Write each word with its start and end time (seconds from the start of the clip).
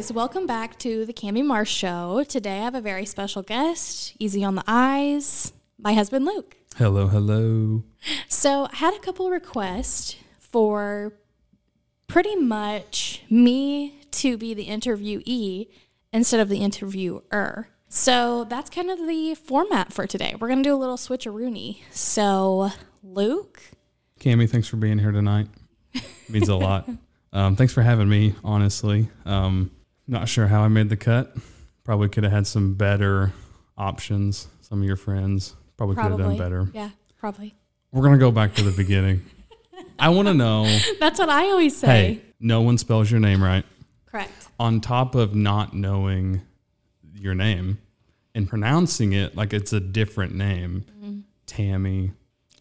guys, 0.00 0.10
welcome 0.14 0.46
back 0.46 0.78
to 0.78 1.04
the 1.04 1.12
Cami 1.12 1.44
Marsh 1.44 1.70
Show. 1.70 2.24
Today 2.26 2.60
I 2.60 2.64
have 2.64 2.74
a 2.74 2.80
very 2.80 3.04
special 3.04 3.42
guest, 3.42 4.16
easy 4.18 4.42
on 4.42 4.54
the 4.54 4.64
eyes, 4.66 5.52
my 5.78 5.92
husband 5.92 6.24
Luke. 6.24 6.56
Hello, 6.76 7.06
hello. 7.06 7.82
So 8.26 8.66
I 8.72 8.76
had 8.76 8.94
a 8.94 8.98
couple 9.00 9.28
requests 9.28 10.16
for 10.38 11.12
pretty 12.06 12.34
much 12.34 13.24
me 13.28 14.00
to 14.12 14.38
be 14.38 14.54
the 14.54 14.68
interviewee 14.68 15.68
instead 16.14 16.40
of 16.40 16.48
the 16.48 16.60
interviewer. 16.60 17.68
So 17.90 18.44
that's 18.44 18.70
kind 18.70 18.90
of 18.90 19.06
the 19.06 19.34
format 19.34 19.92
for 19.92 20.06
today. 20.06 20.34
We're 20.40 20.48
going 20.48 20.62
to 20.62 20.68
do 20.70 20.74
a 20.74 20.80
little 20.80 20.96
switcheroony. 20.96 21.80
So, 21.90 22.70
Luke, 23.02 23.60
Cami, 24.18 24.48
thanks 24.48 24.66
for 24.66 24.76
being 24.76 24.98
here 24.98 25.12
tonight. 25.12 25.48
means 26.30 26.48
a 26.48 26.56
lot. 26.56 26.88
Um, 27.32 27.54
thanks 27.54 27.72
for 27.72 27.82
having 27.82 28.08
me, 28.08 28.34
honestly. 28.42 29.08
Um, 29.24 29.70
not 30.10 30.28
sure 30.28 30.46
how 30.48 30.62
I 30.62 30.68
made 30.68 30.88
the 30.88 30.96
cut. 30.96 31.34
Probably 31.84 32.08
could 32.08 32.24
have 32.24 32.32
had 32.32 32.46
some 32.46 32.74
better 32.74 33.32
options. 33.78 34.48
Some 34.60 34.80
of 34.80 34.86
your 34.86 34.96
friends 34.96 35.54
probably, 35.76 35.96
could 35.96 36.04
have 36.04 36.18
done 36.18 36.36
better. 36.36 36.68
Yeah, 36.74 36.90
probably. 37.18 37.54
We're 37.92 38.02
going 38.02 38.12
to 38.14 38.18
go 38.18 38.30
back 38.30 38.54
to 38.56 38.62
the 38.64 38.70
beginning. 38.76 39.22
I 39.98 40.10
want 40.10 40.28
to 40.28 40.34
know 40.34 40.64
That's 41.00 41.18
what 41.18 41.28
I 41.28 41.44
always 41.50 41.76
say. 41.76 41.86
hey, 41.86 42.22
no 42.38 42.60
one 42.62 42.78
spells 42.78 43.10
your 43.10 43.20
name 43.20 43.42
right. 43.42 43.64
Correct. 44.06 44.32
On 44.58 44.80
top 44.80 45.14
of 45.14 45.34
not 45.34 45.74
knowing 45.74 46.42
your 47.14 47.34
name 47.34 47.78
and 48.34 48.48
pronouncing 48.48 49.12
it 49.12 49.34
like 49.36 49.52
it's 49.52 49.72
a 49.72 49.80
different 49.80 50.34
name, 50.34 50.84
Mm-hmm. 51.00 51.20
Tammy, 51.46 52.12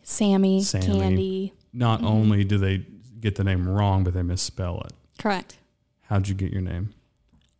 Sammy, 0.01 0.63
Sammy. 0.63 0.85
Candy. 0.99 1.53
not 1.73 2.01
only 2.03 2.43
do 2.43 2.57
they 2.57 2.83
get 3.19 3.35
the 3.35 3.43
name 3.43 3.67
wrong, 3.69 4.03
but 4.03 4.13
they 4.15 4.23
misspell 4.23 4.81
it. 4.81 4.93
Correct. 5.19 5.57
How'd 6.03 6.27
you 6.27 6.33
get 6.33 6.51
your 6.51 6.61
name? 6.63 6.93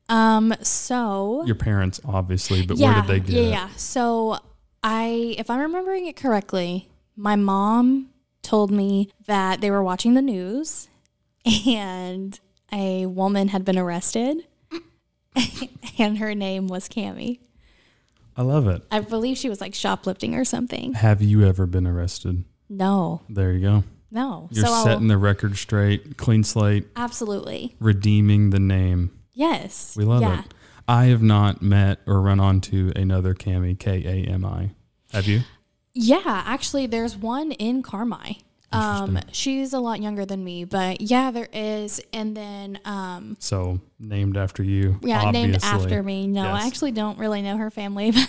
Um, 0.09 0.53
so 0.61 1.43
Your 1.45 1.55
parents, 1.55 2.01
obviously, 2.03 2.65
but 2.65 2.77
yeah, 2.77 2.93
where 2.93 3.01
did 3.01 3.07
they 3.07 3.19
get 3.19 3.29
yeah, 3.41 3.47
it? 3.47 3.49
yeah. 3.51 3.69
So 3.77 4.39
I, 4.83 5.35
if 5.37 5.49
I'm 5.49 5.59
remembering 5.61 6.07
it 6.07 6.15
correctly, 6.15 6.89
my 7.15 7.35
mom 7.35 8.09
told 8.41 8.71
me 8.71 9.11
that 9.27 9.61
they 9.61 9.69
were 9.69 9.83
watching 9.83 10.15
the 10.15 10.21
news, 10.21 10.87
and 11.67 12.39
a 12.73 13.05
woman 13.05 13.49
had 13.49 13.63
been 13.65 13.77
arrested, 13.77 14.45
and 15.99 16.17
her 16.17 16.33
name 16.35 16.67
was 16.67 16.87
Cami. 16.89 17.39
I 18.35 18.41
love 18.41 18.67
it. 18.67 18.81
I 18.91 18.99
believe 19.01 19.37
she 19.37 19.49
was 19.49 19.59
like 19.61 19.75
shoplifting 19.75 20.33
or 20.33 20.45
something. 20.45 20.93
Have 20.93 21.21
you 21.21 21.45
ever 21.45 21.65
been 21.65 21.85
arrested? 21.85 22.45
No, 22.69 23.21
There 23.29 23.51
you 23.51 23.59
go. 23.61 23.83
no. 24.11 24.47
You're 24.51 24.65
so 24.65 24.71
I'll- 24.73 24.83
setting 24.85 25.07
the 25.07 25.17
record 25.17 25.57
straight, 25.57 26.17
clean 26.17 26.43
slate, 26.43 26.87
absolutely 26.95 27.75
redeeming 27.79 28.51
the 28.51 28.59
name. 28.59 29.11
Yes. 29.33 29.95
We 29.97 30.03
love 30.05 30.21
yeah. 30.21 30.41
it. 30.41 30.53
I 30.87 31.05
have 31.05 31.21
not 31.21 31.61
met 31.61 31.99
or 32.07 32.21
run 32.21 32.39
onto 32.39 32.91
another 32.95 33.33
Cami, 33.35 33.77
K 33.77 34.03
A 34.05 34.31
M 34.31 34.43
I. 34.45 34.71
Have 35.13 35.27
you? 35.27 35.41
Yeah, 35.93 36.21
actually, 36.25 36.87
there's 36.87 37.15
one 37.15 37.51
in 37.53 37.83
Carmi. 37.83 38.41
Um, 38.71 39.19
she's 39.31 39.73
a 39.73 39.79
lot 39.79 39.99
younger 40.01 40.25
than 40.25 40.43
me, 40.43 40.63
but 40.63 41.01
yeah, 41.01 41.31
there 41.31 41.47
is. 41.51 41.99
And 42.13 42.37
then, 42.37 42.79
um, 42.85 43.35
So 43.39 43.79
named 43.99 44.37
after 44.37 44.63
you. 44.63 44.99
yeah, 45.01 45.31
named 45.31 45.57
after 45.63 46.03
me. 46.03 46.27
No, 46.27 46.43
I 46.49 46.67
actually 46.67 46.91
don't 46.91 47.17
really 47.17 47.41
know 47.41 47.57
her 47.57 47.71
family. 47.71 48.13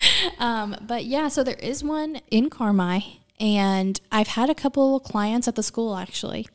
But, 0.00 0.40
um, 0.42 0.76
but 0.80 1.04
yeah, 1.04 1.28
so 1.28 1.44
there 1.44 1.56
is 1.56 1.84
one 1.84 2.20
in 2.30 2.48
Carmi, 2.48 3.18
and 3.38 4.00
I've 4.10 4.28
had 4.28 4.48
a 4.48 4.54
couple 4.54 4.98
clients 5.00 5.46
at 5.46 5.56
the 5.56 5.62
school 5.62 5.94
actually. 5.96 6.46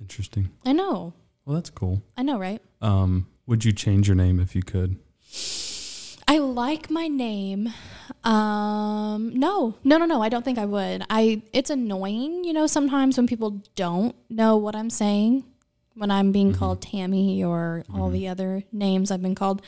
Interesting. 0.00 0.50
I 0.66 0.72
know, 0.72 1.14
Well, 1.46 1.54
that's 1.54 1.70
cool. 1.70 2.02
I 2.18 2.22
know, 2.22 2.38
right? 2.38 2.60
Um, 2.82 3.26
would 3.50 3.64
you 3.64 3.72
change 3.72 4.06
your 4.06 4.14
name 4.14 4.38
if 4.38 4.54
you 4.54 4.62
could? 4.62 4.96
I 6.28 6.38
like 6.38 6.88
my 6.88 7.08
name. 7.08 7.74
Um, 8.22 9.32
no, 9.34 9.74
no, 9.82 9.98
no, 9.98 10.06
no. 10.06 10.22
I 10.22 10.28
don't 10.28 10.44
think 10.44 10.56
I 10.56 10.66
would. 10.66 11.04
I. 11.10 11.42
It's 11.52 11.68
annoying, 11.68 12.44
you 12.44 12.52
know, 12.52 12.68
sometimes 12.68 13.16
when 13.16 13.26
people 13.26 13.60
don't 13.74 14.14
know 14.30 14.56
what 14.56 14.76
I'm 14.76 14.88
saying 14.88 15.44
when 15.96 16.10
I'm 16.12 16.30
being 16.30 16.54
called 16.54 16.80
Tammy 16.80 17.42
or 17.42 17.84
all 17.92 18.08
the 18.08 18.28
other 18.28 18.62
names 18.72 19.10
I've 19.10 19.20
been 19.20 19.34
called, 19.34 19.60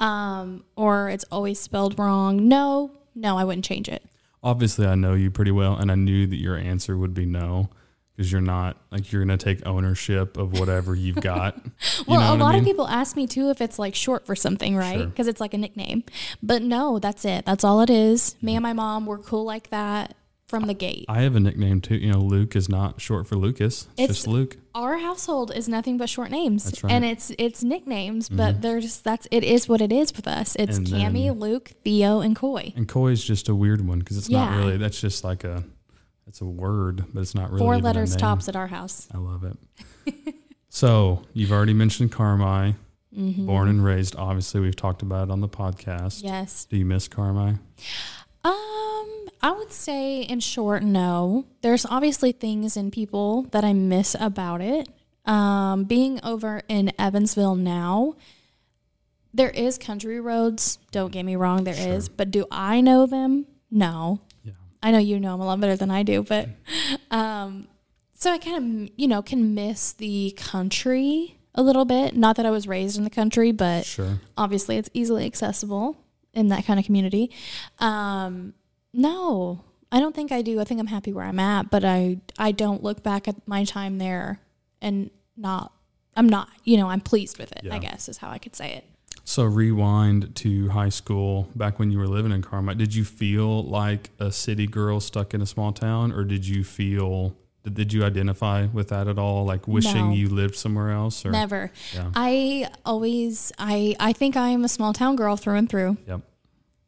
um, 0.00 0.64
or 0.74 1.10
it's 1.10 1.24
always 1.30 1.60
spelled 1.60 1.98
wrong. 1.98 2.48
No, 2.48 2.90
no, 3.14 3.36
I 3.36 3.44
wouldn't 3.44 3.66
change 3.66 3.88
it. 3.88 4.02
Obviously, 4.42 4.86
I 4.86 4.94
know 4.94 5.12
you 5.12 5.30
pretty 5.30 5.50
well, 5.50 5.76
and 5.76 5.92
I 5.92 5.94
knew 5.94 6.26
that 6.26 6.36
your 6.36 6.56
answer 6.56 6.96
would 6.96 7.12
be 7.12 7.26
no, 7.26 7.68
because 8.16 8.32
you're 8.32 8.40
not 8.40 8.76
like 8.90 9.12
you're 9.12 9.22
gonna 9.22 9.36
take 9.36 9.66
ownership 9.66 10.36
of 10.38 10.58
whatever 10.58 10.94
you've 10.94 11.16
got. 11.20 11.56
You 11.98 12.04
Well, 12.08 12.20
know 12.20 12.26
a 12.28 12.30
what 12.32 12.40
I 12.40 12.44
lot 12.44 12.54
of 12.56 12.64
people 12.64 12.86
ask 12.88 13.16
me 13.16 13.26
too 13.26 13.50
if 13.50 13.60
it's 13.60 13.78
like 13.78 13.94
short 13.94 14.26
for 14.26 14.34
something, 14.34 14.76
right? 14.76 14.96
Sure. 14.98 15.06
Because 15.06 15.28
it's 15.28 15.40
like 15.40 15.54
a 15.54 15.58
nickname. 15.58 16.04
But 16.42 16.62
no, 16.62 16.98
that's 16.98 17.24
it. 17.24 17.44
That's 17.44 17.64
all 17.64 17.80
it 17.80 17.90
is. 17.90 18.36
Me 18.40 18.54
and 18.56 18.62
my 18.62 18.72
mom 18.72 19.06
were 19.06 19.18
cool 19.18 19.44
like 19.44 19.70
that 19.70 20.14
from 20.48 20.66
the 20.66 20.74
gate. 20.74 21.04
I 21.08 21.22
have 21.22 21.34
a 21.36 21.40
nickname 21.40 21.80
too. 21.80 21.96
You 21.96 22.12
know, 22.12 22.20
Luke 22.20 22.54
is 22.56 22.68
not 22.68 23.00
short 23.00 23.26
for 23.26 23.36
Lucas. 23.36 23.82
It's, 23.82 23.98
It's- 23.98 24.08
just 24.16 24.26
Luke. 24.28 24.56
our 24.74 24.98
household 24.98 25.52
is 25.54 25.68
nothing 25.68 25.96
but 25.98 26.08
short 26.08 26.30
names 26.30 26.64
That's 26.64 26.84
right. 26.84 26.90
Mm-hmm. 26.90 26.96
and 26.96 27.12
it's 27.12 27.32
it's 27.38 27.62
nicknames 27.64 28.28
but 28.28 28.62
they're 28.62 28.80
just 28.80 29.02
that's 29.04 29.26
it 29.30 29.42
is 29.42 29.68
what 29.68 29.80
it 29.80 29.90
is 29.92 30.14
with 30.14 30.28
us 30.28 30.54
it's 30.56 30.76
And 30.78 30.86
Cami, 30.86 31.26
then- 31.28 31.40
Luke, 31.40 31.72
Theo, 31.84 32.20
and 32.20 32.36
Coy. 32.36 32.72
And 32.76 32.86
Coy 32.88 33.08
is 33.12 33.24
just 33.24 33.48
a 33.48 33.54
weird 33.54 33.86
one 33.86 33.98
because 33.98 34.16
it's 34.18 34.28
not 34.30 34.56
really. 34.56 34.76
That's 34.76 35.00
just 35.00 35.24
like 35.24 35.44
a. 35.44 35.64
It's 36.26 36.40
a 36.40 36.44
word, 36.44 37.04
but 37.14 37.20
it's 37.20 37.34
not 37.34 37.50
really 37.50 37.60
Four 37.60 37.78
letters 37.78 38.16
tops 38.16 38.48
at 38.48 38.56
our 38.56 38.66
house. 38.66 39.08
I 39.14 39.18
love 39.18 39.44
it. 39.44 40.34
so 40.68 41.22
you've 41.32 41.52
already 41.52 41.74
mentioned 41.74 42.12
Carmi, 42.12 42.74
Mm-hmm. 43.16 43.46
born 43.46 43.68
and 43.68 43.82
raised. 43.82 44.14
Obviously, 44.16 44.60
we've 44.60 44.76
talked 44.76 45.00
about 45.00 45.28
it 45.28 45.30
on 45.32 45.40
the 45.40 45.48
podcast. 45.48 46.22
Yes. 46.22 46.66
Do 46.66 46.76
you 46.76 46.84
miss 46.84 47.08
Carmi? 47.08 47.58
Um, 48.44 49.28
I 49.42 49.54
would 49.56 49.72
say 49.72 50.20
in 50.20 50.40
short, 50.40 50.82
no. 50.82 51.46
There's 51.62 51.86
obviously 51.86 52.32
things 52.32 52.76
and 52.76 52.92
people 52.92 53.42
that 53.52 53.64
I 53.64 53.72
miss 53.72 54.14
about 54.20 54.60
it. 54.60 54.88
Um, 55.24 55.84
being 55.84 56.20
over 56.22 56.60
in 56.68 56.92
Evansville 56.98 57.54
now, 57.54 58.16
there 59.32 59.50
is 59.50 59.78
country 59.78 60.20
roads. 60.20 60.78
Don't 60.92 61.10
get 61.10 61.24
me 61.24 61.36
wrong, 61.36 61.64
there 61.64 61.88
is. 61.96 62.10
But 62.10 62.30
do 62.30 62.44
I 62.50 62.82
know 62.82 63.06
them? 63.06 63.46
No. 63.70 64.20
Yeah. 64.82 64.88
I 64.88 64.90
know 64.92 64.98
you 64.98 65.18
know 65.20 65.32
them 65.32 65.40
a 65.40 65.46
lot 65.46 65.60
better 65.60 65.76
than 65.76 65.90
I 65.90 66.02
do, 66.02 66.22
but 66.22 66.48
um, 67.10 67.68
so 68.14 68.30
I 68.30 68.38
kind 68.38 68.84
of 68.86 68.90
you 68.96 69.08
know 69.08 69.22
can 69.22 69.54
miss 69.54 69.92
the 69.92 70.32
country 70.36 71.36
a 71.54 71.62
little 71.62 71.84
bit. 71.84 72.16
Not 72.16 72.36
that 72.36 72.46
I 72.46 72.50
was 72.50 72.68
raised 72.68 72.98
in 72.98 73.04
the 73.04 73.10
country, 73.10 73.52
but 73.52 73.84
Sure. 73.84 74.20
obviously 74.36 74.76
it's 74.76 74.90
easily 74.94 75.24
accessible 75.26 75.96
in 76.34 76.48
that 76.48 76.66
kind 76.66 76.78
of 76.78 76.84
community. 76.84 77.30
Um, 77.78 78.54
no, 78.92 79.64
I 79.90 80.00
don't 80.00 80.14
think 80.14 80.32
I 80.32 80.42
do. 80.42 80.60
I 80.60 80.64
think 80.64 80.80
I'm 80.80 80.86
happy 80.86 81.12
where 81.12 81.24
I'm 81.24 81.40
at, 81.40 81.70
but 81.70 81.84
I 81.84 82.18
I 82.38 82.52
don't 82.52 82.82
look 82.82 83.02
back 83.02 83.26
at 83.28 83.36
my 83.48 83.64
time 83.64 83.98
there 83.98 84.40
and 84.80 85.10
not. 85.36 85.72
I'm 86.18 86.28
not, 86.30 86.48
you 86.64 86.78
know, 86.78 86.88
I'm 86.88 87.02
pleased 87.02 87.36
with 87.38 87.52
it. 87.52 87.66
I 87.70 87.78
guess 87.78 88.08
is 88.08 88.16
how 88.16 88.30
I 88.30 88.38
could 88.38 88.56
say 88.56 88.72
it. 88.72 88.84
So 89.28 89.42
rewind 89.42 90.36
to 90.36 90.68
high 90.68 90.88
school, 90.88 91.48
back 91.56 91.80
when 91.80 91.90
you 91.90 91.98
were 91.98 92.06
living 92.06 92.30
in 92.30 92.42
Carmi. 92.42 92.78
Did 92.78 92.94
you 92.94 93.04
feel 93.04 93.64
like 93.64 94.10
a 94.20 94.30
city 94.30 94.68
girl 94.68 95.00
stuck 95.00 95.34
in 95.34 95.42
a 95.42 95.46
small 95.46 95.72
town, 95.72 96.12
or 96.12 96.22
did 96.22 96.46
you 96.46 96.62
feel? 96.62 97.36
Did, 97.64 97.74
did 97.74 97.92
you 97.92 98.04
identify 98.04 98.66
with 98.66 98.88
that 98.90 99.08
at 99.08 99.18
all? 99.18 99.44
Like 99.44 99.66
wishing 99.66 100.10
No. 100.10 100.14
you 100.14 100.28
lived 100.28 100.54
somewhere 100.54 100.92
else? 100.92 101.26
Or 101.26 101.32
Never. 101.32 101.72
Yeah. 101.92 102.12
I 102.14 102.70
always 102.84 103.50
I 103.58 103.96
I 103.98 104.12
think 104.12 104.36
I 104.36 104.50
am 104.50 104.64
a 104.64 104.68
small 104.68 104.92
town 104.92 105.16
girl 105.16 105.36
through 105.36 105.56
and 105.56 105.68
through. 105.68 105.96
Yep. 106.06 106.20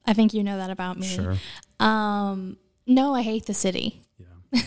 I 0.07 0.13
think 0.15 0.33
you 0.33 0.45
know 0.45 0.59
that 0.59 0.71
about 0.71 0.97
me. 0.97 1.09
Sure. 1.09 1.37
Um, 1.81 2.57
no, 2.87 3.17
I 3.17 3.23
hate 3.23 3.47
the 3.47 3.53
city. 3.53 4.01
Yeah. 4.17 4.63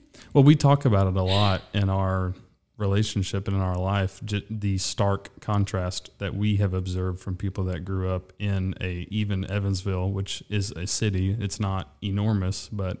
well, 0.34 0.44
we 0.44 0.54
talk 0.54 0.84
about 0.84 1.06
it 1.06 1.16
a 1.16 1.22
lot 1.22 1.62
in 1.72 1.88
our 1.88 2.34
relationship 2.78 3.48
and 3.48 3.56
in 3.56 3.62
our 3.62 3.78
life. 3.78 4.20
J- 4.24 4.44
the 4.50 4.78
stark 4.78 5.40
contrast 5.40 6.10
that 6.18 6.34
we 6.34 6.56
have 6.56 6.74
observed 6.74 7.20
from 7.20 7.36
people 7.36 7.64
that 7.64 7.84
grew 7.84 8.10
up 8.10 8.32
in 8.38 8.74
a 8.80 9.06
even 9.10 9.50
Evansville, 9.50 10.10
which 10.10 10.42
is 10.48 10.70
a 10.72 10.86
city. 10.86 11.36
It's 11.40 11.58
not 11.60 11.94
enormous, 12.02 12.68
but 12.68 12.98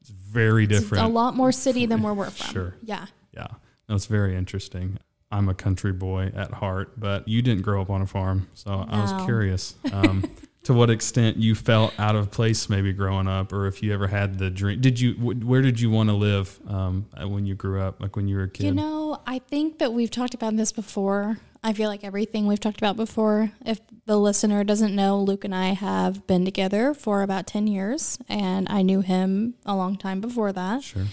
it's 0.00 0.10
very 0.10 0.66
different. 0.66 1.04
A 1.04 1.08
lot 1.08 1.34
more 1.34 1.52
city 1.52 1.86
than 1.86 2.02
where 2.02 2.14
we're 2.14 2.30
from. 2.30 2.52
Sure. 2.52 2.74
Yeah. 2.82 3.06
Yeah, 3.32 3.48
that's 3.88 4.06
very 4.06 4.36
interesting. 4.36 4.98
I'm 5.30 5.48
a 5.48 5.54
country 5.54 5.92
boy 5.92 6.32
at 6.34 6.52
heart, 6.54 6.98
but 6.98 7.28
you 7.28 7.42
didn't 7.42 7.62
grow 7.62 7.82
up 7.82 7.90
on 7.90 8.00
a 8.00 8.06
farm, 8.06 8.48
so 8.54 8.86
I 8.88 9.02
was 9.02 9.24
curious 9.26 9.74
um, 9.92 10.24
to 10.68 10.74
what 10.74 10.90
extent 10.90 11.38
you 11.38 11.54
felt 11.54 11.98
out 11.98 12.14
of 12.14 12.30
place 12.30 12.68
maybe 12.68 12.92
growing 12.92 13.26
up, 13.26 13.54
or 13.54 13.66
if 13.66 13.82
you 13.82 13.90
ever 13.94 14.06
had 14.06 14.38
the 14.38 14.50
dream. 14.50 14.78
Did 14.82 15.00
you? 15.00 15.14
Where 15.14 15.62
did 15.62 15.80
you 15.80 15.88
want 15.88 16.10
to 16.10 16.14
live 16.14 16.60
um, 16.68 17.06
when 17.16 17.46
you 17.46 17.54
grew 17.54 17.80
up, 17.80 18.02
like 18.02 18.16
when 18.16 18.28
you 18.28 18.36
were 18.36 18.42
a 18.42 18.50
kid? 18.50 18.64
You 18.64 18.72
know, 18.72 19.18
I 19.26 19.38
think 19.38 19.78
that 19.78 19.94
we've 19.94 20.10
talked 20.10 20.34
about 20.34 20.54
this 20.58 20.70
before. 20.70 21.38
I 21.64 21.72
feel 21.72 21.88
like 21.88 22.04
everything 22.04 22.46
we've 22.46 22.60
talked 22.60 22.76
about 22.76 22.96
before, 22.96 23.50
if 23.64 23.80
the 24.04 24.18
listener 24.18 24.62
doesn't 24.62 24.94
know, 24.94 25.18
Luke 25.18 25.42
and 25.42 25.54
I 25.54 25.68
have 25.68 26.26
been 26.26 26.44
together 26.44 26.92
for 26.92 27.22
about 27.22 27.46
10 27.46 27.66
years, 27.66 28.18
and 28.28 28.68
I 28.68 28.82
knew 28.82 29.00
him 29.00 29.54
a 29.64 29.74
long 29.74 29.96
time 29.96 30.20
before 30.20 30.52
that. 30.52 30.82
Sure. 30.82 31.06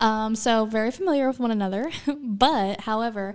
Um, 0.00 0.34
so 0.34 0.64
very 0.64 0.90
familiar 0.90 1.28
with 1.28 1.38
one 1.38 1.50
another. 1.50 1.90
but 2.16 2.80
however, 2.80 3.34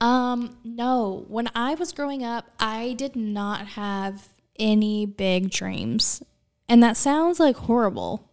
um, 0.00 0.56
no, 0.64 1.26
when 1.28 1.50
I 1.54 1.74
was 1.74 1.92
growing 1.92 2.24
up, 2.24 2.50
I 2.58 2.94
did 2.94 3.14
not 3.14 3.66
have 3.68 4.26
any 4.58 5.06
big 5.06 5.50
dreams. 5.50 6.22
And 6.68 6.82
that 6.82 6.96
sounds 6.96 7.40
like 7.40 7.56
horrible. 7.56 8.24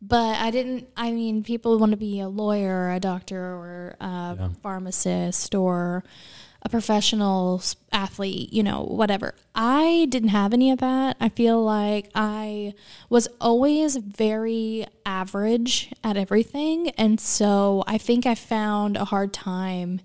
But 0.00 0.38
I 0.40 0.50
didn't, 0.50 0.88
I 0.96 1.12
mean, 1.12 1.44
people 1.44 1.78
want 1.78 1.92
to 1.92 1.96
be 1.96 2.18
a 2.18 2.28
lawyer, 2.28 2.88
or 2.88 2.92
a 2.92 2.98
doctor, 3.00 3.38
or 3.40 3.96
a 4.00 4.36
Yeah. 4.38 4.48
pharmacist, 4.60 5.54
or 5.54 6.02
a 6.64 6.68
professional 6.68 7.62
athlete, 7.92 8.52
you 8.52 8.62
know, 8.64 8.82
whatever. 8.82 9.34
I 9.54 10.06
didn't 10.10 10.30
have 10.30 10.52
any 10.52 10.70
of 10.72 10.78
that. 10.78 11.16
I 11.20 11.28
feel 11.28 11.62
like 11.62 12.08
I 12.14 12.74
was 13.10 13.28
always 13.40 13.96
very 13.96 14.86
average 15.06 15.92
at 16.02 16.16
everything. 16.16 16.90
And 16.90 17.20
so 17.20 17.84
I 17.86 17.98
think 17.98 18.26
I 18.26 18.34
found 18.34 18.96
a 18.96 19.04
hard 19.06 19.32
time 19.32 20.00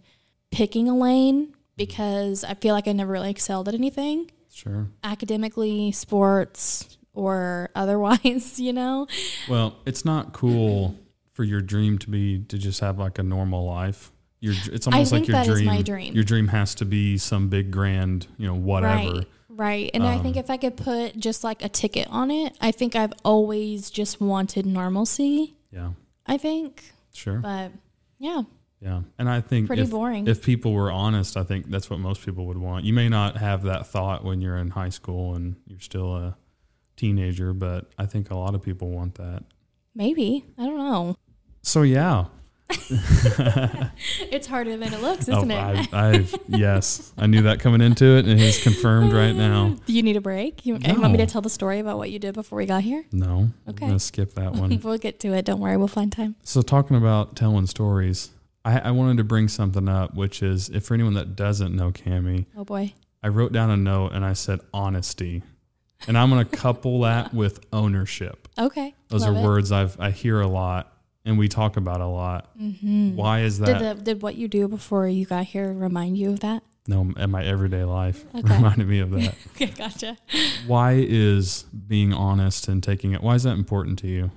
picking 0.52 0.88
a 0.88 0.96
lane 0.96 1.54
because 1.76 2.44
I 2.44 2.54
feel 2.56 2.74
like 2.74 2.88
I 2.88 2.92
never 2.92 3.14
really 3.14 3.30
excelled 3.32 3.68
at 3.68 3.74
anything 3.76 4.30
Sure. 4.58 4.88
academically, 5.04 5.92
sports, 5.92 6.98
or 7.14 7.70
otherwise, 7.76 8.60
you 8.60 8.74
know? 8.74 9.08
Well, 9.48 9.76
it's 9.86 10.04
not 10.04 10.34
cool 10.34 10.96
for 11.34 11.44
your 11.44 11.62
dream 11.62 11.98
to 12.00 12.10
be 12.10 12.40
to 12.46 12.58
just 12.58 12.80
have 12.80 12.98
like 12.98 13.20
a 13.20 13.24
normal 13.24 13.66
life. 13.66 14.12
Your, 14.40 14.54
it's 14.72 14.88
almost 14.88 15.12
like 15.12 15.28
your 15.28 15.36
that 15.38 15.48
is 15.48 15.54
dream. 15.56 15.66
my 15.66 15.82
dream. 15.82 16.14
Your 16.14 16.24
dream 16.24 16.48
has 16.50 16.76
to 16.76 16.86
be 16.86 17.18
some 17.18 17.50
big 17.50 17.72
grand, 17.72 18.28
you 18.38 18.48
know, 18.48 18.56
whatever. 18.56 19.12
Right. 19.18 19.28
Right. 19.50 19.92
And 19.96 20.04
I 20.06 20.20
think 20.20 20.36
Um, 20.38 20.44
if 20.44 20.50
I 20.52 20.58
could 20.58 20.78
put 20.78 21.18
just 21.18 21.44
like 21.44 21.64
a 21.64 21.70
ticket 21.70 22.08
on 22.12 22.30
it, 22.30 22.56
I 22.62 22.72
think 22.72 22.96
I've 22.96 23.14
always 23.26 23.90
just 23.90 24.22
wanted 24.22 24.68
normalcy. 24.68 25.56
Yeah. 25.72 25.94
I 26.28 26.38
think. 26.38 26.94
Sure. 27.14 27.40
But 27.40 27.72
yeah, 28.20 28.44
Yeah. 28.82 29.02
And 29.18 29.28
I 29.30 29.42
think 29.42 29.68
pretty 29.68 29.82
if, 29.84 29.90
boring. 29.92 30.28
if 30.28 30.44
people 30.44 30.72
were 30.74 30.92
honest, 30.92 31.36
I 31.36 31.44
think 31.44 31.70
that's 31.70 31.90
what 31.90 32.00
most 32.00 32.24
people 32.24 32.46
would 32.46 32.58
want. 32.58 32.86
You 32.86 32.94
may 32.94 33.10
not 33.10 33.38
have 33.38 33.64
that 33.64 33.88
thought 33.88 34.24
when 34.24 34.40
you're 34.42 34.58
in 34.58 34.70
high 34.70 34.90
school 34.90 35.34
and 35.36 35.56
you're 35.66 35.80
still 35.80 36.16
a 36.16 36.38
teenager, 36.96 37.54
but 37.54 37.92
I 37.98 38.06
think 38.06 38.30
a 38.30 38.36
lot 38.38 38.54
of 38.56 38.62
people 38.62 38.90
want 38.92 39.16
that. 39.16 39.44
Maybe. 39.96 40.46
I 40.60 40.66
don't 40.66 40.78
know. 40.78 41.16
So 41.64 41.82
yeah, 41.82 42.26
It's 44.32 44.48
harder 44.48 44.78
than 44.78 44.94
it 44.94 45.02
looks, 45.02 45.28
Oh, 45.30 45.38
isn't 45.38 45.52
it? 45.52 45.56
I, 45.94 46.10
I've 46.10 46.36
yes, 46.48 47.12
I 47.18 47.26
knew 47.28 47.42
that 47.44 47.60
coming 47.60 47.82
into 47.82 48.06
it, 48.18 48.26
and 48.26 48.40
it's 48.40 48.62
confirmed 48.62 49.14
right 49.14 49.32
now. 49.36 49.76
Do 49.86 49.94
you 49.94 50.04
need 50.04 50.16
a 50.18 50.22
break? 50.22 50.66
You, 50.66 50.78
you 50.78 51.00
want 51.00 51.12
me 51.14 51.18
to 51.20 51.26
tell 51.26 51.42
the 51.42 51.50
story 51.50 51.80
about 51.80 51.98
what 51.98 52.12
you 52.12 52.20
did 52.20 52.34
before 52.34 52.58
we 52.58 52.66
got 52.66 52.84
here? 52.84 53.06
No, 53.12 53.50
Okay. 53.68 53.86
I'm 53.86 53.90
gonna 53.90 54.00
skip 54.00 54.34
that 54.36 54.54
one. 54.54 54.80
we'll 54.84 54.98
get 54.98 55.20
to 55.22 55.34
it. 55.34 55.46
Don't 55.46 55.60
worry. 55.60 55.78
We'll 55.78 55.88
find 55.88 56.12
time. 56.12 56.36
So 56.44 56.62
talking 56.62 56.96
about 56.98 57.36
telling 57.36 57.68
stories, 57.68 58.32
I, 58.68 58.80
I 58.80 58.92
wanted 58.92 59.18
to 59.18 59.24
bring 59.24 59.48
something 59.48 59.88
up, 59.88 60.14
which 60.16 60.44
is 60.44 60.70
if 60.70 60.86
for 60.86 60.94
anyone 60.94 61.14
that 61.14 61.36
doesn't 61.36 61.76
know 61.76 61.92
Cami, 61.92 62.46
Oh 62.58 62.66
boy. 62.66 62.94
I 63.24 63.30
wrote 63.30 63.52
down 63.54 63.70
a 63.70 63.78
note 63.78 64.12
and 64.14 64.24
I 64.26 64.34
said 64.34 64.60
honesty, 64.74 65.42
and 66.08 66.18
I'm 66.18 66.30
gonna 66.30 66.46
couple 66.46 67.02
that 67.02 67.34
with 67.34 67.60
ownership. 67.74 68.48
Okay. 68.58 68.94
Those 69.08 69.22
Love 69.26 69.36
are 69.36 69.40
it. 69.40 69.44
words 69.44 69.72
I've 69.72 70.00
I 70.00 70.12
hear 70.12 70.40
a 70.42 70.48
lot 70.48 70.94
and 71.26 71.38
we 71.38 71.48
talk 71.48 71.78
about 71.78 72.02
a 72.02 72.08
lot. 72.08 72.58
Mhm. 72.58 73.16
Why 73.16 73.42
is 73.42 73.58
Did 73.60 73.68
that? 73.68 73.98
the, 73.98 74.04
did 74.04 74.22
what 74.22 74.36
you 74.36 74.48
do 74.48 74.68
before 74.68 75.08
you 75.08 75.26
got 75.26 75.46
here 75.46 75.72
remind 75.74 76.18
you 76.18 76.32
of 76.32 76.42
that? 76.42 76.64
no, 76.90 77.02
in 77.18 77.30
my 77.32 77.44
everyday 77.44 77.84
life 77.84 78.24
Okay. 78.34 78.54
reminded 78.56 78.88
me 78.88 79.00
of 79.00 79.12
that. 79.12 79.36
Okay, 79.56 79.66
gotcha. 79.68 80.18
why 80.68 80.94
is 80.94 81.64
being 81.88 82.14
honest 82.14 82.68
and 82.70 82.82
taking 82.84 83.12
it? 83.14 83.22
Why 83.22 83.36
is 83.36 83.44
that 83.44 83.58
important 83.58 84.00
to 84.00 84.08
you? 84.08 84.32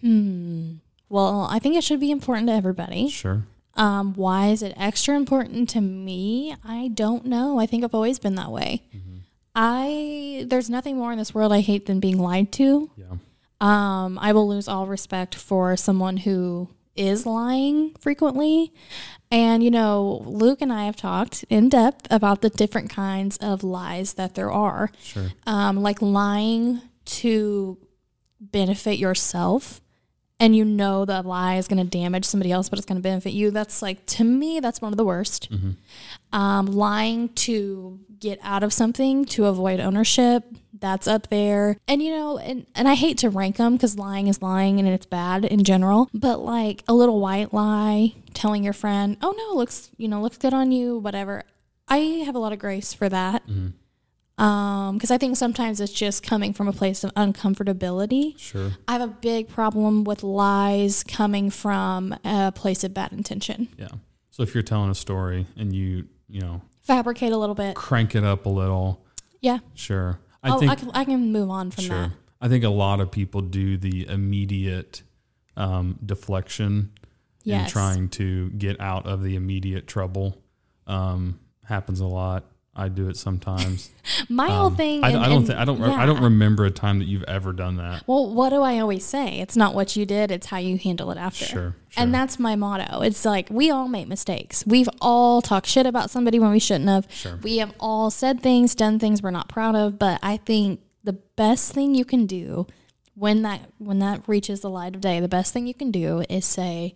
Hmm. 0.00 0.74
Well, 1.08 1.46
I 1.50 1.58
think 1.58 1.76
it 1.76 1.84
should 1.84 2.00
be 2.00 2.10
important 2.10 2.48
to 2.48 2.54
everybody. 2.54 3.08
Sure. 3.08 3.46
Um, 3.74 4.14
why 4.14 4.48
is 4.48 4.62
it 4.62 4.74
extra 4.76 5.16
important 5.16 5.68
to 5.70 5.80
me? 5.80 6.54
I 6.64 6.88
don't 6.88 7.26
know. 7.26 7.58
I 7.58 7.66
think 7.66 7.84
I've 7.84 7.94
always 7.94 8.18
been 8.18 8.36
that 8.36 8.50
way. 8.50 8.84
I 9.54 10.46
there's 10.48 10.68
nothing 10.68 10.96
more 10.96 11.12
in 11.12 11.18
this 11.18 11.34
world 11.34 11.52
I 11.52 11.60
hate 11.60 11.86
than 11.86 12.00
being 12.00 12.18
lied 12.18 12.50
to. 12.52 12.90
Yeah. 12.96 13.16
Um, 13.60 14.18
I 14.18 14.32
will 14.32 14.48
lose 14.48 14.68
all 14.68 14.86
respect 14.86 15.34
for 15.34 15.76
someone 15.76 16.18
who 16.18 16.68
is 16.96 17.24
lying 17.24 17.94
frequently. 18.00 18.72
And 19.30 19.62
you 19.62 19.70
know, 19.70 20.22
Luke 20.26 20.60
and 20.60 20.72
I 20.72 20.84
have 20.84 20.96
talked 20.96 21.44
in 21.48 21.68
depth 21.68 22.06
about 22.10 22.40
the 22.40 22.50
different 22.50 22.90
kinds 22.90 23.36
of 23.38 23.62
lies 23.62 24.14
that 24.14 24.34
there 24.34 24.50
are. 24.50 24.90
Sure. 25.00 25.28
Um, 25.46 25.82
like 25.82 26.02
lying 26.02 26.82
to 27.06 27.78
benefit 28.40 28.98
yourself 28.98 29.80
and 30.40 30.54
you 30.56 30.64
know 30.64 31.04
the 31.04 31.22
lie 31.22 31.56
is 31.56 31.68
going 31.68 31.82
to 31.82 31.88
damage 31.88 32.24
somebody 32.24 32.50
else 32.50 32.68
but 32.68 32.78
it's 32.78 32.86
going 32.86 32.96
to 32.98 33.02
benefit 33.02 33.32
you 33.32 33.50
that's 33.50 33.82
like 33.82 34.04
to 34.06 34.24
me 34.24 34.60
that's 34.60 34.80
one 34.80 34.92
of 34.92 34.96
the 34.96 35.04
worst. 35.04 35.48
Um, 36.32 36.66
lying 36.66 37.28
to 37.30 38.00
get 38.18 38.38
out 38.42 38.62
of 38.62 38.72
something 38.72 39.24
to 39.26 39.46
avoid 39.46 39.80
ownership 39.80 40.44
that's 40.78 41.06
up 41.06 41.28
there. 41.28 41.76
And 41.86 42.02
you 42.02 42.10
know 42.10 42.38
and, 42.38 42.66
and 42.74 42.88
i 42.88 42.94
hate 42.94 43.18
to 43.18 43.30
rank 43.30 43.56
them 43.56 43.74
because 43.74 43.96
lying 43.98 44.26
is 44.26 44.42
lying 44.42 44.78
and 44.78 44.88
it's 44.88 45.06
bad 45.06 45.44
in 45.44 45.62
general 45.64 46.08
but 46.12 46.40
like 46.40 46.82
a 46.88 46.94
little 46.94 47.20
white 47.20 47.54
lie 47.54 48.14
telling 48.34 48.64
your 48.64 48.72
friend 48.72 49.16
oh 49.22 49.32
no 49.36 49.52
it 49.52 49.56
looks 49.56 49.90
you 49.96 50.08
know 50.08 50.20
looks 50.20 50.36
good 50.38 50.52
on 50.52 50.72
you 50.72 50.98
whatever 50.98 51.42
i 51.88 51.98
have 52.26 52.34
a 52.34 52.38
lot 52.38 52.52
of 52.52 52.58
grace 52.58 52.92
for 52.92 53.08
that. 53.08 53.42
Um 53.48 53.74
because 54.36 55.10
i 55.10 55.18
think 55.18 55.36
sometimes 55.36 55.80
it's 55.80 55.92
just 55.92 56.22
coming 56.22 56.52
from 56.52 56.66
a 56.68 56.72
place 56.72 57.04
of 57.04 57.14
uncomfortability 57.14 58.38
Sure. 58.38 58.72
i 58.88 58.92
have 58.92 59.02
a 59.02 59.06
big 59.06 59.48
problem 59.48 60.04
with 60.04 60.22
lies 60.22 61.04
coming 61.04 61.50
from 61.50 62.14
a 62.24 62.52
place 62.52 62.82
of 62.84 62.92
bad 62.94 63.12
intention 63.12 63.68
Yeah. 63.78 63.88
So 64.30 64.42
if 64.42 64.52
you're 64.52 64.64
telling 64.64 64.90
a 64.90 64.96
story 64.96 65.46
and 65.56 65.72
you, 65.72 66.08
you 66.28 66.40
know, 66.40 66.60
fabricate 66.82 67.30
a 67.32 67.36
little 67.36 67.54
bit 67.54 67.76
crank 67.76 68.16
it 68.16 68.24
up 68.24 68.46
a 68.46 68.48
little, 68.48 69.04
yeah 69.40 69.58
sure. 69.74 70.18
I 70.42 70.50
oh, 70.50 70.58
think 70.58 70.72
I, 70.72 70.74
can, 70.74 70.90
I 70.92 71.04
can 71.04 71.30
move 71.32 71.50
on 71.50 71.70
from 71.70 71.84
that. 71.84 71.88
sure. 71.88 72.02
that 72.08 72.12
I 72.40 72.48
think 72.48 72.64
a 72.64 72.68
lot 72.68 72.98
of 73.00 73.12
people 73.12 73.40
do 73.42 73.76
the 73.76 74.08
immediate 74.08 75.02
um, 75.56 76.00
deflection 76.04 76.68
and 76.72 76.90
yes 77.44 77.70
trying 77.70 78.08
to 78.08 78.50
get 78.50 78.80
out 78.80 79.06
of 79.06 79.22
the 79.22 79.36
immediate 79.36 79.86
trouble. 79.86 80.42
Um, 80.88 81.38
happens 81.64 82.00
a 82.00 82.06
lot. 82.06 82.44
I 82.76 82.88
do 82.88 83.08
it 83.08 83.16
sometimes. 83.16 83.90
my 84.28 84.48
whole 84.48 84.66
Um, 84.66 84.76
thing 84.76 85.04
I, 85.04 85.10
and- 85.10 85.18
I 85.24 85.28
don't 85.28 85.38
and- 85.38 85.46
think 85.46 85.58
I 85.58 85.64
don't 85.64 85.80
I 85.82 86.06
don't 86.06 86.22
remember 86.22 86.64
a 86.64 86.70
time 86.70 86.98
that 86.98 87.04
you've 87.06 87.22
ever 87.24 87.52
done 87.52 87.76
that. 87.76 88.02
well 88.08 88.34
what 88.34 88.50
do 88.50 88.62
i 88.62 88.78
always 88.80 89.04
say 89.04 89.38
it's 89.38 89.56
not 89.56 89.74
what 89.76 89.94
you 89.96 90.04
did 90.04 90.30
it's 90.32 90.48
how 90.48 90.56
you 90.58 90.76
handle 90.76 91.10
it 91.12 91.18
after 91.18 91.44
Sure. 91.44 91.54
sure. 91.56 91.74
And 91.96 92.12
that's 92.12 92.40
my 92.40 92.56
motto. 92.56 93.02
It's 93.02 93.24
like 93.24 93.46
we 93.50 93.70
all 93.70 93.86
make 93.86 94.08
mistakes. 94.08 94.64
We've 94.66 94.88
all 95.00 95.40
talked 95.40 95.68
shit 95.68 95.86
about 95.86 96.10
somebody 96.10 96.40
when 96.40 96.50
we 96.50 96.58
shouldn't 96.58 96.90
have. 96.90 97.06
Sure. 97.08 97.36
We 97.40 97.58
have 97.58 97.72
all 97.78 98.10
said 98.10 98.40
things, 98.40 98.74
done 98.74 98.98
things 98.98 99.22
we're 99.22 99.30
not 99.30 99.48
proud 99.48 99.76
of. 99.76 99.96
But 99.96 100.18
I 100.20 100.38
think 100.38 100.80
the 101.04 101.12
best 101.12 101.72
thing 101.72 101.94
you 101.94 102.04
can 102.04 102.26
do 102.26 102.66
when 103.14 103.42
that 103.42 103.60
when 103.78 104.00
that 104.00 104.26
reaches 104.26 104.60
the 104.62 104.70
light 104.70 104.96
of 104.96 105.00
day, 105.00 105.20
the 105.20 105.28
best 105.28 105.52
thing 105.52 105.68
you 105.68 105.74
can 105.74 105.92
do 105.92 106.24
is 106.28 106.44
say, 106.44 106.94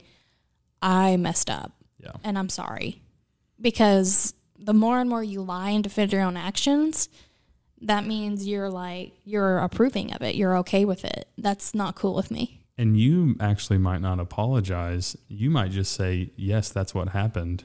"I 0.83 1.17
messed 1.17 1.49
up 1.49 1.71
yeah. 2.03 2.11
and 2.25 2.37
I'm 2.37 2.49
sorry," 2.49 3.01
because 3.61 4.35
the 4.59 4.75
more 4.75 5.01
and 5.01 5.09
more 5.09 5.23
you 5.23 5.41
lie 5.43 5.71
and 5.71 5.85
defend 5.85 6.13
your 6.13 6.23
own 6.23 6.37
actions, 6.37 7.09
that 7.81 8.05
means 8.07 8.47
you're 8.47 8.71
like 8.71 9.13
you're 9.25 9.59
approving 9.59 10.13
of 10.13 10.23
it. 10.23 10.35
You're 10.35 10.57
okay 10.59 10.85
with 10.85 11.05
it. 11.05 11.29
That's 11.39 11.75
not 11.75 11.95
cool 11.95 12.15
with 12.15 12.31
me. 12.31 12.61
And 12.77 12.99
you 12.99 13.37
actually 13.41 13.79
might 13.79 14.01
not 14.01 14.21
apologize. 14.21 15.17
You 15.29 15.51
might 15.51 15.71
just 15.71 15.93
say, 15.93 16.31
"Yes, 16.37 16.71
that's 16.71 16.95
what 16.95 17.11
happened." 17.11 17.65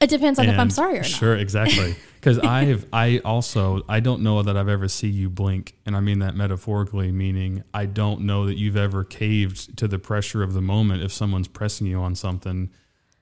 It 0.00 0.10
depends 0.10 0.38
on 0.38 0.48
if 0.48 0.58
I'm 0.58 0.70
sorry 0.70 0.96
or 0.96 1.02
not. 1.02 1.06
Sure, 1.06 1.34
exactly. 1.36 1.96
Because 2.16 2.38
I've 2.42 2.86
I 2.92 3.20
also 3.24 3.82
I 3.88 4.00
don't 4.00 4.22
know 4.22 4.42
that 4.42 4.56
I've 4.56 4.68
ever 4.68 4.88
see 4.88 5.08
you 5.08 5.30
blink, 5.30 5.74
and 5.86 5.96
I 5.96 6.00
mean 6.00 6.20
that 6.20 6.34
metaphorically, 6.34 7.10
meaning 7.10 7.64
I 7.72 7.86
don't 7.86 8.22
know 8.22 8.46
that 8.46 8.56
you've 8.56 8.76
ever 8.76 9.04
caved 9.04 9.76
to 9.78 9.88
the 9.88 9.98
pressure 9.98 10.42
of 10.42 10.52
the 10.52 10.60
moment 10.60 11.02
if 11.02 11.12
someone's 11.12 11.48
pressing 11.48 11.86
you 11.86 11.98
on 12.00 12.14
something, 12.14 12.70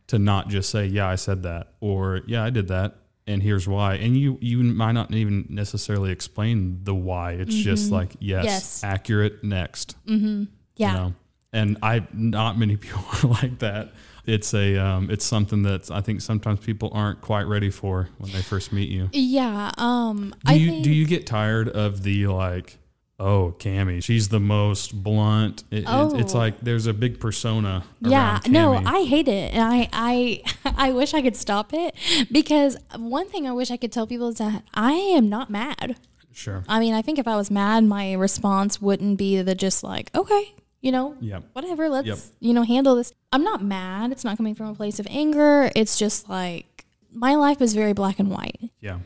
to 0.09 0.19
not 0.19 0.49
just 0.49 0.71
say, 0.71 0.87
"Yeah, 0.87 1.09
I 1.09 1.15
said 1.17 1.43
that," 1.45 1.73
or 1.81 2.21
"Yeah, 2.27 2.45
I 2.45 2.51
did 2.51 2.69
that." 2.69 2.97
And 3.27 3.43
here's 3.43 3.67
why. 3.67 3.95
And 3.95 4.17
you 4.19 4.37
you 4.43 4.59
might 4.63 4.93
not 4.93 5.13
even 5.15 5.47
necessarily 5.49 6.11
explain 6.11 6.81
the 6.85 6.95
why. 6.95 7.33
It's 7.33 7.55
just 7.55 7.91
like 7.91 8.17
yes, 8.21 8.45
Yes. 8.45 8.85
accurate. 8.85 9.43
Next, 9.43 9.97
Yeah. 10.07 10.15
you 10.77 10.87
know? 10.99 11.15
And 11.53 11.79
I 11.83 12.07
not 12.13 12.59
many 12.59 12.77
people 12.85 13.05
are 13.23 13.29
like 13.29 13.61
that. 13.61 13.93
It's 14.27 14.53
a 14.55 14.77
um, 14.77 15.11
it's 15.11 15.25
something 15.25 15.63
that 15.63 15.91
I 15.91 16.01
think 16.01 16.21
sometimes 16.21 16.61
people 16.61 16.91
aren't 16.93 17.21
quite 17.21 17.45
ready 17.45 17.71
for 17.71 18.09
when 18.19 18.31
they 18.33 18.43
first 18.43 18.73
meet 18.73 18.89
you. 18.91 19.09
Yeah. 19.13 19.71
Um. 19.79 20.35
Do 20.45 20.53
I 20.53 20.55
you 20.57 20.71
think, 20.71 20.85
do 20.85 20.91
you 20.93 21.07
get 21.07 21.27
tired 21.27 21.69
of 21.69 22.03
the 22.03 22.27
like 22.27 22.79
Oh, 23.21 23.55
Cami, 23.61 24.03
she's 24.03 24.29
the 24.29 24.41
most 24.41 25.03
blunt. 25.05 25.63
It, 25.71 25.85
it- 25.89 26.13
it's 26.21 26.35
Oh. 26.35 26.39
like 26.39 26.61
there's 26.61 26.87
a 26.87 26.93
big 26.93 27.21
persona. 27.21 27.85
Yeah, 28.01 28.41
no, 28.49 28.75
I 28.75 29.05
hate 29.05 29.29
it, 29.29 29.55
and 29.55 29.63
I, 29.63 29.89
I, 29.93 30.43
I 30.77 30.91
wish 30.93 31.15
I 31.15 31.23
could 31.23 31.37
stop 31.37 31.73
it 31.73 31.95
because 32.33 32.77
one 32.97 33.29
thing 33.29 33.47
I 33.47 33.53
wish 33.53 33.71
I 33.71 33.77
could 33.77 33.93
tell 33.93 34.07
people 34.07 34.29
is 34.29 34.39
that 34.39 34.65
I 34.75 34.93
am 34.93 35.29
not 35.29 35.49
mad. 35.49 35.97
sure. 36.33 36.65
I 36.69 36.81
mean, 36.81 36.93
I 36.93 37.03
think 37.03 37.19
if 37.21 37.29
I 37.29 37.37
was 37.37 37.51
mad, 37.53 37.85
my 37.85 38.15
response 38.15 38.83
wouldn't 38.83 39.17
be 39.17 39.41
the 39.43 39.55
just 39.55 39.85
like, 39.85 40.11
okay, 40.15 40.53
you 40.81 40.91
know, 40.91 41.15
Yep. 41.21 41.45
whatever, 41.53 41.89
let's, 41.89 42.09
Yep. 42.09 42.19
you 42.41 42.53
know, 42.53 42.65
handle 42.65 42.97
this. 42.97 43.13
I'm 43.33 43.45
not 43.45 43.63
mad. 43.63 44.11
It's 44.11 44.25
not 44.25 44.37
coming 44.37 44.57
from 44.57 44.67
a 44.67 44.75
place 44.75 44.99
of 44.99 45.07
anger. 45.09 45.71
It's 45.77 45.97
just 45.99 46.29
like 46.29 46.85
my 47.13 47.37
life 47.37 47.63
is 47.63 47.75
very 47.75 47.93
black 47.93 48.19
and 48.19 48.29
white, 48.29 48.59
Yeah. 48.81 48.99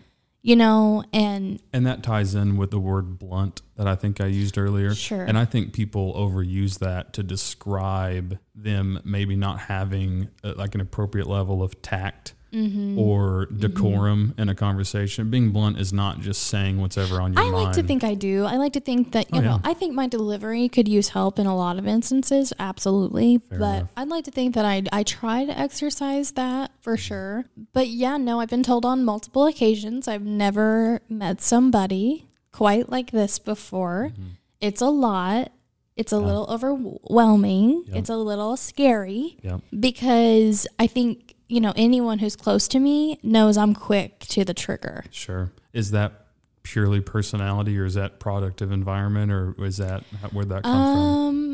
You 0.42 0.56
know, 0.56 1.04
and 1.12 1.60
And 1.72 1.86
that 1.86 2.02
ties 2.02 2.34
in 2.34 2.56
with 2.56 2.70
the 2.70 2.78
word 2.78 3.18
blunt 3.18 3.62
that 3.76 3.86
I 3.86 3.94
think 3.94 4.20
I 4.20 4.26
used 4.26 4.56
earlier. 4.56 4.94
Sure. 4.94 5.24
And 5.24 5.36
I 5.36 5.44
think 5.44 5.72
people 5.72 6.14
overuse 6.14 6.78
that 6.78 7.12
to 7.14 7.22
describe 7.22 8.38
them 8.54 9.00
maybe 9.04 9.36
not 9.36 9.60
having 9.60 10.28
uh, 10.44 10.54
like 10.56 10.74
an 10.74 10.80
appropriate 10.80 11.26
level 11.26 11.62
of 11.62 11.80
tact 11.82 12.34
Mm-hmm. 12.52 12.98
or 12.98 13.46
decorum 13.46 14.32
in 14.38 14.48
a 14.48 14.54
conversation. 14.54 15.28
Being 15.28 15.50
blunt 15.50 15.78
is 15.78 15.92
not 15.92 16.20
just 16.20 16.44
saying 16.44 16.80
what's 16.80 16.96
ever 16.96 17.20
on 17.20 17.34
your 17.34 17.42
I 17.42 17.50
mind. 17.50 17.64
like 17.64 17.74
to 17.74 17.82
think 17.82 18.02
I 18.04 18.14
do. 18.14 18.44
I 18.44 18.56
like 18.56 18.72
to 18.72 18.80
think 18.80 19.12
that, 19.12 19.30
you 19.34 19.40
Oh, 19.40 19.42
know, 19.42 19.60
yeah. 19.62 19.70
I 19.70 19.74
think 19.74 19.94
my 19.94 20.06
delivery 20.06 20.66
could 20.70 20.88
use 20.88 21.10
help 21.10 21.38
in 21.38 21.46
a 21.46 21.54
lot 21.54 21.78
of 21.78 21.86
instances. 21.86 22.54
Absolutely. 22.58 23.36
but 23.50 23.56
enough. 23.56 23.90
I'd 23.98 24.08
like 24.08 24.24
to 24.24 24.30
think 24.30 24.54
that 24.54 24.64
I, 24.64 24.82
I 24.92 25.02
try 25.02 25.44
to 25.44 25.58
exercise 25.58 26.32
that 26.32 26.70
for 26.80 26.96
sure. 26.96 27.44
But 27.74 27.88
yeah, 27.88 28.16
no, 28.16 28.40
I've 28.40 28.48
been 28.48 28.62
told 28.62 28.86
on 28.86 29.04
multiple 29.04 29.44
occasions. 29.46 30.08
I've 30.08 30.24
never 30.24 31.00
met 31.08 31.42
somebody 31.42 32.28
quite 32.52 32.88
like 32.88 33.10
this 33.10 33.38
before. 33.38 34.12
Mm-hmm. 34.14 34.22
It's 34.62 34.80
a 34.80 34.88
lot. 34.88 35.52
It's 35.96 36.12
a 36.12 36.18
little 36.18 36.46
overwhelming. 36.48 37.84
Yep. 37.88 37.96
It's 37.96 38.10
a 38.10 38.16
little 38.16 38.56
scary 38.56 39.36
Yep. 39.42 39.60
because 39.78 40.66
I 40.78 40.86
think, 40.86 41.27
you 41.48 41.60
know, 41.60 41.72
anyone 41.76 42.18
who's 42.18 42.36
close 42.36 42.68
to 42.68 42.78
me 42.78 43.18
knows 43.22 43.56
I'm 43.56 43.74
quick 43.74 44.20
to 44.28 44.44
the 44.44 44.54
trigger. 44.54 45.04
Sure. 45.10 45.50
Is 45.72 45.90
that 45.92 46.26
purely 46.62 47.00
personality 47.00 47.78
or 47.78 47.86
is 47.86 47.94
that 47.94 48.20
product 48.20 48.60
of 48.60 48.70
environment 48.70 49.32
or 49.32 49.54
is 49.64 49.78
that 49.78 50.02
where'd 50.32 50.50
that 50.50 50.62
come 50.62 50.72
from? 50.72 50.98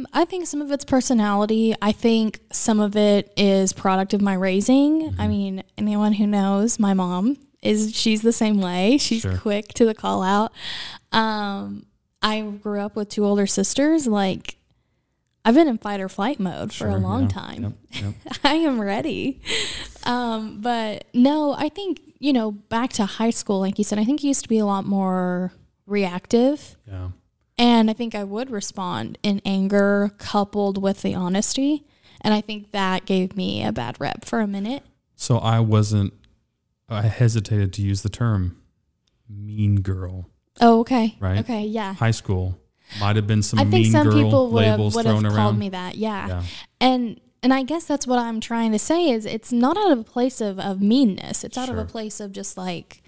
Um, 0.05 0.07
I 0.13 0.25
think 0.25 0.47
some 0.47 0.61
of 0.61 0.73
it's 0.73 0.85
personality. 0.85 1.75
I 1.81 1.93
think 1.93 2.41
some 2.53 2.81
of 2.81 2.97
it 2.97 3.33
is 3.37 3.73
product 3.73 4.13
of 4.15 4.21
my 4.21 4.35
raising. 4.35 5.11
Mm-hmm. 5.13 5.21
I 5.21 5.29
mean, 5.29 5.63
anyone 5.79 6.15
who 6.15 6.27
knows 6.27 6.81
my 6.81 6.95
mom 6.95 7.39
is 7.63 7.95
she's 7.95 8.23
the 8.23 8.33
same 8.33 8.61
way. 8.61 8.99
She's 8.99 9.23
Sure. 9.23 9.37
quick 9.39 9.69
to 9.75 9.85
the 9.85 9.95
call 9.95 10.23
out. 10.23 10.53
Um, 11.13 11.87
I 12.21 12.41
grew 12.41 12.81
up 12.81 12.97
with 12.97 13.09
two 13.09 13.25
older 13.25 13.47
sisters. 13.47 14.07
Like, 14.07 14.57
I've 15.45 15.55
been 15.55 15.69
in 15.69 15.79
fight 15.79 16.01
or 16.01 16.09
flight 16.09 16.41
mode 16.41 16.73
for 16.73 16.89
a 16.89 16.97
long 16.97 17.23
yeah. 17.23 17.29
time. 17.29 17.63
Yep. 17.63 17.73
Yep. 18.03 18.39
I 18.45 18.55
am 18.55 18.81
ready. 18.81 19.43
Um, 20.05 20.61
but 20.63 21.05
no, 21.13 21.53
I 21.53 21.69
think, 21.69 22.01
you 22.19 22.33
know, 22.33 22.53
back 22.53 22.95
to 22.95 23.05
high 23.05 23.31
school, 23.31 23.61
like 23.61 23.77
you 23.77 23.85
said, 23.85 23.99
I 23.99 24.05
think 24.05 24.25
it 24.25 24.27
used 24.27 24.43
to 24.45 24.49
be 24.49 24.59
a 24.59 24.65
lot 24.65 24.87
more 24.87 25.53
reactive. 25.87 26.77
Yeah. 26.87 27.11
And 27.59 27.91
I 27.91 27.93
think 27.93 28.15
I 28.15 28.25
would 28.25 28.51
respond 28.51 29.19
in 29.23 29.43
anger 29.45 30.11
coupled 30.19 30.83
with 30.83 31.03
the 31.03 31.15
honesty. 31.15 31.85
And 32.23 32.33
I 32.33 32.41
think 32.41 32.73
that 32.73 33.05
gave 33.05 33.37
me 33.37 33.63
a 33.63 33.71
bad 33.71 34.01
rep 34.01 34.25
for 34.25 34.41
a 34.41 34.47
minute. 34.47 34.83
So 35.15 35.37
I 35.39 35.61
wasn't, 35.61 36.15
I 36.89 37.03
hesitated 37.03 37.73
to 37.75 37.83
use 37.83 38.03
the 38.03 38.09
term 38.09 38.63
mean 39.29 39.83
girl. 39.83 40.31
Oh, 40.61 40.81
okay. 40.81 41.17
Right. 41.21 41.39
Okay. 41.41 41.65
Yeah. 41.67 41.95
High 41.95 42.13
school 42.13 42.59
might 43.01 43.17
have 43.17 43.27
been 43.27 43.43
some 43.43 43.59
I 43.59 43.63
think 43.63 43.85
mean 43.85 43.93
some 43.93 44.07
girl 44.09 44.23
people 44.23 44.51
would 44.51 44.65
have, 44.65 44.79
would 44.79 45.07
have 45.07 45.23
called 45.23 45.27
around. 45.27 45.59
me 45.59 45.69
that. 45.71 45.97
Yeah. 45.97 46.27
Yeah. 46.29 46.43
And 46.81 47.21
and 47.43 47.53
I 47.53 47.63
guess 47.63 47.85
that's 47.85 48.07
what 48.07 48.19
I'm 48.19 48.41
trying 48.41 48.73
to 48.73 48.79
say 48.79 49.11
is 49.11 49.27
it's 49.27 49.53
not 49.53 49.77
out 49.77 49.93
of 49.93 49.99
a 49.99 50.05
place 50.05 50.41
of, 50.41 50.59
of 50.59 50.81
meanness. 50.81 51.45
It's 51.45 51.59
out 51.59 51.69
of 51.69 51.77
a 51.77 51.85
place 51.85 52.19
of 52.21 52.33
just 52.33 52.57
like, 52.57 53.03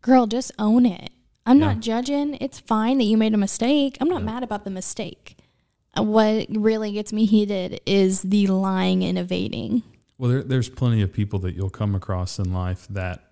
girl, 0.00 0.26
just 0.26 0.50
own 0.58 0.86
it. 0.86 1.10
I'm 1.44 1.58
Yeah. 1.58 1.66
not 1.66 1.80
judging. 1.80 2.36
It's 2.40 2.58
fine 2.58 2.96
that 2.98 3.04
you 3.04 3.16
made 3.18 3.34
a 3.34 3.38
mistake. 3.38 3.98
I'm 4.00 4.08
not 4.08 4.22
mad 4.22 4.42
about 4.42 4.64
the 4.64 4.70
mistake. 4.70 5.36
Uh, 5.98 6.04
What 6.04 6.46
really 6.50 6.92
gets 6.92 7.12
me 7.12 7.26
heated 7.26 7.80
is 7.84 8.22
the 8.22 8.46
lying 8.46 9.02
and 9.04 9.18
evading. 9.18 9.82
Well, 10.16 10.30
there, 10.30 10.42
there's 10.42 10.68
plenty 10.70 11.02
of 11.02 11.12
people 11.12 11.38
that 11.40 11.54
you'll 11.54 11.68
come 11.70 11.94
across 11.94 12.38
in 12.38 12.52
life 12.54 12.86
that 12.90 13.24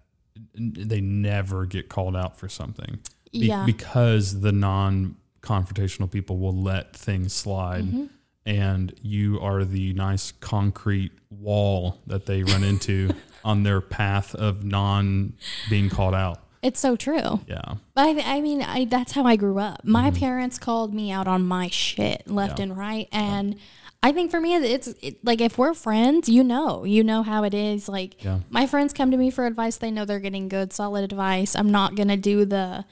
they 0.54 1.00
never 1.00 1.64
get 1.66 1.88
called 1.88 2.16
out 2.16 2.38
for 2.38 2.48
something 2.48 2.98
Be- 3.32 3.46
Yeah. 3.46 3.64
because 3.64 4.40
the 4.40 4.52
non 4.52 5.16
confrontational 5.48 6.10
people 6.10 6.38
will 6.38 6.54
let 6.56 6.94
things 6.94 7.32
slide. 7.32 7.84
Mm-hmm. 7.84 8.04
And 8.46 8.94
you 9.02 9.38
are 9.40 9.64
the 9.64 9.92
nice 9.92 10.32
concrete 10.32 11.12
wall 11.30 11.98
that 12.06 12.26
they 12.26 12.42
run 12.42 12.64
into 12.72 13.10
on 13.44 13.62
their 13.62 13.80
path 13.80 14.34
of 14.34 14.64
non 14.64 15.34
being 15.68 15.90
called 15.90 16.14
out. 16.14 16.38
It's 16.62 16.80
so 16.80 16.96
true. 16.96 17.40
Yeah. 17.46 17.74
But 17.94 18.16
I, 18.24 18.36
I 18.38 18.40
mean, 18.40 18.62
I, 18.62 18.84
that's 18.86 19.12
how 19.12 19.24
I 19.24 19.36
grew 19.36 19.58
up. 19.58 19.84
My 19.84 20.10
parents 20.10 20.58
called 20.58 20.92
me 20.92 21.10
out 21.12 21.28
on 21.28 21.46
my 21.46 21.68
shit 21.68 22.26
left 22.28 22.54
Mm-hmm. 22.54 22.58
Yeah. 22.58 22.62
and 22.64 22.76
right. 22.78 23.08
And 23.12 23.56
I 24.02 24.12
think 24.12 24.30
for 24.32 24.40
me, 24.40 24.54
it's 24.56 24.88
it, 25.00 25.24
like 25.24 25.40
if 25.40 25.56
we're 25.58 25.74
friends, 25.74 26.28
you 26.28 26.42
know, 26.42 26.84
you 26.84 27.04
know 27.04 27.22
how 27.22 27.44
it 27.44 27.54
is. 27.54 27.88
Like 27.88 28.24
Yeah. 28.24 28.40
my 28.50 28.66
friends 28.66 28.92
come 28.92 29.10
to 29.12 29.16
me 29.16 29.30
for 29.30 29.46
advice. 29.46 29.76
They 29.76 29.90
know 29.92 30.04
they're 30.04 30.18
getting 30.20 30.48
good, 30.48 30.72
solid 30.72 31.04
advice. 31.04 31.54
I'm 31.54 31.70
not 31.70 31.94
going 31.94 32.08
to 32.08 32.16
do 32.16 32.44
the, 32.44 32.84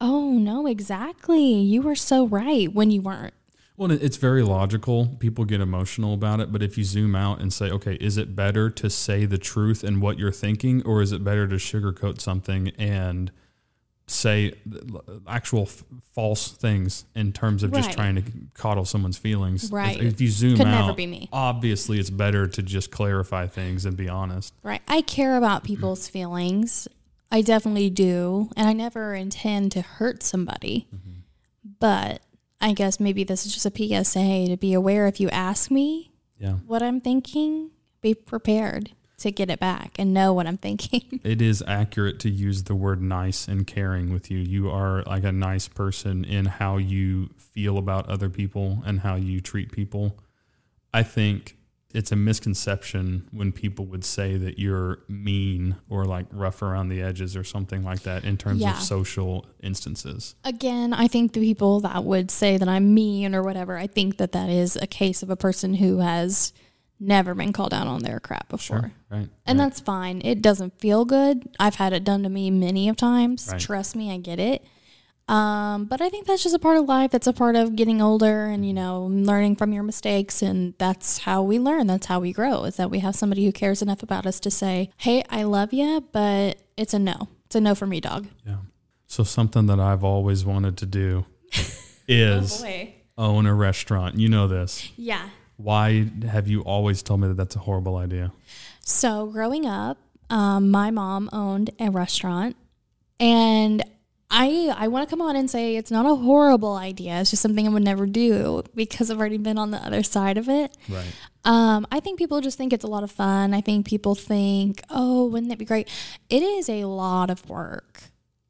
oh, 0.00 0.30
no, 0.32 0.66
exactly. 0.66 1.42
You 1.54 1.82
were 1.82 1.94
so 1.94 2.26
right 2.26 2.72
when 2.72 2.90
you 2.90 3.02
weren't. 3.02 3.34
Well, 3.76 3.90
it's 3.90 4.18
very 4.18 4.42
logical. 4.42 5.16
People 5.20 5.46
get 5.46 5.62
emotional 5.62 6.12
about 6.12 6.40
it, 6.40 6.52
but 6.52 6.62
if 6.62 6.76
you 6.76 6.84
zoom 6.84 7.14
out 7.16 7.40
and 7.40 7.50
say, 7.50 7.70
okay, 7.70 7.94
is 7.94 8.18
it 8.18 8.36
better 8.36 8.68
to 8.68 8.90
say 8.90 9.24
the 9.24 9.38
truth 9.38 9.82
and 9.82 10.02
what 10.02 10.18
you're 10.18 10.32
thinking, 10.32 10.82
or 10.84 11.00
is 11.00 11.12
it 11.12 11.24
better 11.24 11.46
to 11.48 11.54
sugarcoat 11.56 12.20
something 12.20 12.68
and 12.76 13.32
say 14.06 14.52
actual 15.26 15.62
f- 15.62 15.84
false 16.12 16.48
things 16.48 17.04
in 17.14 17.32
terms 17.32 17.62
of 17.62 17.72
just 17.72 17.92
trying 17.92 18.16
to 18.16 18.22
coddle 18.52 18.84
someone's 18.84 19.16
feelings? 19.16 19.64
If- 19.64 19.72
Right. 19.72 19.98
If, 20.02 20.20
you 20.20 20.28
zoom 20.28 20.58
Could 20.58 20.66
out, 20.66 20.80
never 20.82 20.92
be 20.92 21.06
me. 21.06 21.30
obviously 21.32 21.98
it's 21.98 22.10
better 22.10 22.46
to 22.48 22.62
just 22.62 22.90
clarify 22.90 23.46
things 23.46 23.86
and 23.86 23.96
be 23.96 24.10
honest. 24.10 24.52
Right. 24.62 24.82
I 24.88 25.00
care 25.00 25.36
about 25.38 25.64
people's 25.64 26.06
feelings. 26.06 26.86
I 27.30 27.42
definitely 27.42 27.90
do. 27.90 28.50
And 28.56 28.68
I 28.68 28.72
never 28.72 29.14
intend 29.14 29.72
to 29.72 29.82
hurt 29.82 30.22
somebody. 30.22 30.86
Mm-hmm. 30.94 31.20
But 31.78 32.22
I 32.60 32.72
guess 32.72 33.00
maybe 33.00 33.24
this 33.24 33.46
is 33.46 33.54
just 33.54 33.66
a 33.66 33.70
PSA 34.04 34.46
to 34.48 34.56
be 34.56 34.72
aware 34.74 35.06
if 35.06 35.20
you 35.20 35.28
ask 35.30 35.70
me 35.70 36.12
Yeah. 36.38 36.54
what 36.66 36.82
I'm 36.82 37.00
thinking, 37.00 37.70
be 38.02 38.14
prepared 38.14 38.90
to 39.18 39.30
get 39.30 39.50
it 39.50 39.60
back 39.60 39.98
and 39.98 40.14
know 40.14 40.32
what 40.32 40.46
I'm 40.46 40.56
thinking. 40.56 41.20
it 41.24 41.40
is 41.42 41.62
accurate 41.66 42.18
to 42.20 42.30
use 42.30 42.64
the 42.64 42.74
word 42.74 43.02
nice 43.02 43.46
and 43.48 43.66
caring 43.66 44.12
with 44.12 44.30
you. 44.30 44.38
You 44.38 44.70
are 44.70 45.02
like 45.04 45.24
a 45.24 45.32
nice 45.32 45.68
person 45.68 46.24
in 46.24 46.46
how 46.46 46.78
you 46.78 47.28
feel 47.36 47.76
about 47.78 48.08
other 48.08 48.30
people 48.30 48.82
and 48.86 49.00
how 49.00 49.16
you 49.16 49.40
treat 49.40 49.72
people. 49.72 50.18
I 50.92 51.02
think 51.02 51.56
it's 51.92 52.12
a 52.12 52.16
misconception 52.16 53.26
when 53.32 53.52
people 53.52 53.84
would 53.86 54.04
say 54.04 54.36
that 54.36 54.58
you're 54.58 55.00
mean 55.08 55.76
or 55.88 56.04
like 56.04 56.26
rough 56.30 56.62
around 56.62 56.88
the 56.88 57.02
edges 57.02 57.36
or 57.36 57.42
something 57.44 57.82
like 57.82 58.02
that 58.02 58.24
in 58.24 58.36
terms 58.36 58.60
Yeah. 58.60 58.76
of 58.76 58.82
social 58.82 59.46
instances. 59.62 60.34
Again, 60.44 60.92
I 60.92 61.08
think 61.08 61.32
the 61.32 61.40
people 61.40 61.80
that 61.80 62.04
would 62.04 62.30
say 62.30 62.56
that 62.58 62.68
I'm 62.68 62.94
mean 62.94 63.34
or 63.34 63.42
whatever, 63.42 63.76
I 63.76 63.86
think 63.86 64.18
that 64.18 64.32
that 64.32 64.48
is 64.50 64.76
a 64.76 64.86
case 64.86 65.22
of 65.22 65.30
a 65.30 65.36
person 65.36 65.74
who 65.74 65.98
has 65.98 66.52
never 67.00 67.34
been 67.34 67.52
called 67.52 67.72
out 67.74 67.86
on 67.86 68.02
their 68.02 68.20
crap 68.20 68.48
before. 68.48 68.92
Right. 69.10 69.28
And 69.46 69.58
right. 69.58 69.64
that's 69.64 69.80
fine. 69.80 70.20
It 70.22 70.42
doesn't 70.42 70.78
feel 70.78 71.04
good. 71.04 71.48
I've 71.58 71.76
had 71.76 71.92
it 71.92 72.04
done 72.04 72.22
to 72.22 72.28
me 72.28 72.50
many 72.50 72.88
of 72.88 72.96
times. 72.96 73.48
Right. 73.50 73.60
Trust 73.60 73.96
me, 73.96 74.12
I 74.12 74.18
get 74.18 74.38
it. 74.38 74.62
Um, 75.30 75.84
but 75.84 76.00
I 76.00 76.08
think 76.08 76.26
that's 76.26 76.42
just 76.42 76.56
a 76.56 76.58
part 76.58 76.76
of 76.76 76.86
life. 76.86 77.12
That's 77.12 77.28
a 77.28 77.32
part 77.32 77.54
of 77.54 77.76
getting 77.76 78.02
older 78.02 78.46
and, 78.46 78.66
you 78.66 78.72
know, 78.72 79.04
learning 79.04 79.54
from 79.54 79.72
your 79.72 79.84
mistakes. 79.84 80.42
And 80.42 80.74
that's 80.78 81.18
how 81.18 81.42
we 81.42 81.60
learn. 81.60 81.86
That's 81.86 82.06
how 82.06 82.18
we 82.18 82.32
grow 82.32 82.64
is 82.64 82.76
that 82.78 82.90
we 82.90 82.98
have 82.98 83.14
somebody 83.14 83.44
who 83.44 83.52
cares 83.52 83.80
enough 83.80 84.02
about 84.02 84.26
us 84.26 84.40
to 84.40 84.50
say, 84.50 84.90
Hey, 84.96 85.22
I 85.30 85.44
love 85.44 85.72
you, 85.72 86.04
but 86.10 86.60
it's 86.76 86.94
a 86.94 86.98
no. 86.98 87.28
It's 87.46 87.54
a 87.54 87.60
no 87.60 87.76
for 87.76 87.86
me, 87.86 88.00
dog. 88.00 88.26
yeah. 88.44 88.56
So 89.06 89.22
something 89.22 89.66
that 89.66 89.78
I've 89.78 90.02
always 90.02 90.44
wanted 90.44 90.76
to 90.78 90.86
do 90.86 91.26
is 92.08 92.64
own 93.16 93.46
a 93.46 93.54
restaurant. 93.54 94.18
You 94.18 94.28
know 94.28 94.48
this. 94.48 94.90
Yeah. 94.96 95.28
Why 95.56 96.10
have 96.28 96.48
you 96.48 96.62
always 96.62 97.02
told 97.02 97.20
me 97.20 97.28
that 97.28 97.36
that's 97.36 97.54
a 97.54 97.60
horrible 97.60 97.96
idea? 97.96 98.32
So 98.80 99.26
growing 99.26 99.66
up, 99.66 99.98
um, 100.30 100.70
my 100.70 100.90
mom 100.90 101.28
owned 101.32 101.70
a 101.78 101.90
restaurant, 101.90 102.56
and 103.18 103.84
I 104.30 104.72
I 104.76 104.88
want 104.88 105.08
to 105.08 105.10
come 105.10 105.20
on 105.20 105.34
and 105.34 105.50
say 105.50 105.76
it's 105.76 105.90
not 105.90 106.06
a 106.06 106.14
horrible 106.14 106.76
idea. 106.76 107.20
It's 107.20 107.30
just 107.30 107.42
something 107.42 107.66
I 107.66 107.70
would 107.70 107.82
never 107.82 108.06
do 108.06 108.62
because 108.74 109.10
I've 109.10 109.18
already 109.18 109.38
been 109.38 109.58
on 109.58 109.70
the 109.70 109.78
other 109.78 110.02
side 110.02 110.38
of 110.38 110.48
it. 110.48 110.76
Right. 110.88 111.12
Um, 111.44 111.86
I 111.90 112.00
think 112.00 112.18
people 112.18 112.40
just 112.40 112.56
think 112.56 112.72
it's 112.72 112.84
a 112.84 112.88
lot 112.88 113.02
of 113.02 113.10
fun. 113.10 113.54
I 113.54 113.60
think 113.60 113.86
people 113.86 114.14
think, 114.14 114.82
oh, 114.90 115.26
wouldn't 115.26 115.52
it 115.52 115.58
be 115.58 115.64
great? 115.64 115.88
It 116.28 116.42
is 116.42 116.68
a 116.68 116.84
lot 116.84 117.30
of 117.30 117.48
work, 117.48 118.02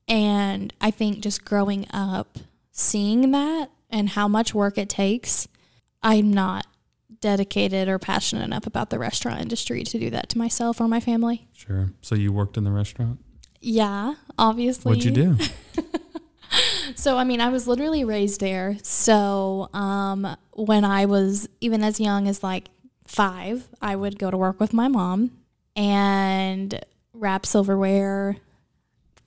and 0.06 0.72
I 0.80 0.90
think 0.90 1.20
just 1.20 1.44
growing 1.44 1.87
up 1.92 2.38
seeing 2.72 3.30
that 3.30 3.70
and 3.88 4.10
how 4.10 4.28
much 4.28 4.54
work 4.54 4.76
it 4.78 4.88
takes, 4.88 5.49
I'm 6.02 6.32
not 6.32 6.66
dedicated 7.20 7.88
or 7.88 7.99
passionate 7.99 8.44
enough 8.44 8.66
about 8.66 8.90
the 8.90 8.99
restaurant 8.99 9.40
industry 9.40 9.82
to 9.84 9.99
do 9.99 10.10
that 10.10 10.28
to 10.30 10.38
myself 10.38 10.80
or 10.80 10.88
my 10.88 11.00
family. 11.00 11.49
Sure. 11.52 11.92
So 12.00 12.14
you 12.14 12.32
worked 12.32 12.56
in 12.56 12.64
the 12.64 12.70
restaurant? 12.70 13.18
Yeah, 13.61 14.14
obviously. 14.38 14.88
What'd 14.90 15.05
you 15.05 15.11
do? 15.11 15.37
So, 17.00 17.17
I 17.17 17.25
mean, 17.25 17.40
I 17.40 17.49
was 17.49 17.67
literally 17.67 18.05
raised 18.05 18.40
there. 18.40 18.76
So, 18.83 19.71
um, 19.73 20.37
when 20.52 20.85
I 20.85 21.07
was 21.07 21.49
even 21.61 21.83
as 21.83 21.99
young 21.99 22.29
as 22.29 22.43
like 22.43 22.69
five, 23.07 23.69
I 23.81 23.97
would 23.97 24.19
go 24.19 24.31
to 24.31 24.37
work 24.37 24.61
with 24.61 24.73
my 24.73 24.88
mom 24.88 25.31
and 25.75 26.79
wrap 27.14 27.47
silverware, 27.47 28.37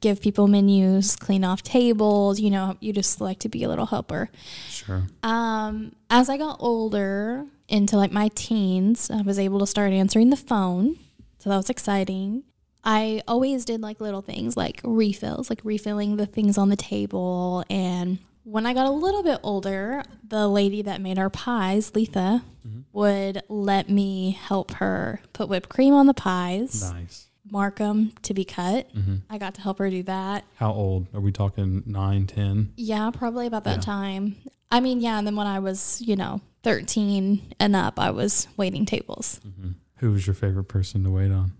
give 0.01 0.21
people 0.21 0.47
menus, 0.47 1.15
clean 1.15 1.43
off 1.43 1.63
tables. 1.63 2.39
You 2.39 2.51
know, 2.51 2.77
you 2.79 2.93
just 2.93 3.19
like 3.21 3.39
to 3.39 3.49
be 3.49 3.63
a 3.63 3.69
little 3.69 3.87
helper. 3.87 4.29
Sure. 4.69 5.03
Um, 5.23 5.95
as 6.09 6.29
I 6.29 6.37
got 6.37 6.57
older 6.59 7.45
into 7.67 7.97
like 7.97 8.11
my 8.11 8.29
teens, 8.35 9.09
I 9.09 9.21
was 9.21 9.39
able 9.39 9.59
to 9.59 9.67
start 9.67 9.93
answering 9.93 10.29
the 10.29 10.37
phone. 10.37 10.97
So 11.39 11.49
that 11.49 11.57
was 11.57 11.69
exciting. 11.69 12.43
I 12.83 13.21
always 13.27 13.65
did 13.65 13.81
like 13.81 14.01
little 14.01 14.21
things 14.21 14.57
like 14.57 14.81
refills, 14.83 15.49
like 15.49 15.61
refilling 15.63 16.17
the 16.17 16.25
things 16.25 16.57
on 16.57 16.69
the 16.69 16.75
table. 16.75 17.63
And 17.69 18.17
when 18.43 18.65
I 18.65 18.73
got 18.73 18.85
a 18.87 18.91
little 18.91 19.23
bit 19.23 19.39
older, 19.43 20.03
the 20.27 20.47
lady 20.47 20.81
that 20.81 20.99
made 21.01 21.17
our 21.17 21.29
pies, 21.29 21.91
Letha, 21.95 22.43
mm-hmm. 22.67 22.81
would 22.91 23.41
let 23.47 23.89
me 23.89 24.31
help 24.31 24.71
her 24.73 25.21
put 25.31 25.47
whipped 25.47 25.69
cream 25.69 25.93
on 25.93 26.07
the 26.07 26.13
pies, 26.13 26.91
Nice. 26.91 27.27
mark 27.49 27.77
them 27.77 28.11
to 28.23 28.33
be 28.33 28.43
cut. 28.43 28.93
Mm-hmm. 28.93 29.15
I 29.29 29.37
got 29.37 29.53
to 29.55 29.61
help 29.61 29.79
her 29.79 29.89
do 29.89 30.03
that. 30.03 30.43
How 30.55 30.71
old? 30.73 31.07
Are 31.13 31.21
we 31.21 31.31
talking 31.31 31.83
nine, 31.85 32.27
ten? 32.27 32.73
Yeah, 32.75 33.11
probably 33.11 33.47
about 33.47 33.63
that 33.63 33.77
Yeah. 33.77 33.81
time. 33.81 34.35
I 34.69 34.79
mean, 34.81 34.99
yeah, 34.99 35.17
and 35.19 35.25
then 35.27 35.35
when 35.37 35.47
I 35.47 35.59
was, 35.59 36.01
you 36.01 36.15
know, 36.15 36.41
13 36.63 37.53
and 37.59 37.75
up, 37.75 37.99
I 37.99 38.11
was 38.11 38.47
waiting 38.57 38.85
tables. 38.85 39.39
Mm-hmm. 39.47 39.71
Who 39.97 40.11
was 40.11 40.25
your 40.27 40.33
favorite 40.33 40.65
person 40.65 41.03
to 41.03 41.11
wait 41.11 41.31
on? 41.31 41.53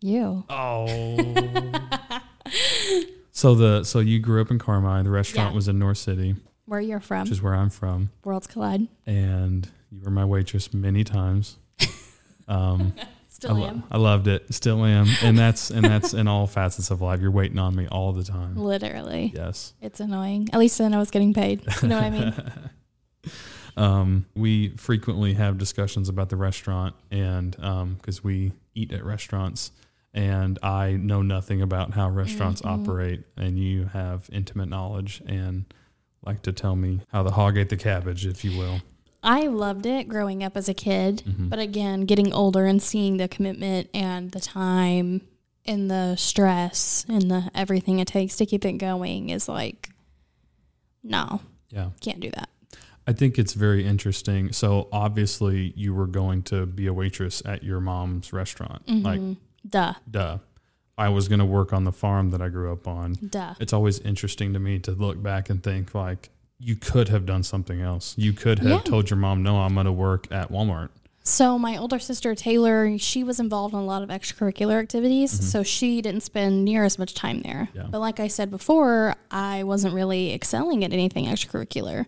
You. 0.00 0.44
Oh. 0.48 0.86
so 3.32 3.54
the 3.54 3.84
so 3.84 3.98
you 4.00 4.18
grew 4.20 4.40
up 4.40 4.50
in 4.50 4.58
Carmi. 4.58 5.02
The 5.04 5.10
restaurant 5.10 5.50
Yeah. 5.50 5.56
was 5.56 5.68
in 5.68 5.78
Norris 5.78 6.00
City, 6.00 6.36
Where 6.66 6.80
you're 6.80 7.00
from? 7.00 7.22
which 7.22 7.30
is 7.32 7.42
where 7.42 7.54
I'm 7.54 7.70
from, 7.70 8.10
Worlds 8.24 8.46
collide. 8.46 8.88
and 9.06 9.68
you 9.90 10.00
were 10.02 10.10
my 10.10 10.24
waitress 10.24 10.72
many 10.72 11.04
times. 11.04 11.56
Um, 12.50 12.94
I, 12.98 13.04
Still 13.28 13.56
lo- 13.56 13.66
am. 13.66 13.82
I 13.90 13.98
loved 13.98 14.26
it. 14.26 14.54
Still 14.54 14.82
am, 14.82 15.06
and 15.22 15.36
that's 15.38 15.68
and 15.70 15.84
that's 15.84 16.14
in 16.14 16.26
all 16.26 16.46
facets 16.46 16.90
of 16.90 17.02
life. 17.02 17.20
You're 17.20 17.30
waiting 17.30 17.58
on 17.58 17.76
me 17.76 17.86
all 17.86 18.14
the 18.14 18.24
time. 18.24 18.56
Literally. 18.56 19.32
Yes. 19.36 19.74
It's 19.82 20.00
annoying. 20.00 20.48
At 20.54 20.58
least 20.58 20.78
then 20.78 20.94
I 20.94 20.98
was 20.98 21.10
getting 21.10 21.34
paid. 21.34 21.62
You 21.82 21.88
know 21.88 21.96
what 21.96 22.04
I 22.04 22.10
mean? 22.10 22.34
Um, 23.76 24.26
we 24.34 24.70
frequently 24.70 25.34
have 25.34 25.56
discussions 25.58 26.08
about 26.08 26.30
the 26.30 26.36
restaurant, 26.36 26.94
and 27.12 27.52
because 27.98 28.24
we 28.24 28.52
eat 28.74 28.90
at 28.92 29.04
restaurants, 29.04 29.70
and 30.18 30.58
I 30.64 30.92
know 30.94 31.22
nothing 31.22 31.62
about 31.62 31.92
how 31.94 32.10
restaurants 32.10 32.60
Mhm. 32.62 32.70
operate, 32.70 33.22
and 33.36 33.56
you 33.56 33.84
have 33.92 34.28
intimate 34.32 34.68
knowledge 34.68 35.22
and 35.26 35.64
like 36.26 36.42
to 36.42 36.52
tell 36.52 36.74
me 36.74 37.00
how 37.12 37.22
the 37.22 37.30
hog 37.30 37.56
ate 37.56 37.68
the 37.68 37.76
cabbage, 37.76 38.26
if 38.26 38.44
you 38.44 38.58
will. 38.58 38.80
I 39.22 39.46
loved 39.46 39.86
it 39.86 40.08
growing 40.08 40.42
up 40.42 40.56
as 40.56 40.68
a 40.68 40.74
kid. 40.74 41.22
Mhm. 41.24 41.48
But 41.48 41.60
again, 41.60 42.00
getting 42.04 42.32
older 42.32 42.66
and 42.66 42.82
seeing 42.82 43.16
the 43.18 43.28
commitment 43.28 43.88
and 43.94 44.32
the 44.32 44.40
time 44.40 45.20
and 45.64 45.88
the 45.88 46.16
stress 46.16 47.06
and 47.08 47.30
the 47.30 47.48
everything 47.54 48.00
it 48.00 48.08
takes 48.08 48.36
to 48.38 48.46
keep 48.46 48.64
it 48.64 48.72
going 48.78 49.30
is 49.30 49.48
like, 49.48 49.90
no, 51.04 51.40
Yeah, 51.70 51.90
can't 52.00 52.18
do 52.20 52.30
that. 52.32 52.48
I 53.06 53.12
think 53.12 53.38
it's 53.38 53.54
very 53.54 53.86
interesting. 53.86 54.52
So 54.52 54.88
obviously, 54.92 55.72
you 55.76 55.94
were 55.94 56.06
going 56.06 56.42
to 56.44 56.66
be 56.66 56.86
a 56.88 56.92
waitress 56.92 57.40
at 57.44 57.62
your 57.62 57.80
mom's 57.80 58.32
restaurant. 58.32 58.82
Like, 58.88 59.20
Mhm. 59.20 59.36
Duh, 59.68 59.94
duh. 60.10 60.38
I 60.96 61.08
was 61.10 61.28
going 61.28 61.38
to 61.38 61.44
work 61.44 61.72
on 61.72 61.84
the 61.84 61.92
farm 61.92 62.30
that 62.30 62.42
I 62.42 62.48
grew 62.48 62.72
up 62.72 62.88
on. 62.88 63.12
duh. 63.30 63.54
it's 63.60 63.72
always 63.72 64.00
interesting 64.00 64.52
to 64.54 64.58
me 64.58 64.78
to 64.80 64.90
look 64.90 65.22
back 65.22 65.48
and 65.48 65.62
think 65.62 65.94
like 65.94 66.30
you 66.58 66.74
could 66.74 67.08
have 67.08 67.24
done 67.24 67.44
something 67.44 67.80
else. 67.80 68.14
You 68.18 68.32
could 68.32 68.58
have 68.58 68.68
Yeah. 68.68 68.78
told 68.80 69.10
your 69.10 69.16
mom, 69.16 69.42
"No, 69.44 69.58
I'm 69.60 69.74
going 69.74 69.86
to 69.86 69.92
work 69.92 70.26
at 70.32 70.50
Walmart." 70.50 70.88
So 71.22 71.58
my 71.58 71.76
older 71.76 71.98
sister 71.98 72.34
Taylor, 72.34 72.96
she 72.98 73.22
was 73.22 73.38
involved 73.38 73.74
in 73.74 73.80
a 73.80 73.84
lot 73.84 74.02
of 74.02 74.08
extracurricular 74.08 74.80
activities, 74.80 75.32
mm-hmm. 75.34 75.44
so 75.44 75.62
she 75.62 76.00
didn't 76.00 76.22
spend 76.22 76.64
near 76.64 76.84
as 76.84 76.98
much 76.98 77.14
time 77.14 77.42
there. 77.42 77.68
Yeah. 77.74 77.86
But 77.88 78.00
like 78.00 78.18
I 78.18 78.28
said 78.28 78.50
before, 78.50 79.14
I 79.30 79.62
wasn't 79.62 79.94
really 79.94 80.32
excelling 80.32 80.84
at 80.84 80.92
anything 80.92 81.26
extracurricular. 81.26 82.06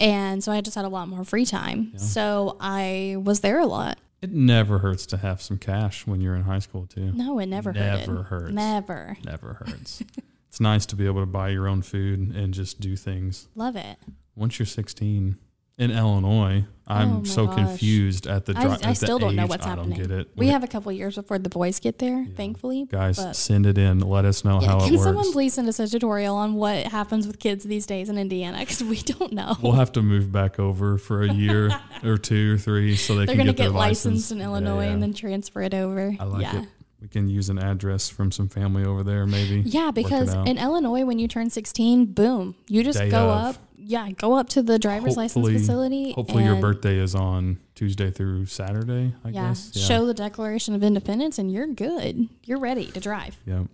And 0.00 0.42
so 0.42 0.50
I 0.50 0.60
just 0.60 0.74
had 0.74 0.84
a 0.84 0.88
lot 0.88 1.08
more 1.08 1.24
free 1.24 1.44
time. 1.46 1.92
So 1.98 2.56
I 2.58 3.16
was 3.22 3.40
there 3.40 3.60
a 3.60 3.66
lot. 3.66 3.98
It 4.24 4.32
never 4.32 4.78
hurts 4.78 5.04
to 5.06 5.18
have 5.18 5.42
some 5.42 5.58
cash 5.58 6.06
when 6.06 6.20
you're 6.22 6.34
in 6.34 6.42
high 6.42 6.58
school 6.60 6.86
too. 6.86 7.12
No, 7.12 7.38
it 7.38 7.46
never 7.46 7.72
hurts. 7.72 8.06
Never 8.08 8.22
hurts. 8.22 8.52
Never. 8.52 9.16
Never 9.24 9.54
hurts. 9.66 10.02
it's 10.48 10.60
nice 10.60 10.86
to 10.86 10.96
be 10.96 11.04
able 11.04 11.20
to 11.20 11.26
buy 11.26 11.50
your 11.50 11.68
own 11.68 11.82
food 11.82 12.34
and 12.34 12.54
just 12.54 12.80
do 12.80 12.96
things. 12.96 13.48
Love 13.54 13.76
it. 13.76 13.98
Once 14.34 14.58
you're 14.58 14.66
16 14.66 15.36
in 15.76 15.90
Illinois, 15.90 16.64
I'm 16.86 17.20
Oh 17.20 17.24
so 17.24 17.46
gosh. 17.46 17.56
confused 17.56 18.26
at 18.26 18.44
the. 18.44 18.52
I, 18.56 18.60
Dri- 18.62 18.70
I 18.70 18.74
at 18.74 18.80
the 18.82 18.94
still 18.94 19.18
don't 19.18 19.34
know 19.34 19.44
age. 19.44 19.48
what's 19.48 19.64
I 19.66 19.70
happening. 19.70 19.90
don't 19.98 20.08
get 20.08 20.10
it. 20.10 20.28
We 20.36 20.48
have 20.48 20.62
a 20.62 20.66
couple 20.66 20.92
years 20.92 21.14
before 21.16 21.38
the 21.38 21.48
boys 21.48 21.80
get 21.80 21.98
there, 21.98 22.26
thankfully. 22.36 22.84
guys 22.90 23.18
send 23.36 23.64
it 23.66 23.78
in. 23.78 24.00
Let 24.00 24.24
us 24.26 24.44
know 24.44 24.60
Yeah, 24.60 24.68
how 24.68 24.76
it 24.78 24.84
can 24.84 24.92
works. 24.94 25.04
someone 25.04 25.32
please 25.32 25.54
send 25.54 25.66
us 25.68 25.78
a 25.80 25.88
tutorial 25.88 26.36
on 26.36 26.54
what 26.54 26.86
happens 26.86 27.26
with 27.26 27.38
kids 27.38 27.64
these 27.64 27.86
days 27.86 28.08
in 28.10 28.18
Indiana? 28.18 28.58
Because 28.64 28.84
we 28.84 28.98
don't 28.98 29.32
know. 29.32 29.56
We'll 29.62 29.72
have 29.72 29.92
to 29.92 30.02
move 30.02 30.30
back 30.30 30.58
over 30.60 30.98
for 30.98 31.22
a 31.22 31.32
year 31.32 31.70
or 32.04 32.18
two 32.18 32.54
or 32.54 32.58
three 32.58 32.96
so 32.96 33.14
they 33.14 33.24
They're 33.26 33.34
can 33.34 33.44
going 33.46 33.46
to 33.48 33.52
get, 33.54 33.68
get 33.70 33.72
license. 33.72 34.04
licensed 34.14 34.32
in 34.32 34.40
Illinois 34.42 34.84
yeah. 34.84 34.90
and 34.92 35.02
then 35.02 35.14
transfer 35.14 35.62
it 35.62 35.72
over. 35.74 36.14
I 36.20 36.24
like 36.24 36.42
yeah. 36.42 36.62
it. 36.62 36.68
We 37.00 37.08
can 37.08 37.28
use 37.28 37.50
an 37.50 37.58
address 37.58 38.08
from 38.08 38.30
some 38.32 38.48
family 38.48 38.84
over 38.84 39.02
there, 39.02 39.26
maybe. 39.26 39.60
Yeah, 39.66 39.90
because 39.90 40.32
in 40.32 40.56
Illinois, 40.56 41.04
when 41.04 41.18
you 41.18 41.28
turn 41.28 41.50
16, 41.50 42.06
boom, 42.12 42.54
you 42.66 42.82
just 42.82 42.98
Day 42.98 43.10
go 43.10 43.28
of. 43.30 43.56
up. 43.56 43.62
Yeah, 43.76 44.10
go 44.12 44.34
up 44.34 44.48
to 44.50 44.62
the 44.62 44.78
driver's 44.78 45.16
license 45.16 45.48
facility. 45.48 46.12
Hopefully, 46.12 46.44
your 46.44 46.56
birthday 46.60 46.98
is 46.98 47.14
on 47.14 47.58
Tuesday 47.74 48.10
through 48.10 48.46
Saturday. 48.46 49.14
I 49.24 49.28
yeah, 49.30 49.48
guess. 49.48 49.76
show 49.76 50.06
the 50.06 50.14
Declaration 50.14 50.74
of 50.74 50.82
Independence, 50.82 51.38
and 51.38 51.52
you're 51.52 51.66
good. 51.66 52.28
You're 52.44 52.60
ready 52.60 52.86
to 52.92 53.00
drive. 53.00 53.36
Yeah. 53.44 53.64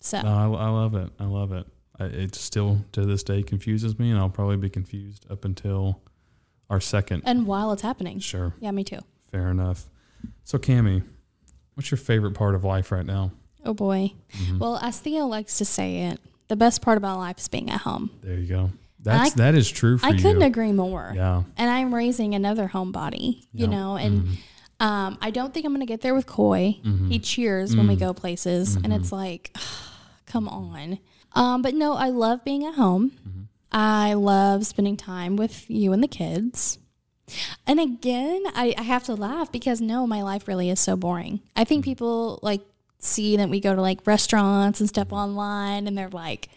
So, 0.00 0.22
No, 0.22 0.54
I, 0.56 0.64
I 0.66 0.68
love 0.68 0.94
it. 0.94 1.10
I 1.20 1.24
love 1.26 1.52
it. 1.52 1.66
I, 1.98 2.04
it 2.06 2.34
still 2.34 2.84
to 2.92 3.04
this 3.04 3.22
day 3.22 3.42
confuses 3.42 3.98
me, 3.98 4.10
and 4.10 4.18
I'll 4.18 4.30
probably 4.30 4.56
be 4.56 4.70
confused 4.70 5.26
up 5.30 5.44
until 5.44 6.00
our 6.70 6.80
second. 6.80 7.22
and 7.26 7.46
while 7.46 7.72
it's 7.72 7.82
happening, 7.82 8.18
Sure. 8.20 8.54
yeah, 8.60 8.70
me 8.70 8.84
too. 8.84 9.00
Fair 9.30 9.48
enough. 9.48 9.88
So, 10.44 10.56
Cami, 10.58 11.02
what's 11.74 11.90
your 11.90 11.98
favorite 11.98 12.32
part 12.34 12.54
of 12.54 12.64
life 12.64 12.90
right 12.92 13.04
now? 13.06 13.32
Oh 13.64 13.74
boy. 13.74 14.12
Mhm. 14.32 14.58
Well, 14.58 14.78
as 14.78 14.98
Theo 15.00 15.26
likes 15.26 15.58
to 15.58 15.64
say 15.64 16.04
it, 16.06 16.20
the 16.48 16.56
best 16.56 16.80
part 16.82 16.96
about 16.98 17.18
life 17.18 17.38
is 17.38 17.48
being 17.48 17.70
at 17.70 17.82
home. 17.82 18.10
there 18.22 18.38
you 18.38 18.46
go. 18.46 18.70
That's 19.02 19.32
I- 19.32 19.34
that 19.36 19.54
is 19.54 19.70
true 19.70 19.98
for 19.98 20.06
me. 20.06 20.12
I 20.12 20.16
you. 20.16 20.22
couldn't 20.22 20.42
agree 20.42 20.72
more. 20.72 21.12
Yeah. 21.14 21.42
And 21.56 21.70
I'm 21.70 21.94
raising 21.94 22.34
another 22.34 22.68
homebody, 22.68 23.44
you 23.52 23.66
know, 23.66 23.96
and 23.96 24.22
Mhm. 24.22 24.36
um, 24.80 25.18
I 25.20 25.30
don't 25.30 25.52
think 25.52 25.66
I'm 25.66 25.72
going 25.72 25.80
to 25.80 25.86
get 25.86 26.00
there 26.02 26.14
with 26.14 26.26
Coy. 26.26 26.78
Mhm. 26.84 27.08
He 27.10 27.18
cheers 27.18 27.74
when 27.76 27.88
we 27.88 27.96
Mm. 27.96 28.00
go 28.00 28.12
places, 28.12 28.76
and 28.76 28.86
Mhm. 28.86 28.96
it's 29.00 29.10
like, 29.12 29.54
come 30.26 30.48
on. 30.48 30.98
Um, 31.34 31.62
but 31.62 31.74
no, 31.74 31.94
I 31.94 32.10
love 32.10 32.44
being 32.44 32.64
at 32.64 32.74
home. 32.74 33.12
Mhm. 33.26 33.46
I 33.72 34.14
love 34.14 34.66
spending 34.66 34.96
time 34.96 35.36
with 35.36 35.68
you 35.70 35.92
and 35.92 36.02
the 36.02 36.08
kids. 36.08 36.78
And 37.66 37.80
again, 37.80 38.42
I, 38.54 38.74
I 38.76 38.82
have 38.82 39.04
to 39.04 39.14
laugh 39.14 39.50
because 39.50 39.80
no, 39.80 40.06
my 40.06 40.22
life 40.22 40.46
really 40.46 40.68
is 40.68 40.78
so 40.80 40.96
boring. 40.96 41.40
I 41.56 41.64
think 41.64 41.84
people 41.84 42.38
like 42.42 42.60
see 42.98 43.36
that 43.36 43.48
we 43.48 43.60
go 43.60 43.74
to 43.74 43.80
like 43.80 44.06
restaurants 44.06 44.78
and 44.80 44.88
stuff 44.88 45.12
online, 45.12 45.86
and 45.86 45.96
they're 45.96 46.10
like, 46.10 46.50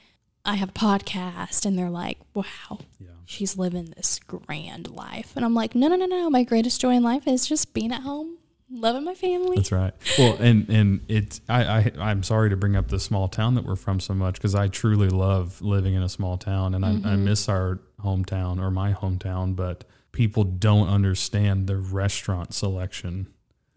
I 0.45 0.55
have 0.55 0.69
a 0.69 0.73
podcast, 0.73 1.65
and 1.65 1.77
they're 1.77 1.89
like, 1.89 2.19
wow, 2.33 2.79
Yeah. 2.99 3.07
she's 3.25 3.57
living 3.57 3.93
this 3.95 4.19
grand 4.19 4.89
life. 4.89 5.33
And 5.35 5.43
I'm 5.43 5.53
like, 5.53 5.75
no, 5.75 5.87
no, 5.87 5.95
no, 5.95 6.05
no. 6.05 6.29
My 6.29 6.43
greatest 6.43 6.79
joy 6.81 6.91
in 6.95 7.03
life 7.03 7.27
is 7.27 7.47
just 7.47 7.73
being 7.73 7.91
at 7.91 8.01
home, 8.01 8.37
loving 8.69 9.03
my 9.03 9.15
family. 9.15 9.57
That's 9.57 9.71
right. 9.71 9.93
Well, 10.17 10.37
and 10.39 10.69
and 10.69 11.01
it's 11.07 11.41
I, 11.49 11.63
I 11.63 11.91
I'm 11.99 12.23
sorry 12.23 12.49
to 12.49 12.57
bring 12.57 12.75
up 12.75 12.89
the 12.89 12.99
small 12.99 13.27
town 13.27 13.55
that 13.55 13.65
we're 13.65 13.75
from 13.75 13.99
so 13.99 14.13
much 14.13 14.35
because 14.35 14.55
I 14.55 14.67
truly 14.67 15.09
love 15.09 15.61
living 15.61 15.93
in 15.93 16.03
a 16.03 16.09
small 16.09 16.37
town 16.37 16.75
and 16.75 16.85
I, 16.85 16.89
I 16.89 16.93
mm-hmm. 16.93 17.25
miss 17.25 17.49
our 17.49 17.79
hometown 18.03 18.61
or 18.61 18.71
my 18.71 18.93
hometown, 18.93 19.55
but 19.55 19.83
people 20.11 20.43
don't 20.43 20.87
understand 20.87 21.67
the 21.67 21.77
restaurant 21.77 22.53
selection. 22.53 23.27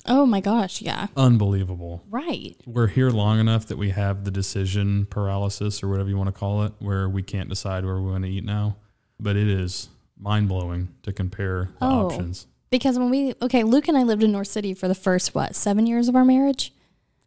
Oh 0.09 0.27
my 0.27 0.41
gosh, 0.41 0.81
yeah. 0.83 1.09
Unbelievable. 1.17 2.03
Right. 2.11 2.57
We're 2.67 2.87
here 2.89 3.11
long 3.11 3.39
enough 3.41 3.67
that 3.67 3.77
we 3.79 3.91
have 3.91 4.25
the 4.25 4.31
decision 4.31 5.07
paralysis 5.07 5.83
or 5.83 5.89
whatever 5.89 6.09
you 6.09 6.17
want 6.17 6.29
to 6.35 6.39
call 6.39 6.65
it, 6.65 6.73
where 6.79 7.09
we 7.09 7.23
can't 7.23 7.49
decide 7.49 7.85
where 7.85 7.97
we 8.01 8.11
want 8.11 8.25
to 8.25 8.31
eat 8.31 8.45
now. 8.45 8.77
But 9.21 9.37
it 9.37 9.49
is 9.49 9.89
mind 10.19 10.49
blowing 10.49 10.89
to 11.03 11.13
compare 11.13 11.71
the 11.79 11.87
Oh. 11.87 12.07
options. 12.07 12.47
Because 12.71 12.99
when 12.99 13.09
we 13.11 13.35
okay, 13.41 13.63
Luke 13.65 13.89
and 13.89 13.97
I 13.97 14.03
lived 14.03 14.23
in 14.23 14.33
Norris 14.33 14.51
City 14.51 14.75
for 14.75 14.89
the 14.89 14.95
first 14.95 15.35
what, 15.35 15.55
seven 15.57 15.87
years 15.87 16.09
of 16.09 16.17
our 16.17 16.25
marriage? 16.25 16.73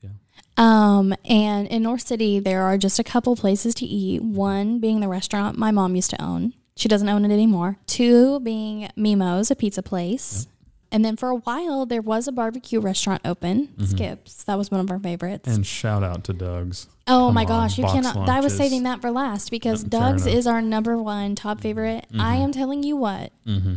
Yeah. 0.02 0.10
Um, 0.58 1.14
and 1.26 1.68
in 1.68 1.84
Norris 1.84 2.04
City 2.04 2.40
there 2.40 2.64
are 2.64 2.78
just 2.78 3.00
a 3.00 3.04
couple 3.04 3.36
places 3.36 3.74
to 3.76 3.86
eat. 3.86 4.22
One 4.22 4.80
being 4.80 5.00
the 5.00 5.08
restaurant 5.08 5.58
my 5.58 5.72
mom 5.72 5.96
used 5.96 6.12
to 6.12 6.22
own. 6.22 6.54
She 6.76 6.88
doesn't 6.88 7.10
own 7.10 7.26
it 7.26 7.32
anymore. 7.34 7.78
Two 7.88 8.40
being 8.40 8.90
Mimo's, 8.96 9.50
a 9.52 9.56
pizza 9.56 9.82
place. 9.84 10.48
And 10.94 11.06
then 11.06 11.16
for 11.16 11.30
a 11.30 11.36
while, 11.36 11.86
there 11.86 12.02
was 12.02 12.28
a 12.28 12.32
barbecue 12.34 12.80
restaurant 12.82 13.22
open, 13.24 13.70
Skips. 13.86 14.44
That 14.44 14.58
was 14.58 14.70
one 14.70 14.82
of 14.82 14.92
our 14.92 15.00
favorites. 15.00 15.48
Mm-hmm. 15.48 15.56
And 15.56 15.66
shout 15.66 16.04
out 16.04 16.24
to 16.26 16.34
Doug's. 16.34 16.88
oh 17.08 17.28
come 17.28 17.34
my 17.36 17.42
on, 17.44 17.48
gosh, 17.48 17.78
you 17.78 17.84
box 17.86 17.94
cannot. 17.96 18.28
I 18.30 18.42
was 18.42 18.56
saving 18.58 18.84
that 18.84 19.00
for 19.02 19.10
last 19.10 19.52
because 19.52 19.82
fair 19.84 19.90
Doug's 19.90 20.28
is 20.28 20.46
our 20.48 20.62
number 20.62 20.98
one 20.98 21.36
top 21.36 21.62
favorite. 21.62 22.06
I 22.20 22.36
am 22.38 22.52
telling 22.52 22.84
you 22.84 22.96
what, 22.98 23.32
Mm-hmm. 23.48 23.76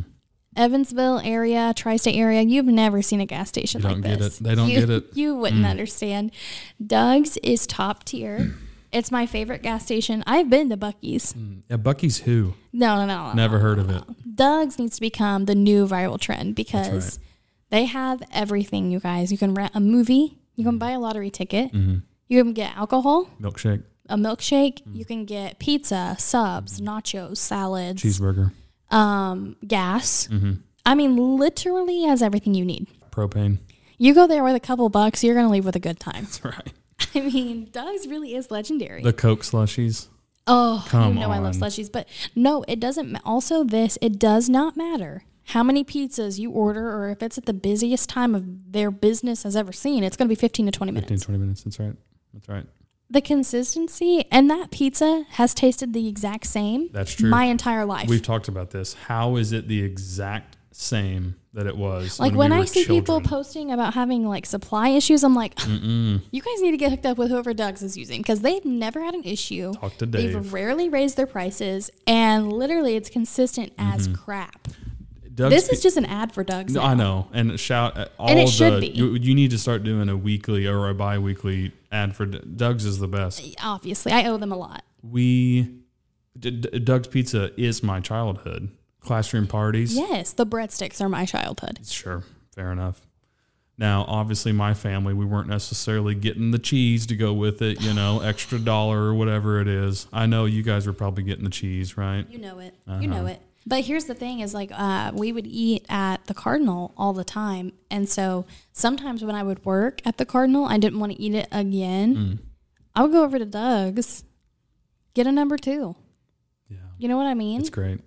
Evansville 0.56 1.18
area, 1.24 1.72
tri-state 1.74 2.14
area, 2.16 2.40
you've 2.42 2.66
never 2.66 3.02
seen 3.02 3.20
a 3.20 3.26
gas 3.26 3.48
station 3.48 3.80
You 3.80 3.88
like 3.88 3.94
don't 3.96 4.02
get 4.02 4.18
this. 4.20 4.40
it. 4.40 4.44
They 4.44 4.54
don't 4.54 4.68
you, 4.68 4.80
get 4.80 4.90
it. 4.90 5.04
You 5.14 5.34
wouldn't 5.34 5.62
Mm. 5.64 5.68
understand. 5.70 6.30
Doug's 6.84 7.36
is 7.38 7.66
top 7.66 8.04
tier. 8.04 8.54
It's 8.94 9.10
my 9.10 9.26
favorite 9.26 9.62
gas 9.62 9.84
station. 9.84 10.22
I've 10.26 10.48
been 10.48 10.70
to 10.70 10.76
Buc-ee's. 10.76 11.34
Yeah, 11.68 11.76
Buc-ee's 11.76 12.18
who? 12.18 12.54
No, 12.72 12.94
no, 12.96 13.06
no. 13.06 13.28
no, 13.28 13.32
Never 13.34 13.56
no, 13.58 13.62
heard 13.62 13.78
no, 13.78 13.82
of 13.84 13.90
it. 13.90 14.36
Doug's 14.36 14.78
needs 14.78 14.94
to 14.96 15.00
become 15.00 15.44
the 15.46 15.54
new 15.54 15.86
viral 15.86 16.18
trend 16.20 16.54
because 16.54 17.18
right. 17.18 17.18
they 17.70 17.84
have 17.86 18.22
everything, 18.32 18.90
you 18.92 19.00
guys. 19.00 19.32
You 19.32 19.38
can 19.38 19.52
rent 19.54 19.72
a 19.74 19.80
movie, 19.80 20.38
you 20.54 20.62
Mm. 20.62 20.68
can 20.68 20.78
buy 20.78 20.92
a 20.92 21.00
lottery 21.00 21.30
ticket, 21.30 21.72
Mm-hmm. 21.72 21.96
you 22.28 22.42
can 22.44 22.52
get 22.52 22.76
alcohol, 22.76 23.28
Milkshake, 23.40 23.82
a 24.08 24.16
milkshake, 24.16 24.82
Mm. 24.84 24.94
you 24.96 25.04
can 25.04 25.24
get 25.24 25.58
pizza, 25.58 26.14
subs, 26.18 26.80
nachos, 26.80 27.38
salads, 27.38 28.00
cheeseburger, 28.02 28.52
um, 28.90 29.56
gas. 29.66 30.28
mm-hmm. 30.30 30.52
I 30.86 30.94
mean, 30.94 31.16
literally 31.38 32.02
has 32.02 32.22
everything 32.22 32.54
you 32.54 32.64
need. 32.64 32.86
propane. 33.10 33.58
You 33.98 34.12
go 34.14 34.26
there 34.26 34.42
with 34.44 34.54
a 34.56 34.60
couple 34.60 34.88
bucks, 34.88 35.22
you're 35.24 35.34
gonna 35.34 35.50
leave 35.50 35.64
with 35.64 35.76
a 35.76 35.80
good 35.80 35.98
time. 36.00 36.24
That's 36.24 36.44
right. 36.44 36.72
I 37.14 37.20
mean, 37.20 37.68
Doug's 37.72 38.06
really 38.06 38.34
is 38.34 38.50
legendary. 38.50 39.02
The 39.02 39.12
Coke 39.12 39.42
slushies. 39.42 40.08
oh, 40.46 40.84
Come 40.88 41.14
you 41.14 41.20
know 41.20 41.30
I 41.30 41.38
love 41.38 41.54
slushies, 41.54 41.90
but 41.90 42.08
no, 42.34 42.64
it 42.68 42.80
doesn't. 42.80 43.10
ma- 43.12 43.18
Also, 43.24 43.64
this 43.64 43.98
it 44.02 44.18
does 44.18 44.48
not 44.48 44.76
matter 44.76 45.24
how 45.48 45.62
many 45.62 45.84
pizzas 45.84 46.38
you 46.38 46.50
order, 46.50 46.88
or 46.90 47.10
if 47.10 47.22
it's 47.22 47.36
at 47.36 47.44
the 47.46 47.52
busiest 47.52 48.08
time 48.08 48.34
of 48.34 48.72
their 48.72 48.90
business 48.90 49.42
has 49.42 49.54
ever 49.56 49.72
seen. 49.72 50.02
It's 50.02 50.16
gonna 50.16 50.28
be 50.28 50.34
15 50.34 50.66
to 50.66 50.72
20 50.72 50.92
minutes. 50.92 51.10
15, 51.10 51.24
20 51.26 51.38
minutes. 51.38 51.62
That's 51.64 51.78
right. 51.78 51.94
That's 52.32 52.48
right. 52.48 52.66
The 53.10 53.20
consistency 53.20 54.24
and 54.32 54.50
that 54.50 54.70
pizza 54.70 55.24
has 55.32 55.52
tasted 55.54 55.92
the 55.92 56.08
exact 56.08 56.46
same. 56.46 56.88
That's 56.92 57.12
true. 57.12 57.28
My 57.28 57.44
entire 57.44 57.84
life. 57.84 58.08
We've 58.08 58.22
talked 58.22 58.48
about 58.48 58.70
this. 58.70 58.94
How 58.94 59.36
is 59.36 59.52
it 59.52 59.68
the 59.68 59.82
exact 59.82 60.56
same 60.72 61.36
that 61.54 61.66
it 61.66 61.76
was? 61.76 62.20
like 62.20 62.32
when, 62.32 62.50
when, 62.50 62.58
we 62.58 62.64
I 62.64 62.66
see 62.66 62.84
people 62.84 63.20
posting 63.20 63.72
about 63.72 63.94
having 63.94 64.26
like 64.26 64.46
supply 64.46 64.90
issues, 64.90 65.24
I'm 65.24 65.34
like, 65.34 65.54
Mm-mm. 65.56 66.20
you 66.30 66.42
guys 66.42 66.60
need 66.60 66.72
to 66.72 66.76
get 66.76 66.90
hooked 66.90 67.06
up 67.06 67.16
with 67.16 67.30
whoever 67.30 67.54
Doug's 67.54 67.82
is 67.82 67.96
using 67.96 68.20
because 68.20 68.40
they've 68.40 68.64
never 68.64 69.02
had 69.02 69.14
an 69.14 69.24
issue. 69.24 69.72
Talk 69.74 69.96
to 69.98 70.06
Dave. 70.06 70.32
They've 70.32 70.52
rarely 70.52 70.88
raised 70.88 71.16
their 71.16 71.26
prices, 71.26 71.90
and 72.06 72.52
literally, 72.52 72.96
it's 72.96 73.08
consistent 73.08 73.72
as 73.78 74.08
mm-hmm. 74.08 74.22
crap. 74.22 74.68
Doug's 75.34 75.54
this 75.54 75.68
is 75.68 75.82
just 75.82 75.96
an 75.96 76.04
ad 76.04 76.32
for 76.32 76.44
Doug's. 76.44 76.74
No. 76.74 76.82
I 76.82 76.94
know, 76.94 77.28
and 77.32 77.58
shout 77.58 77.96
at 77.98 78.12
all 78.18 78.28
And 78.28 78.38
it 78.38 78.46
the. 78.46 78.52
should 78.52 78.80
be. 78.80 78.88
You, 78.88 79.14
you 79.14 79.34
need 79.34 79.50
to 79.50 79.58
start 79.58 79.82
doing 79.82 80.08
a 80.08 80.16
weekly 80.16 80.66
or 80.66 80.88
a 80.88 80.94
bi-weekly 80.94 81.72
ad 81.90 82.14
for 82.14 82.26
Doug's 82.26 82.84
is 82.84 82.98
the 82.98 83.08
best. 83.08 83.42
Obviously, 83.62 84.12
I 84.12 84.26
owe 84.26 84.36
them 84.36 84.52
a 84.52 84.56
lot. 84.56 84.84
We 85.02 85.80
D- 86.38 86.50
D- 86.50 86.78
Doug's 86.80 87.08
Pizza 87.08 87.50
is 87.60 87.82
my 87.82 88.00
childhood. 88.00 88.70
Classroom 89.04 89.46
parties. 89.46 89.94
Yes, 89.96 90.32
the 90.32 90.46
breadsticks 90.46 91.00
are 91.00 91.08
my 91.08 91.24
childhood. 91.24 91.80
Sure, 91.86 92.22
fair 92.54 92.72
enough. 92.72 93.06
Now, 93.76 94.04
obviously, 94.06 94.52
my 94.52 94.72
family, 94.72 95.14
we 95.14 95.24
weren't 95.24 95.48
necessarily 95.48 96.14
getting 96.14 96.52
the 96.52 96.60
cheese 96.60 97.06
to 97.06 97.16
go 97.16 97.32
with 97.32 97.60
it, 97.60 97.82
you 97.82 97.92
know, 97.92 98.20
extra 98.24 98.58
dollar 98.58 99.02
or 99.02 99.14
whatever 99.14 99.60
it 99.60 99.66
is. 99.68 100.06
I 100.12 100.26
know 100.26 100.44
you 100.44 100.62
guys 100.62 100.86
were 100.86 100.92
probably 100.92 101.24
getting 101.24 101.44
the 101.44 101.50
cheese, 101.50 101.96
right? 101.96 102.24
You 102.30 102.38
know 102.38 102.60
it. 102.60 102.74
Uh-huh. 102.86 103.00
You 103.00 103.08
know 103.08 103.26
it. 103.26 103.40
But 103.66 103.84
here's 103.84 104.04
the 104.04 104.14
thing: 104.14 104.40
is 104.40 104.54
like 104.54 104.70
uh, 104.72 105.10
we 105.14 105.32
would 105.32 105.46
eat 105.46 105.86
at 105.88 106.24
the 106.26 106.34
Cardinal 106.34 106.92
all 106.96 107.12
the 107.14 107.24
time, 107.24 107.72
and 107.90 108.08
so 108.08 108.44
sometimes 108.72 109.24
when 109.24 109.34
I 109.34 109.42
would 109.42 109.64
work 109.64 110.00
at 110.04 110.18
the 110.18 110.26
Cardinal, 110.26 110.66
I 110.66 110.76
didn't 110.78 111.00
want 111.00 111.12
to 111.12 111.20
eat 111.20 111.34
it 111.34 111.48
again. 111.50 112.14
Mm. 112.16 112.38
I 112.94 113.02
would 113.02 113.10
go 113.12 113.24
over 113.24 113.38
to 113.38 113.44
Doug's, 113.46 114.22
get 115.14 115.26
a 115.26 115.32
number 115.32 115.56
two. 115.56 115.96
Yeah, 116.68 116.76
You 116.98 117.08
know 117.08 117.16
what 117.16 117.26
I 117.26 117.34
mean? 117.34 117.60
it's 117.60 117.70
great. 117.70 118.00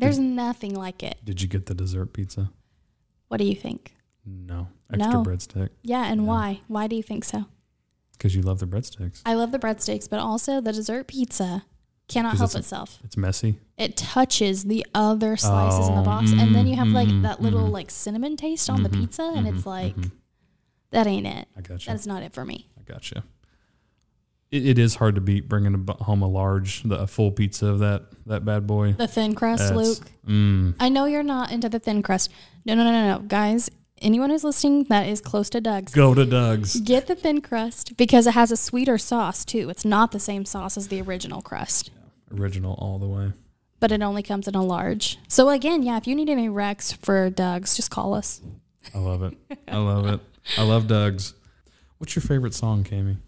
There's 0.00 0.18
nothing 0.18 0.74
like 0.74 1.02
it. 1.02 1.18
Did 1.24 1.40
you 1.42 1.48
get 1.48 1.66
the 1.66 1.74
dessert 1.74 2.12
pizza? 2.12 2.50
What 3.28 3.36
do 3.38 3.44
you 3.44 3.54
think? 3.54 3.94
No, 4.26 4.68
extra 4.92 5.12
No. 5.14 5.22
breadstick 5.24 5.70
Yeah, 5.82 6.04
and 6.10 6.22
Yeah. 6.22 6.26
why? 6.26 6.60
Why 6.68 6.86
do 6.86 6.96
you 6.96 7.02
think 7.02 7.24
so? 7.24 7.46
because 8.12 8.34
you 8.36 8.42
love 8.42 8.58
the 8.58 8.66
breadsticks. 8.66 9.22
I 9.24 9.32
love 9.32 9.50
the 9.50 9.58
breadsticks, 9.58 10.06
but 10.10 10.20
also 10.20 10.60
the 10.60 10.72
dessert 10.72 11.06
pizza 11.06 11.64
cannot 12.06 12.36
help 12.36 12.50
it's- 12.50 12.64
itself. 12.66 12.98
It's 13.02 13.16
messy. 13.16 13.58
It 13.78 13.96
touches 13.96 14.64
the 14.64 14.84
other 14.94 15.38
slices 15.38 15.88
in 15.88 15.94
the 15.94 16.02
Oh, 16.02 16.04
box, 16.04 16.30
and 16.32 16.54
then 16.54 16.66
mm, 16.66 16.68
you 16.70 16.76
have 16.76 16.88
like 16.88 17.08
mhm, 17.08 17.22
that 17.22 17.40
little 17.40 17.68
mhm. 17.68 17.72
like 17.72 17.90
cinnamon 17.90 18.36
taste 18.36 18.68
on 18.68 18.82
the 18.82 18.90
Mhm, 18.90 19.00
pizza, 19.00 19.22
and 19.34 19.48
it's 19.48 19.64
like 19.64 19.96
that 20.90 21.06
ain't 21.06 21.26
it. 21.26 21.48
I 21.56 21.62
got 21.62 21.86
you. 21.86 21.90
That's 21.90 22.06
not 22.06 22.22
it 22.22 22.34
for 22.34 22.44
me. 22.44 22.68
I 22.78 22.82
got 22.82 23.10
you. 23.10 23.22
It, 24.50 24.66
it 24.66 24.78
is 24.78 24.96
hard 24.96 25.14
to 25.14 25.20
beat 25.20 25.48
bringing 25.48 25.86
a 25.88 26.04
home 26.04 26.22
a 26.22 26.28
large, 26.28 26.82
the, 26.82 26.98
a 27.00 27.06
full 27.06 27.30
pizza 27.30 27.66
of 27.66 27.78
that 27.80 28.02
that 28.26 28.44
bad 28.44 28.66
boy. 28.66 28.92
The 28.92 29.06
thin 29.08 29.34
crust, 29.34 29.68
That's- 29.68 29.76
Luke. 29.98 30.10
Mm, 30.26 30.74
I 30.80 30.88
know 30.88 31.04
you're 31.06 31.22
not 31.22 31.50
into 31.52 31.68
the 31.68 31.78
thin 31.78 32.02
crust. 32.02 32.30
No, 32.64 32.74
no, 32.74 32.84
no, 32.84 32.92
no, 32.92 33.18
no, 33.18 33.24
guys. 33.26 33.70
Anyone 34.02 34.30
who's 34.30 34.44
listening 34.44 34.84
that 34.84 35.06
is 35.08 35.20
close 35.20 35.50
to 35.50 35.60
Doug's, 35.60 35.92
go 35.92 36.14
to 36.14 36.24
Doug's. 36.24 36.80
get 36.80 37.06
the 37.06 37.14
thin 37.14 37.42
crust 37.42 37.96
because 37.98 38.26
it 38.26 38.32
has 38.32 38.50
a 38.50 38.56
sweeter 38.56 38.96
sauce 38.96 39.44
too. 39.44 39.68
It's 39.68 39.84
not 39.84 40.12
the 40.12 40.18
same 40.20 40.46
sauce 40.46 40.78
as 40.78 40.88
the 40.88 41.02
original 41.02 41.42
crust. 41.42 41.90
Original 42.32 42.74
all 42.78 42.98
the 42.98 43.06
way. 43.08 43.32
but 43.78 43.92
it 43.92 44.00
only 44.02 44.22
comes 44.22 44.48
in 44.48 44.54
a 44.54 44.62
large. 44.64 45.18
So 45.28 45.50
again, 45.50 45.82
yeah, 45.82 45.96
if 45.98 46.06
you 46.06 46.14
need 46.14 46.30
any 46.30 46.48
Rex 46.48 46.92
for 46.92 47.28
Doug's, 47.30 47.76
just 47.76 47.90
call 47.90 48.14
us. 48.14 48.40
I 48.94 48.98
love 48.98 49.22
it. 49.22 49.36
I 49.68 49.76
love 49.76 50.06
it. 50.06 50.20
I 50.56 50.62
love 50.62 50.86
Doug's. 50.86 51.34
What's 51.98 52.14
your 52.16 52.22
favorite 52.22 52.54
song, 52.54 52.84
Cami? 52.84 53.18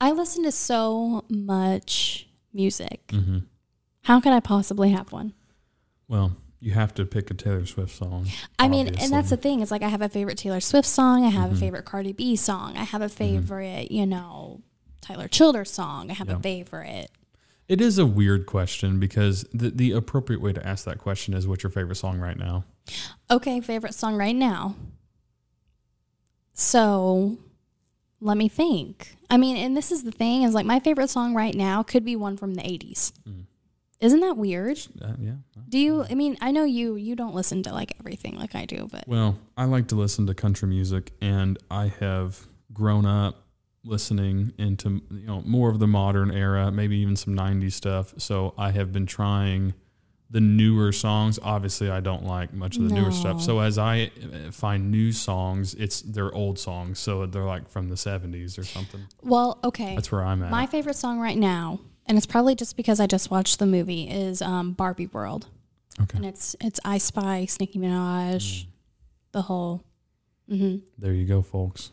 I 0.00 0.12
listen 0.12 0.44
to 0.44 0.52
so 0.52 1.24
much 1.28 2.28
music. 2.52 3.06
Mm-hmm. 3.08 3.38
How 4.02 4.20
could 4.20 4.32
I 4.32 4.40
possibly 4.40 4.90
have 4.90 5.12
one? 5.12 5.32
Well, 6.08 6.36
you 6.60 6.72
have 6.72 6.94
to 6.94 7.04
pick 7.04 7.30
a 7.30 7.34
Taylor 7.34 7.66
Swift 7.66 7.94
song. 7.94 8.26
I 8.58 8.68
mean, 8.68 8.88
and 8.88 9.12
that's 9.12 9.30
the 9.30 9.36
thing. 9.36 9.60
It's 9.60 9.70
like 9.70 9.82
I 9.82 9.88
have 9.88 10.02
a 10.02 10.08
favorite 10.08 10.38
Taylor 10.38 10.60
Swift 10.60 10.88
song. 10.88 11.24
I 11.24 11.28
have 11.28 11.50
Mhm. 11.50 11.54
a 11.54 11.56
favorite 11.56 11.84
Cardi 11.84 12.12
B 12.12 12.36
song. 12.36 12.76
I 12.76 12.84
have 12.84 13.02
a 13.02 13.08
favorite, 13.08 13.90
you 13.90 14.06
know, 14.06 14.62
Tyler 15.00 15.28
Childers 15.28 15.70
song. 15.70 16.10
I 16.10 16.14
have 16.14 16.28
Yeah. 16.28 16.36
a 16.36 16.40
favorite. 16.40 17.10
It 17.68 17.80
is 17.80 17.98
a 17.98 18.06
weird 18.06 18.46
question 18.46 19.00
because 19.00 19.44
the, 19.52 19.70
the 19.70 19.90
appropriate 19.92 20.40
way 20.40 20.52
to 20.52 20.66
ask 20.66 20.84
that 20.84 20.98
question 20.98 21.34
is 21.34 21.46
what's 21.48 21.62
your 21.64 21.70
favorite 21.70 21.96
song 21.96 22.18
right 22.20 22.38
now? 22.38 22.64
Okay, 23.30 23.60
favorite 23.60 23.94
song 23.94 24.14
right 24.16 24.36
now. 24.36 24.76
So 26.52 27.38
let 28.20 28.36
me 28.36 28.48
think. 28.48 29.16
I 29.28 29.36
mean, 29.36 29.56
and 29.56 29.76
this 29.76 29.92
is 29.92 30.04
the 30.04 30.12
thing 30.12 30.42
is 30.42 30.54
like 30.54 30.66
my 30.66 30.80
favorite 30.80 31.10
song 31.10 31.34
right 31.34 31.54
now 31.54 31.82
could 31.82 32.04
be 32.04 32.16
one 32.16 32.36
from 32.36 32.54
the 32.54 32.62
80s. 32.62 33.12
Mm. 33.28 33.44
Isn't 34.00 34.20
that 34.20 34.36
weird? 34.36 34.78
Uh, 35.00 35.14
yeah. 35.18 35.32
Do 35.68 35.78
you 35.78 36.04
I 36.08 36.14
mean, 36.14 36.36
I 36.40 36.50
know 36.50 36.64
you 36.64 36.96
you 36.96 37.16
don't 37.16 37.34
listen 37.34 37.62
to 37.64 37.72
like 37.72 37.94
everything 37.98 38.36
like 38.36 38.54
I 38.54 38.66
do, 38.66 38.88
but 38.90 39.08
Well, 39.08 39.38
I 39.56 39.64
like 39.64 39.88
to 39.88 39.94
listen 39.94 40.26
to 40.26 40.34
country 40.34 40.68
music, 40.68 41.12
and 41.20 41.58
I 41.70 41.88
have 42.00 42.46
grown 42.72 43.06
up 43.06 43.42
listening 43.84 44.52
into 44.58 45.00
you 45.10 45.26
know 45.26 45.42
more 45.46 45.70
of 45.70 45.78
the 45.78 45.86
modern 45.86 46.30
era, 46.30 46.70
maybe 46.70 46.96
even 46.98 47.16
some 47.16 47.34
'90s 47.34 47.72
stuff. 47.72 48.14
So 48.18 48.52
I 48.58 48.70
have 48.72 48.92
been 48.92 49.06
trying 49.06 49.74
the 50.30 50.40
newer 50.40 50.90
songs. 50.92 51.38
Obviously, 51.42 51.88
I 51.90 52.00
don't 52.00 52.24
like 52.24 52.52
much 52.52 52.76
of 52.76 52.88
the 52.88 52.94
newer 52.94 53.12
stuff. 53.12 53.40
So 53.40 53.60
as 53.60 53.78
I 53.78 54.10
uh, 54.22 54.50
find 54.50 54.90
new 54.90 55.12
songs, 55.12 55.74
it's 55.74 56.02
they're 56.02 56.32
old 56.34 56.58
songs, 56.58 56.98
so 56.98 57.26
they're 57.26 57.44
like 57.44 57.68
from 57.70 57.88
the 57.88 57.94
'70s 57.94 58.58
or 58.58 58.64
something. 58.64 59.06
well, 59.22 59.58
okay. 59.62 59.94
That's 59.94 60.10
where 60.10 60.24
I'm 60.24 60.42
at. 60.42 60.50
My 60.50 60.66
favorite 60.66 60.96
song 60.96 61.18
right 61.20 61.38
now, 61.38 61.80
and 62.06 62.16
it's 62.18 62.26
probably 62.26 62.54
just 62.54 62.76
because 62.76 62.98
I 63.00 63.06
just 63.06 63.30
watched 63.30 63.58
the 63.58 63.66
movie, 63.66 64.08
is 64.10 64.42
um, 64.42 64.72
Barbie 64.72 65.06
World, 65.06 65.46
okay, 66.02 66.16
and 66.16 66.26
it's 66.26 66.56
it's 66.60 66.80
Ice 66.84 67.04
Spice, 67.04 67.60
Nicki 67.60 67.78
Minaj, 67.78 68.36
Mm. 68.42 68.66
the 69.32 69.42
whole. 69.42 69.82
hmm 70.48 70.76
there 70.98 71.12
you 71.12 71.24
go, 71.26 71.40
folks. 71.42 71.92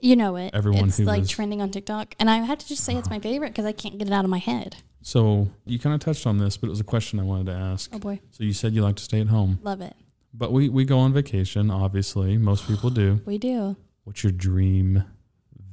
You 0.00 0.16
know 0.16 0.36
it. 0.36 0.50
Everyone 0.54 0.88
it's 0.88 0.98
who 0.98 1.04
like 1.04 1.20
was- 1.22 1.30
trending 1.30 1.60
on 1.62 1.70
TikTok, 1.70 2.14
and 2.20 2.28
I 2.30 2.36
had 2.38 2.60
to 2.60 2.68
just 2.68 2.84
say 2.84 2.94
it's 2.94 3.10
my 3.10 3.18
favorite 3.18 3.48
because 3.48 3.64
I 3.64 3.72
can't 3.72 3.98
get 3.98 4.06
it 4.06 4.12
out 4.12 4.24
of 4.24 4.30
my 4.30 4.38
head. 4.38 4.76
So 5.06 5.50
you 5.66 5.78
kind 5.78 5.92
of 5.94 6.00
touched 6.00 6.26
on 6.26 6.38
this, 6.38 6.56
but 6.56 6.68
it 6.68 6.70
was 6.70 6.80
a 6.80 6.84
question 6.84 7.20
I 7.20 7.24
wanted 7.24 7.46
to 7.46 7.52
ask. 7.52 7.90
Oh 7.94 7.98
boy, 7.98 8.20
So 8.30 8.42
you 8.42 8.54
said 8.54 8.72
you 8.72 8.80
like 8.82 8.96
to 8.96 9.02
stay 9.02 9.20
at 9.20 9.26
home. 9.28 9.58
love 9.62 9.82
it. 9.82 9.94
But 10.32 10.50
we, 10.50 10.70
we 10.70 10.86
go 10.86 10.98
on 10.98 11.12
vacation, 11.12 11.70
obviously. 11.70 12.38
Most 12.38 12.66
people 12.66 12.88
do. 12.88 13.20
We 13.26 13.36
do. 13.36 13.76
What's 14.04 14.24
your 14.24 14.32
dream 14.32 15.04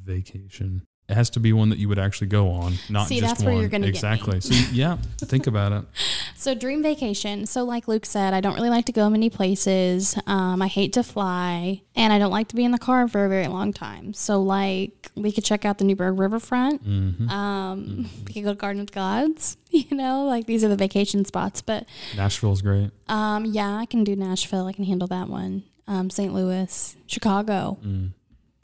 vacation? 0.04 0.84
It 1.10 1.16
has 1.16 1.30
to 1.32 1.42
be 1.42 1.52
one 1.52 1.68
that 1.70 1.78
you 1.78 1.90
would 1.90 2.00
actually 2.00 2.28
go 2.28 2.50
on, 2.52 2.76
not 2.90 3.08
See, 3.10 3.20
just 3.20 3.28
that's 3.30 3.44
where 3.44 3.52
one. 3.54 3.60
you're 3.62 3.70
gonna 3.70 3.92
get 3.92 4.04
me. 4.04 4.10
exactly. 4.16 4.40
So 4.40 4.54
yeah, 4.72 4.98
think 5.18 5.48
about 5.48 5.72
it. 5.74 5.86
So 6.42 6.56
dream 6.56 6.82
vacation. 6.82 7.46
So 7.46 7.64
like 7.64 7.88
Luke 7.88 8.04
said, 8.04 8.34
I 8.34 8.42
don't 8.42 8.56
really 8.56 8.72
like 8.72 8.86
to 8.86 8.92
go 8.92 9.08
many 9.12 9.30
places. 9.30 10.18
Um, 10.26 10.60
I 10.60 10.66
hate 10.68 10.92
to 10.94 11.04
fly, 11.04 11.84
and 11.96 12.12
I 12.12 12.18
don't 12.18 12.32
like 12.32 12.48
to 12.48 12.56
be 12.56 12.64
in 12.64 12.72
the 12.72 12.80
car 12.80 13.08
for 13.08 13.26
a 13.26 13.30
very 13.30 13.48
long 13.48 13.72
time. 13.74 14.16
So 14.16 14.42
like 14.42 15.12
we 15.16 15.32
could 15.32 15.44
check 15.44 15.66
out 15.66 15.78
the 15.78 15.84
Newburgh 15.84 16.18
Riverfront. 16.18 16.84
Mm-hmm. 16.84 17.30
Um, 17.30 18.10
we 18.26 18.34
could 18.34 18.44
go 18.44 18.50
to 18.54 18.56
Garden 18.56 18.82
of 18.82 18.92
Gods. 18.92 19.58
You 19.74 19.96
know, 19.96 20.26
like 20.26 20.48
these 20.48 20.64
are 20.64 20.68
the 20.68 20.76
vacation 20.76 21.24
spots. 21.26 21.62
But 21.62 21.86
Nashville's 22.18 22.62
great. 22.64 22.90
um, 23.08 23.46
yeah, 23.46 23.76
I 23.78 23.86
can 23.86 24.04
do 24.04 24.16
Nashville. 24.16 24.66
I 24.66 24.74
can 24.74 24.84
handle 24.86 25.08
that 25.10 25.30
one. 25.30 25.64
Um, 25.88 26.10
St. 26.10 26.34
Louis, 26.34 26.96
Chicago 27.06 27.78
Mm. 27.86 28.10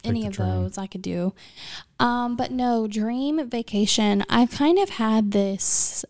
Any 0.04 0.26
of 0.26 0.34
train. 0.34 0.50
those 0.64 0.78
I 0.78 0.88
could 0.88 1.02
do. 1.02 1.34
Um, 2.00 2.36
but 2.36 2.52
no, 2.52 2.88
dream 2.88 3.48
vacation. 3.50 4.24
I've 4.30 4.52
kind 4.52 4.78
of 4.78 4.90
had 4.92 5.32
this, 5.32 6.06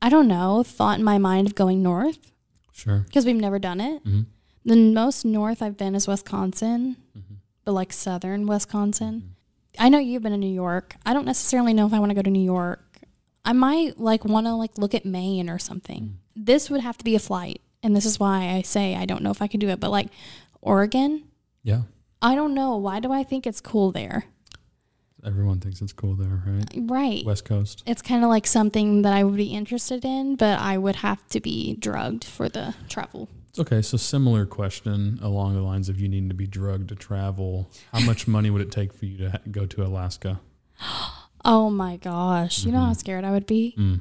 I 0.00 0.08
don't 0.08 0.28
know, 0.28 0.62
thought 0.62 0.98
in 0.98 1.04
my 1.04 1.18
mind 1.18 1.46
of 1.48 1.54
going 1.54 1.82
north 1.82 2.30
Sure. 2.72 3.00
because 3.00 3.26
we've 3.26 3.34
never 3.36 3.58
done 3.58 3.80
it. 3.80 4.02
hmm 4.02 4.22
The 4.64 4.76
most 4.76 5.24
north 5.24 5.60
I've 5.60 5.76
been 5.76 5.94
is 5.94 6.06
Wisconsin, 6.08 6.96
Mhm. 7.16 7.36
but 7.64 7.72
like 7.72 7.92
southern 7.92 8.46
Wisconsin. 8.46 9.34
I 9.78 9.88
know 9.88 9.98
you've 9.98 10.22
been 10.22 10.32
to 10.32 10.38
New 10.38 10.46
York. 10.54 10.96
I 11.04 11.12
don't 11.12 11.26
necessarily 11.26 11.74
know 11.74 11.86
if 11.86 11.92
I 11.92 11.98
want 11.98 12.10
to 12.10 12.14
go 12.14 12.22
to 12.22 12.30
New 12.30 12.42
York. 12.44 13.00
I 13.44 13.52
might 13.52 13.98
like 14.00 14.24
want 14.24 14.46
to 14.46 14.54
like 14.54 14.78
look 14.78 14.94
at 14.94 15.04
Maine 15.04 15.50
or 15.50 15.58
something. 15.58 16.18
This 16.36 16.70
would 16.70 16.80
have 16.80 16.96
to 16.98 17.04
be 17.04 17.14
a 17.14 17.18
flight, 17.18 17.60
and 17.82 17.94
this 17.94 18.06
is 18.06 18.18
why 18.20 18.48
I 18.54 18.62
say 18.62 18.94
I 18.94 19.04
don't 19.04 19.22
know 19.22 19.30
if 19.32 19.42
I 19.42 19.48
could 19.48 19.60
do 19.60 19.68
it. 19.68 19.80
But 19.80 19.90
like 19.90 20.08
Oregon, 20.62 21.24
Yeah. 21.62 21.82
I 22.22 22.34
don't 22.34 22.54
know. 22.54 22.76
Why 22.76 23.00
do 23.00 23.12
I 23.12 23.22
think 23.22 23.46
it's 23.46 23.60
cool 23.60 23.92
there? 23.92 24.24
Everyone 25.24 25.58
thinks 25.60 25.80
it's 25.80 25.92
cool 25.92 26.14
there, 26.14 26.42
right? 26.46 26.64
Right. 26.76 27.24
West 27.24 27.44
Coast. 27.44 27.82
It's 27.86 28.02
kind 28.02 28.22
of 28.24 28.30
like 28.30 28.46
something 28.46 29.02
that 29.02 29.12
I 29.12 29.24
would 29.24 29.36
be 29.36 29.54
interested 29.54 30.04
in, 30.04 30.36
but 30.36 30.58
I 30.58 30.76
would 30.78 30.96
have 30.96 31.26
to 31.28 31.40
be 31.40 31.74
drugged 31.76 32.24
for 32.24 32.48
the 32.48 32.74
travel. 32.88 33.28
Okay. 33.58 33.80
So 33.82 33.96
similar 33.96 34.44
question 34.46 35.18
along 35.22 35.54
the 35.54 35.62
lines 35.62 35.88
of 35.88 35.98
you 36.00 36.08
needing 36.08 36.28
to 36.28 36.34
be 36.34 36.46
drugged 36.46 36.88
to 36.90 36.94
travel. 36.94 37.70
How 37.92 38.00
much 38.00 38.26
money 38.36 38.50
would 38.50 38.62
it 38.62 38.70
take 38.70 38.92
for 38.92 39.06
you 39.06 39.16
to 39.18 39.30
ha- 39.30 39.38
go 39.50 39.64
to 39.66 39.82
Alaska? 39.84 40.40
Oh 41.46 41.68
my 41.68 41.98
gosh. 41.98 42.64
You 42.64 42.72
know 42.72 42.80
how 42.80 42.94
scared 42.94 43.22
I 43.22 43.30
would 43.30 43.44
be? 43.44 43.74
Mm. 43.78 44.00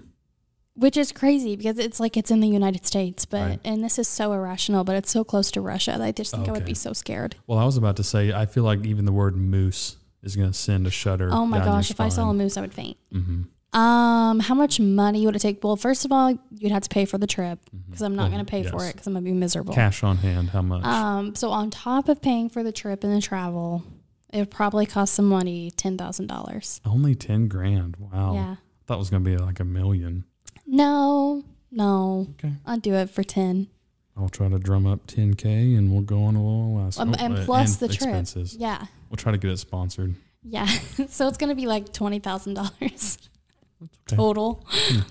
Which 0.75 0.95
is 0.95 1.11
crazy 1.11 1.57
because 1.57 1.77
it's 1.77 1.99
like 1.99 2.15
it's 2.15 2.31
in 2.31 2.39
the 2.39 2.47
United 2.47 2.85
States, 2.85 3.25
but 3.25 3.41
Right. 3.41 3.59
and 3.65 3.83
this 3.83 3.99
is 3.99 4.07
so 4.07 4.31
irrational, 4.31 4.85
but 4.85 4.95
it's 4.95 5.11
so 5.11 5.25
close 5.25 5.51
to 5.51 5.59
Russia 5.59 5.91
that 5.91 6.01
I 6.01 6.13
just 6.13 6.31
think 6.33 6.47
I 6.47 6.53
would 6.53 6.63
be 6.63 6.73
so 6.73 6.93
scared. 6.93 7.35
Well, 7.45 7.59
I 7.59 7.65
was 7.65 7.75
about 7.75 7.97
to 7.97 8.03
say, 8.03 8.31
I 8.31 8.45
feel 8.45 8.63
like 8.63 8.85
even 8.85 9.03
the 9.03 9.11
word 9.11 9.35
moose 9.35 9.97
is 10.23 10.35
going 10.35 10.49
to 10.51 10.57
send 10.57 10.87
a 10.87 10.89
shudder. 10.91 11.29
Oh 11.31 11.45
my 11.45 11.59
gosh, 11.59 11.91
if 11.91 11.99
I 11.99 12.09
saw 12.09 12.29
a 12.29 12.33
moose, 12.33 12.57
I 12.57 12.61
would 12.61 12.73
faint. 12.73 12.97
Mhm. 13.13 13.47
Um, 13.77 14.39
how 14.39 14.53
much 14.53 14.79
money 14.79 15.25
would 15.25 15.35
it 15.35 15.39
take? 15.39 15.63
Well, 15.63 15.75
first 15.75 16.05
of 16.05 16.11
all, 16.11 16.37
you'd 16.51 16.71
have 16.71 16.83
to 16.83 16.89
pay 16.89 17.05
for 17.05 17.17
the 17.17 17.25
trip 17.25 17.59
because 17.87 18.03
I'm 18.03 18.15
not 18.15 18.27
Oh, 18.27 18.31
going 18.31 18.45
to 18.45 18.49
pay 18.49 18.61
for 18.63 18.85
it 18.85 18.93
because 18.93 19.07
I'm 19.07 19.13
going 19.13 19.25
to 19.25 19.31
be 19.31 19.35
miserable. 19.35 19.73
Cash 19.73 20.03
on 20.03 20.17
hand, 20.17 20.49
how 20.49 20.61
much? 20.61 20.83
Um, 20.85 21.33
so 21.33 21.49
on 21.49 21.71
top 21.71 22.07
of 22.07 22.21
paying 22.21 22.49
for 22.49 22.61
the 22.61 22.71
trip 22.71 23.03
and 23.03 23.11
the 23.11 23.19
travel, 23.21 23.83
it 24.31 24.37
would 24.39 24.51
probably 24.51 24.85
cost 24.85 25.15
some 25.15 25.25
money, 25.25 25.71
ten 25.71 25.97
thousand 25.97 26.27
dollars. 26.27 26.81
Only 26.85 27.15
10 27.15 27.47
grand. 27.47 27.95
Wow. 27.97 28.33
Yeah. 28.35 28.55
thought 28.85 28.95
it 28.95 28.99
was 28.99 29.09
going 29.09 29.23
to 29.23 29.29
be 29.29 29.37
like 29.37 29.59
a 29.59 29.65
million. 29.65 30.25
No, 30.67 31.43
no, 31.71 32.27
Okay. 32.33 32.53
I'll 32.67 32.77
do 32.79 32.93
it 32.93 33.09
for 33.09 33.23
ten. 33.23 33.67
I'll 34.15 34.29
try 34.29 34.47
to 34.47 34.59
drum 34.59 34.85
up 34.85 35.07
10K 35.07 35.77
and 35.77 35.91
we'll 35.91 36.01
go 36.03 36.23
on 36.23 36.35
a 36.35 36.43
little 36.43 36.75
last. 36.75 36.99
Um, 36.99 37.11
Oh, 37.11 37.15
and 37.19 37.37
uh, 37.39 37.45
plus 37.45 37.81
and 37.81 37.89
the 37.89 37.95
trip. 37.95 38.09
expenses. 38.09 38.55
Yeah, 38.55 38.85
We'll 39.09 39.17
try 39.17 39.31
to 39.31 39.37
get 39.37 39.51
it 39.51 39.57
sponsored. 39.57 40.15
yeah. 40.43 40.65
so 41.09 41.27
it's 41.27 41.37
gonna 41.37 41.55
be 41.55 41.65
like 41.67 41.91
twenty 41.93 42.19
thousand 42.19 42.53
dollars 42.55 43.17
okay. 43.83 44.15
total. 44.15 44.65
We'll 44.91 45.03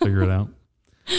figure 0.00 0.22
it 0.22 0.30
out. 0.30 0.48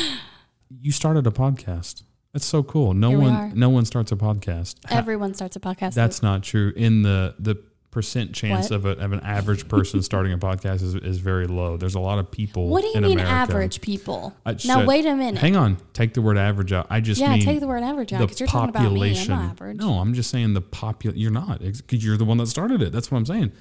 You 0.80 0.92
started 0.94 1.28
a 1.28 1.32
podcast. 1.32 2.04
That's 2.34 2.46
so 2.46 2.64
cool. 2.64 2.94
No 2.94 3.10
Here 3.10 3.18
we 3.20 3.26
one 3.26 3.34
are. 3.34 3.52
no 3.54 3.70
one 3.70 3.84
starts 3.84 4.12
a 4.14 4.16
podcast. 4.16 4.76
Everyone 4.90 5.34
starts 5.34 5.58
a 5.58 5.60
podcast. 5.60 5.96
That's 5.96 6.24
not 6.24 6.44
true. 6.44 6.72
In 6.78 7.02
the 7.02 7.36
the 7.38 7.62
percent 7.92 8.34
chance 8.34 8.70
What? 8.70 8.76
of, 8.78 8.86
a, 8.86 8.90
of 8.92 9.12
an 9.12 9.20
average 9.20 9.68
person 9.68 10.02
starting 10.04 10.32
a 10.32 10.38
podcast 10.38 10.82
is, 10.82 10.96
is 10.96 11.20
very 11.20 11.46
low. 11.46 11.78
There's 11.78 11.96
a 11.96 12.00
lot 12.00 12.18
of 12.20 12.32
people. 12.32 12.70
what 12.70 12.82
do 12.82 12.88
you 12.88 13.02
mean 13.02 13.20
America. 13.20 13.30
average 13.32 13.82
people? 13.82 14.34
I 14.46 14.52
now 14.52 14.58
said- 14.58 14.88
wait 14.88 15.06
a 15.06 15.14
minute. 15.16 15.40
Hang 15.42 15.56
on. 15.56 15.78
Take 15.94 16.14
the 16.14 16.22
word 16.22 16.38
average 16.38 16.72
out. 16.72 16.88
I 16.90 17.02
just 17.02 17.20
yeah, 17.20 17.36
take 17.38 17.60
the 17.60 17.68
word 17.68 17.84
average 17.84 18.14
out 18.14 18.22
because 18.22 18.40
you're 18.40 18.48
talking 18.48 18.70
about 18.70 18.92
me. 18.92 19.20
I'm 19.20 19.28
not 19.28 19.52
average. 19.52 19.78
No, 19.78 20.00
I'm 20.00 20.14
just 20.14 20.30
saying 20.30 20.54
the 20.54 20.62
popul. 20.62 21.14
You're 21.16 21.32
not 21.32 21.60
because 21.60 22.04
you're 22.04 22.18
the 22.18 22.26
one 22.26 22.38
that 22.38 22.48
started 22.48 22.82
it. 22.82 22.92
That's 22.92 23.12
what 23.12 23.18
I'm 23.18 23.26
saying. 23.26 23.52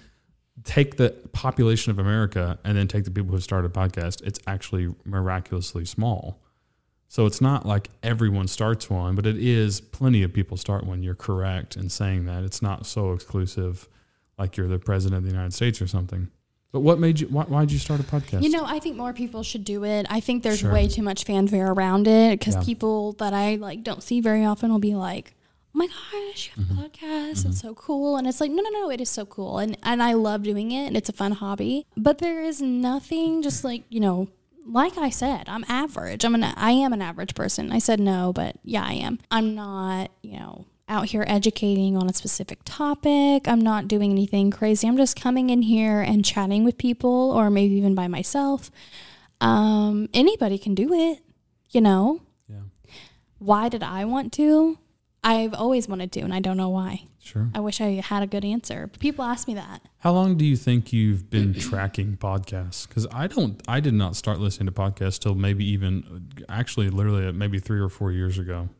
Take 0.64 0.96
the 0.96 1.10
population 1.32 1.90
of 1.90 1.98
America 1.98 2.58
and 2.64 2.76
then 2.76 2.86
take 2.86 3.04
the 3.04 3.10
people 3.10 3.32
who 3.34 3.40
started 3.40 3.70
a 3.70 3.74
podcast. 3.74 4.22
It's 4.22 4.38
actually 4.46 4.94
miraculously 5.04 5.84
small. 5.84 6.40
So 7.08 7.26
it's 7.26 7.40
not 7.40 7.66
like 7.66 7.90
everyone 8.04 8.46
starts 8.46 8.88
one, 8.88 9.16
but 9.16 9.26
it 9.26 9.36
is 9.36 9.80
plenty 9.80 10.22
of 10.22 10.32
people 10.32 10.56
start 10.56 10.84
one. 10.84 11.02
You're 11.02 11.16
correct 11.16 11.76
in 11.76 11.88
saying 11.88 12.26
that. 12.26 12.44
It's 12.44 12.62
not 12.62 12.86
so 12.86 13.12
exclusive 13.12 13.88
like 14.40 14.56
you're 14.56 14.68
the 14.68 14.78
president 14.78 15.18
of 15.18 15.24
the 15.24 15.30
United 15.30 15.52
States 15.54 15.80
or 15.80 15.86
something. 15.86 16.28
But 16.72 16.80
what 16.80 16.98
made 17.00 17.18
you, 17.20 17.26
why, 17.28 17.42
why'd 17.44 17.70
you 17.72 17.78
start 17.78 17.98
a 18.00 18.04
podcast? 18.04 18.42
You 18.42 18.48
know, 18.50 18.64
I 18.64 18.78
think 18.78 18.96
more 18.96 19.12
people 19.12 19.42
should 19.42 19.64
do 19.64 19.84
it. 19.84 20.06
I 20.08 20.20
think 20.20 20.42
there's 20.44 20.60
Sure. 20.60 20.72
way 20.72 20.86
too 20.86 21.02
much 21.02 21.24
fanfare 21.24 21.70
around 21.72 22.06
it 22.06 22.38
because 22.38 22.54
Yeah. 22.54 22.62
people 22.62 23.12
that 23.14 23.32
I 23.34 23.56
like 23.56 23.82
don't 23.82 24.02
see 24.02 24.20
very 24.20 24.44
often 24.44 24.70
will 24.70 24.78
be 24.78 24.94
like, 24.94 25.34
"Oh 25.74 25.78
my 25.78 25.88
gosh, 25.88 26.50
you 26.56 26.62
have 26.64 26.72
Mm-hmm. 26.72 26.78
a 26.84 26.88
podcast! 26.88 27.46
It's 27.46 27.60
so 27.60 27.74
cool!" 27.74 28.16
And 28.16 28.26
it's 28.28 28.40
like, 28.40 28.52
no, 28.52 28.62
no, 28.62 28.70
no, 28.70 28.90
it 28.90 29.00
is 29.00 29.10
so 29.10 29.26
cool, 29.26 29.58
and 29.58 29.76
and 29.82 30.00
I 30.02 30.12
love 30.12 30.44
doing 30.44 30.70
it, 30.70 30.86
and 30.86 30.96
it's 30.96 31.08
a 31.08 31.12
fun 31.12 31.32
hobby. 31.32 31.86
But 31.96 32.18
there 32.18 32.40
is 32.42 32.62
nothing 32.62 33.42
just 33.42 33.64
like 33.64 33.82
you 33.88 33.98
know, 34.00 34.28
like 34.64 34.96
I 34.96 35.10
said, 35.10 35.48
I'm 35.48 35.64
average. 35.68 36.24
I'm 36.24 36.36
an 36.36 36.44
I 36.44 36.70
am 36.70 36.92
an 36.92 37.02
average 37.02 37.34
person. 37.34 37.72
I 37.72 37.80
said 37.80 37.98
no, 37.98 38.32
but 38.32 38.56
yeah, 38.62 38.84
I 38.84 38.92
am. 38.92 39.18
I'm 39.32 39.56
not 39.56 40.12
you 40.22 40.38
know 40.38 40.66
out 40.90 41.06
here 41.06 41.24
educating 41.26 41.96
on 41.96 42.08
a 42.10 42.12
specific 42.12 42.58
topic. 42.64 43.46
I'm 43.48 43.60
not 43.60 43.88
doing 43.88 44.10
anything 44.10 44.50
crazy. 44.50 44.86
I'm 44.88 44.96
just 44.96 45.18
coming 45.18 45.48
in 45.48 45.62
here 45.62 46.00
and 46.00 46.24
chatting 46.24 46.64
with 46.64 46.76
people 46.76 47.30
or 47.32 47.48
maybe 47.48 47.74
even 47.76 47.94
by 47.94 48.08
myself. 48.08 48.70
Um, 49.40 50.08
anybody 50.12 50.58
can 50.58 50.74
do 50.74 50.92
it, 50.92 51.20
you 51.70 51.80
know. 51.80 52.20
yeah, 52.48 52.58
Why 53.38 53.68
did 53.68 53.82
I 53.82 54.04
want 54.04 54.32
to? 54.34 54.78
I've 55.22 55.52
always 55.54 55.86
wanted 55.86 56.12
to, 56.12 56.20
and 56.20 56.32
I 56.32 56.40
don't 56.40 56.56
know 56.56 56.70
why. 56.70 57.04
sure. 57.22 57.50
I 57.54 57.60
wish 57.60 57.80
I 57.82 58.00
had 58.02 58.22
a 58.22 58.26
good 58.26 58.42
answer. 58.44 58.86
But 58.90 59.00
people 59.00 59.22
ask 59.24 59.46
me 59.46 59.52
that. 59.54 59.82
How 59.98 60.12
long 60.12 60.36
do 60.38 60.46
you 60.46 60.56
think 60.56 60.94
you've 60.94 61.28
been 61.28 61.52
tracking 61.54 62.16
podcasts? 62.16 62.88
Because 62.88 63.06
I 63.12 63.26
don't, 63.26 63.62
I 63.68 63.80
did 63.80 63.92
not 63.94 64.16
start 64.16 64.40
listening 64.40 64.66
to 64.66 64.72
podcasts 64.72 65.18
till 65.18 65.34
maybe 65.34 65.62
even, 65.70 66.28
actually, 66.48 66.88
literally 66.88 67.30
maybe 67.32 67.58
three 67.58 67.80
or 67.80 67.90
four 67.90 68.12
years 68.12 68.38
ago. 68.38 68.70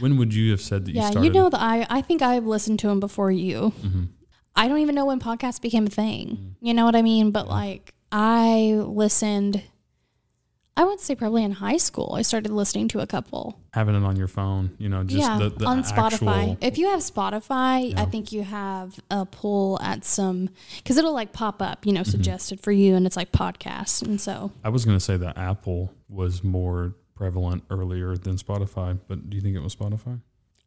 When 0.00 0.16
would 0.18 0.32
you 0.34 0.50
have 0.52 0.60
said 0.60 0.84
that 0.86 0.92
you 0.92 1.00
yeah, 1.00 1.10
started? 1.10 1.26
you 1.26 1.32
know 1.32 1.48
that 1.50 1.60
I 1.60 1.86
I 1.90 2.00
think 2.00 2.22
I've 2.22 2.46
listened 2.46 2.78
to 2.80 2.88
them 2.88 3.00
before 3.00 3.30
you. 3.32 3.72
Mhm. 3.82 4.08
I 4.56 4.68
don't 4.68 4.78
even 4.78 4.94
know 4.94 5.06
when 5.06 5.18
podcasts 5.20 5.60
became 5.60 5.86
a 5.86 5.90
thing. 5.90 6.28
Mm-hmm. 6.28 6.66
You 6.66 6.74
know 6.74 6.84
what 6.84 6.94
I 6.96 7.02
mean? 7.02 7.30
But 7.32 7.48
like 7.48 7.92
I 8.12 8.74
listened 8.86 9.62
I 10.76 10.82
would 10.82 10.98
say 10.98 11.14
probably 11.14 11.44
in 11.44 11.52
high 11.52 11.76
school 11.76 12.14
I 12.18 12.22
started 12.22 12.50
listening 12.50 12.88
to 12.88 12.98
a 13.00 13.06
couple. 13.06 13.60
having 13.72 13.94
it 13.94 14.02
on 14.04 14.16
your 14.16 14.26
phone, 14.26 14.70
you 14.78 14.88
know, 14.88 15.04
just 15.04 15.20
yeah, 15.20 15.38
the, 15.38 15.50
the 15.50 15.66
on 15.66 15.80
actual, 15.80 15.94
Spotify. 16.28 16.56
If 16.60 16.78
you 16.78 16.88
have 16.90 16.98
Spotify, 17.00 17.90
Yeah. 17.92 18.02
I 18.02 18.06
think 18.06 18.32
you 18.32 18.42
have 18.42 18.98
a 19.10 19.24
pull 19.24 19.78
at 19.80 20.04
some 20.04 20.50
because 20.78 20.96
it'll 20.96 21.12
like 21.12 21.32
pop 21.32 21.62
up, 21.62 21.86
you 21.86 21.92
know, 21.92 22.00
Mm-hmm. 22.00 22.10
suggested 22.10 22.60
for 22.60 22.72
you, 22.72 22.96
and 22.96 23.06
it's 23.06 23.16
like 23.16 23.30
podcasts, 23.30 24.02
and 24.02 24.20
so 24.20 24.50
I 24.64 24.68
was 24.68 24.84
going 24.84 24.96
to 24.96 25.04
say 25.04 25.16
that 25.16 25.38
Apple 25.38 25.92
was 26.08 26.42
more 26.42 26.94
prevalent 27.14 27.64
earlier 27.70 28.16
than 28.16 28.36
Spotify, 28.36 28.98
but 29.08 29.28
do 29.30 29.36
you 29.36 29.42
think 29.42 29.56
it 29.56 29.60
was 29.62 29.74
Spotify? 29.74 30.20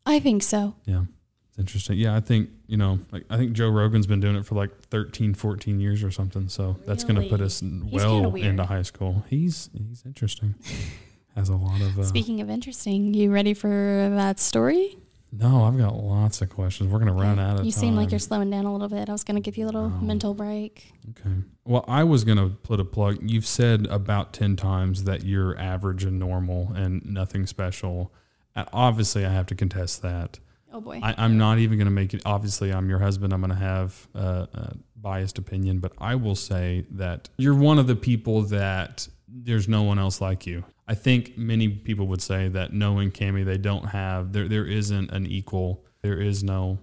I 0.05 0.19
think 0.19 0.43
so. 0.43 0.75
Yeah. 0.85 1.03
It's 1.49 1.57
interesting. 1.59 1.97
Yeah, 1.97 2.15
I 2.15 2.19
think, 2.21 2.49
you 2.67 2.77
know, 2.77 2.99
like 3.11 3.25
I 3.29 3.37
think 3.37 3.53
Joe 3.53 3.69
Rogan's 3.69 4.07
been 4.07 4.19
doing 4.19 4.35
it 4.35 4.45
for 4.45 4.55
like 4.55 4.71
13, 4.89 5.33
14 5.33 5.79
years 5.79 6.03
or 6.03 6.11
something. 6.11 6.47
So 6.49 6.77
that's 6.85 7.03
going 7.03 7.21
to 7.21 7.27
put 7.27 7.41
us 7.41 7.61
well 7.63 8.33
into 8.35 8.63
high 8.65 8.83
school. 8.83 9.25
He's 9.29 9.69
he's 9.73 10.03
interesting. 10.05 10.55
Has 11.35 11.49
a 11.49 11.55
lot 11.55 11.79
of 11.81 11.99
uh, 11.99 12.03
Speaking 12.03 12.41
of 12.41 12.49
interesting, 12.49 13.13
you 13.13 13.31
ready 13.31 13.53
for 13.53 13.67
that 14.15 14.39
story? 14.39 14.97
No, 15.31 15.65
I've 15.65 15.77
got 15.77 15.95
lots 15.95 16.41
of 16.41 16.49
questions. 16.49 16.89
We're 16.91 16.97
going 16.99 17.15
to 17.15 17.21
run 17.21 17.37
out 17.37 17.59
of 17.59 17.65
You 17.65 17.71
time. 17.71 17.79
seem 17.81 17.95
like 17.95 18.09
you're 18.11 18.19
slowing 18.19 18.49
down 18.49 18.65
a 18.65 18.71
little 18.71 18.87
bit. 18.87 19.07
I 19.07 19.11
was 19.11 19.23
going 19.23 19.35
to 19.35 19.41
give 19.41 19.55
you 19.57 19.65
a 19.65 19.67
little 19.67 19.89
mental 19.89 20.33
break. 20.33 20.91
Okay. 21.11 21.35
Well, 21.67 21.83
I 21.87 22.03
was 22.03 22.23
going 22.23 22.37
to 22.37 22.55
put 22.63 22.79
a 22.79 22.85
plug. 22.85 23.17
You've 23.21 23.45
said 23.45 23.87
about 23.87 24.31
10 24.33 24.55
times 24.55 25.03
that 25.03 25.25
you're 25.25 25.57
average 25.59 26.05
and 26.05 26.17
normal 26.17 26.71
and 26.73 27.05
nothing 27.05 27.45
special. 27.45 28.13
And 28.55 28.67
obviously, 28.71 29.25
I 29.25 29.29
have 29.29 29.45
to 29.47 29.55
contest 29.55 30.01
that. 30.01 30.39
Oh 30.71 30.79
boy. 30.79 30.99
I, 31.03 31.13
I'm 31.17 31.37
not 31.37 31.59
even 31.59 31.77
going 31.77 31.85
to 31.87 31.91
make 31.91 32.13
it. 32.13 32.21
Obviously, 32.25 32.71
I'm 32.71 32.89
your 32.89 32.99
husband. 32.99 33.33
I'm 33.33 33.41
going 33.41 33.49
to 33.51 33.55
have 33.57 34.07
a, 34.13 34.47
a 34.53 34.77
biased 34.95 35.37
opinion, 35.37 35.79
but 35.79 35.91
I 35.97 36.15
will 36.15 36.35
say 36.35 36.85
that 36.91 37.29
you're 37.37 37.55
one 37.55 37.79
of 37.79 37.87
the 37.87 37.95
people 37.95 38.43
that 38.43 39.07
there's 39.27 39.67
no 39.67 39.83
one 39.83 39.99
else 39.99 40.21
like 40.21 40.45
you. 40.45 40.63
I 40.87 40.95
think 40.95 41.37
many 41.37 41.67
people 41.67 42.07
would 42.07 42.21
say 42.21 42.47
that 42.49 42.73
knowing 42.73 43.11
Cami, 43.11 43.43
they 43.43 43.57
don't 43.57 43.87
have 43.87 44.31
there. 44.31 44.47
There 44.47 44.65
isn't 44.65 45.11
an 45.11 45.27
equal. 45.27 45.83
There 46.01 46.19
is 46.19 46.43
no 46.43 46.79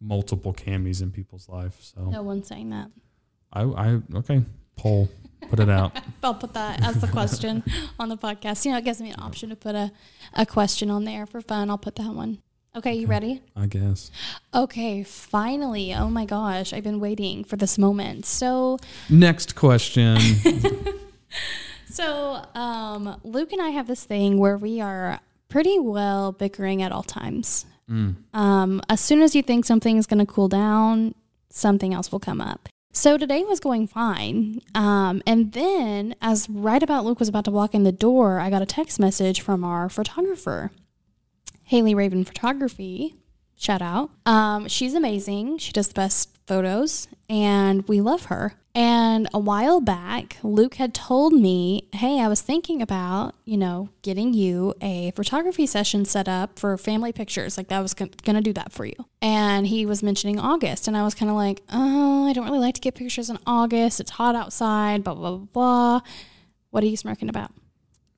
multiple 0.00 0.52
Camis 0.52 1.00
in 1.00 1.10
people's 1.10 1.48
life. 1.48 1.78
So 1.80 2.10
no 2.10 2.22
one's 2.22 2.48
saying 2.48 2.70
that. 2.70 2.90
I, 3.52 3.62
I 3.62 4.00
okay 4.14 4.42
poll. 4.76 5.08
Put 5.48 5.60
it 5.60 5.68
out. 5.68 5.96
I'll 6.24 6.34
put 6.34 6.54
that 6.54 6.82
as 6.82 7.00
the 7.00 7.06
question 7.06 7.62
on 8.00 8.08
the 8.08 8.16
podcast. 8.16 8.64
You 8.64 8.72
know, 8.72 8.78
it 8.78 8.84
gives 8.84 9.00
me 9.00 9.10
an 9.10 9.20
option 9.20 9.50
to 9.50 9.56
put 9.56 9.74
a, 9.74 9.92
a 10.34 10.44
question 10.44 10.90
on 10.90 11.04
there 11.04 11.24
for 11.24 11.40
fun. 11.40 11.70
I'll 11.70 11.78
put 11.78 11.94
that 11.96 12.12
one. 12.12 12.38
Okay, 12.76 12.94
you 12.94 13.06
ready? 13.06 13.42
I 13.54 13.66
guess. 13.66 14.10
Okay, 14.52 15.02
finally. 15.02 15.94
Oh 15.94 16.10
my 16.10 16.26
gosh, 16.26 16.72
I've 16.72 16.82
been 16.82 17.00
waiting 17.00 17.42
for 17.42 17.56
this 17.56 17.78
moment. 17.78 18.26
So, 18.26 18.78
Next 19.08 19.54
question. 19.54 20.18
so 21.88 22.42
um, 22.54 23.18
Luke 23.24 23.52
and 23.52 23.62
I 23.62 23.70
have 23.70 23.86
this 23.86 24.04
thing 24.04 24.38
where 24.38 24.58
we 24.58 24.80
are 24.80 25.20
pretty 25.48 25.78
well 25.78 26.32
bickering 26.32 26.82
at 26.82 26.92
all 26.92 27.02
times. 27.02 27.64
Mm. 27.90 28.16
Um, 28.34 28.82
as 28.90 29.00
soon 29.00 29.22
as 29.22 29.34
you 29.34 29.42
think 29.42 29.64
something 29.64 29.96
is 29.96 30.06
going 30.06 30.18
to 30.18 30.30
cool 30.30 30.48
down, 30.48 31.14
something 31.48 31.94
else 31.94 32.12
will 32.12 32.20
come 32.20 32.42
up. 32.42 32.68
So 32.96 33.18
today 33.18 33.44
was 33.44 33.60
going 33.60 33.88
fine. 33.88 34.62
Um, 34.74 35.22
and 35.26 35.52
then, 35.52 36.14
as 36.22 36.48
right 36.48 36.82
about 36.82 37.04
Luke 37.04 37.20
was 37.20 37.28
about 37.28 37.44
to 37.44 37.50
walk 37.50 37.74
in 37.74 37.82
the 37.82 37.92
door, 37.92 38.40
I 38.40 38.48
got 38.48 38.62
a 38.62 38.66
text 38.66 38.98
message 38.98 39.42
from 39.42 39.64
our 39.64 39.90
photographer, 39.90 40.70
Haley 41.64 41.94
Raven 41.94 42.24
Photography. 42.24 43.14
Shout 43.54 43.82
out. 43.82 44.12
Um, 44.24 44.66
she's 44.68 44.94
amazing. 44.94 45.58
She 45.58 45.72
does 45.72 45.88
the 45.88 45.94
best 45.94 46.35
photos, 46.46 47.08
and 47.28 47.86
we 47.88 48.00
love 48.00 48.26
her. 48.26 48.54
And 48.74 49.26
a 49.32 49.38
while 49.38 49.80
back, 49.80 50.36
Luke 50.42 50.74
had 50.74 50.92
told 50.92 51.32
me, 51.32 51.88
Hey, 51.94 52.20
I 52.20 52.28
was 52.28 52.42
thinking 52.42 52.82
about, 52.82 53.34
you 53.46 53.56
know, 53.56 53.88
getting 54.02 54.34
you 54.34 54.74
a 54.82 55.12
photography 55.12 55.66
session 55.66 56.04
set 56.04 56.28
up 56.28 56.58
for 56.58 56.76
family 56.76 57.10
pictures. 57.10 57.56
Like, 57.56 57.68
that 57.68 57.80
was 57.80 57.94
going 57.94 58.10
to 58.10 58.40
do 58.42 58.52
that 58.52 58.72
for 58.72 58.84
you. 58.84 58.94
And 59.22 59.66
he 59.66 59.86
was 59.86 60.02
mentioning 60.02 60.38
August. 60.38 60.88
And 60.88 60.96
I 60.96 61.04
was 61.04 61.14
kind 61.14 61.30
of 61.30 61.36
like, 61.36 61.62
Oh, 61.72 62.28
I 62.28 62.34
don't 62.34 62.44
really 62.44 62.58
like 62.58 62.74
to 62.74 62.80
get 62.82 62.94
pictures 62.94 63.30
in 63.30 63.38
August. 63.46 63.98
It's 63.98 64.10
hot 64.10 64.34
outside, 64.34 65.02
blah, 65.02 65.14
blah, 65.14 65.36
blah, 65.36 65.46
blah. 65.52 66.00
What 66.70 66.84
are 66.84 66.88
you 66.88 66.98
smirking 66.98 67.30
about? 67.30 67.52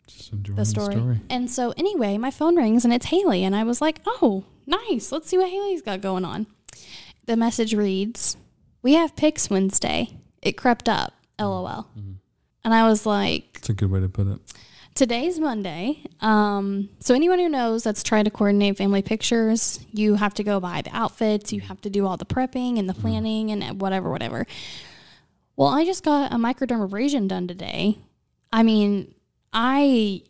Just 0.08 0.32
enjoying 0.32 0.56
the 0.56 0.64
story. 0.64 1.20
And 1.30 1.48
so, 1.48 1.72
anyway, 1.76 2.18
my 2.18 2.32
phone 2.32 2.56
rings 2.56 2.84
and 2.84 2.92
it's 2.92 3.06
Haley. 3.06 3.44
And 3.44 3.54
I 3.54 3.62
was 3.62 3.80
like, 3.80 4.00
Oh, 4.04 4.42
nice. 4.66 5.12
Let's 5.12 5.28
see 5.28 5.38
what 5.38 5.50
Haley's 5.50 5.82
got 5.82 6.00
going 6.00 6.24
on. 6.24 6.48
The 7.28 7.36
message 7.36 7.74
reads, 7.74 8.38
We 8.80 8.94
have 8.94 9.14
Pics 9.14 9.50
Wednesday. 9.50 10.16
It 10.40 10.52
crept 10.52 10.88
up, 10.88 11.12
lol. 11.38 11.66
Mm-hmm. 11.66 12.12
And 12.64 12.72
I 12.72 12.88
was 12.88 13.04
like, 13.04 13.58
It's 13.58 13.68
a 13.68 13.74
good 13.74 13.90
way 13.90 14.00
to 14.00 14.08
put 14.08 14.28
it. 14.28 14.40
Today's 14.94 15.38
Monday. 15.38 16.04
Um, 16.22 16.88
so 17.00 17.14
anyone 17.14 17.38
who 17.38 17.50
knows 17.50 17.84
that's 17.84 18.02
trying 18.02 18.24
to 18.24 18.30
coordinate 18.30 18.78
family 18.78 19.02
pictures, 19.02 19.78
you 19.92 20.14
have 20.14 20.32
to 20.34 20.42
go 20.42 20.58
buy 20.58 20.80
the 20.80 20.96
outfits, 20.96 21.52
you 21.52 21.60
have 21.60 21.82
to 21.82 21.90
do 21.90 22.06
all 22.06 22.16
the 22.16 22.24
prepping 22.24 22.78
and 22.78 22.88
the 22.88 22.94
mm-hmm. 22.94 23.02
planning 23.02 23.50
and 23.50 23.62
uh, 23.62 23.74
whatever, 23.74 24.10
whatever. 24.10 24.46
Well, 25.54 25.68
I 25.68 25.84
just 25.84 26.04
got 26.04 26.32
a 26.32 26.36
microdermabrasion 26.36 27.28
done 27.28 27.46
today. 27.46 27.98
I 28.54 28.62
mean, 28.62 29.14
I 29.52 30.22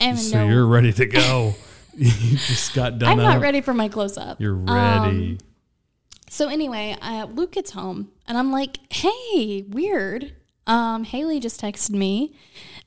am 0.00 0.16
So 0.16 0.38
no, 0.38 0.52
you're 0.52 0.66
ready 0.66 0.92
to 0.92 1.06
go. 1.06 1.54
you 1.96 2.36
just 2.36 2.74
got 2.74 2.98
done 2.98 3.12
I'm 3.12 3.18
not 3.18 3.36
up. 3.36 3.42
ready 3.42 3.60
for 3.60 3.74
my 3.74 3.88
close 3.88 4.18
up. 4.18 4.40
You're 4.40 4.54
ready. 4.54 4.72
Um, 4.74 5.38
So 6.32 6.48
anyway, 6.48 6.96
uh, 7.02 7.26
Luke 7.26 7.52
gets 7.52 7.72
home 7.72 8.10
and 8.26 8.38
I'm 8.38 8.50
like, 8.50 8.78
"Hey, 8.90 9.66
weird." 9.68 10.32
Um, 10.66 11.04
Haley 11.04 11.40
just 11.40 11.60
texted 11.60 11.90
me 11.90 12.34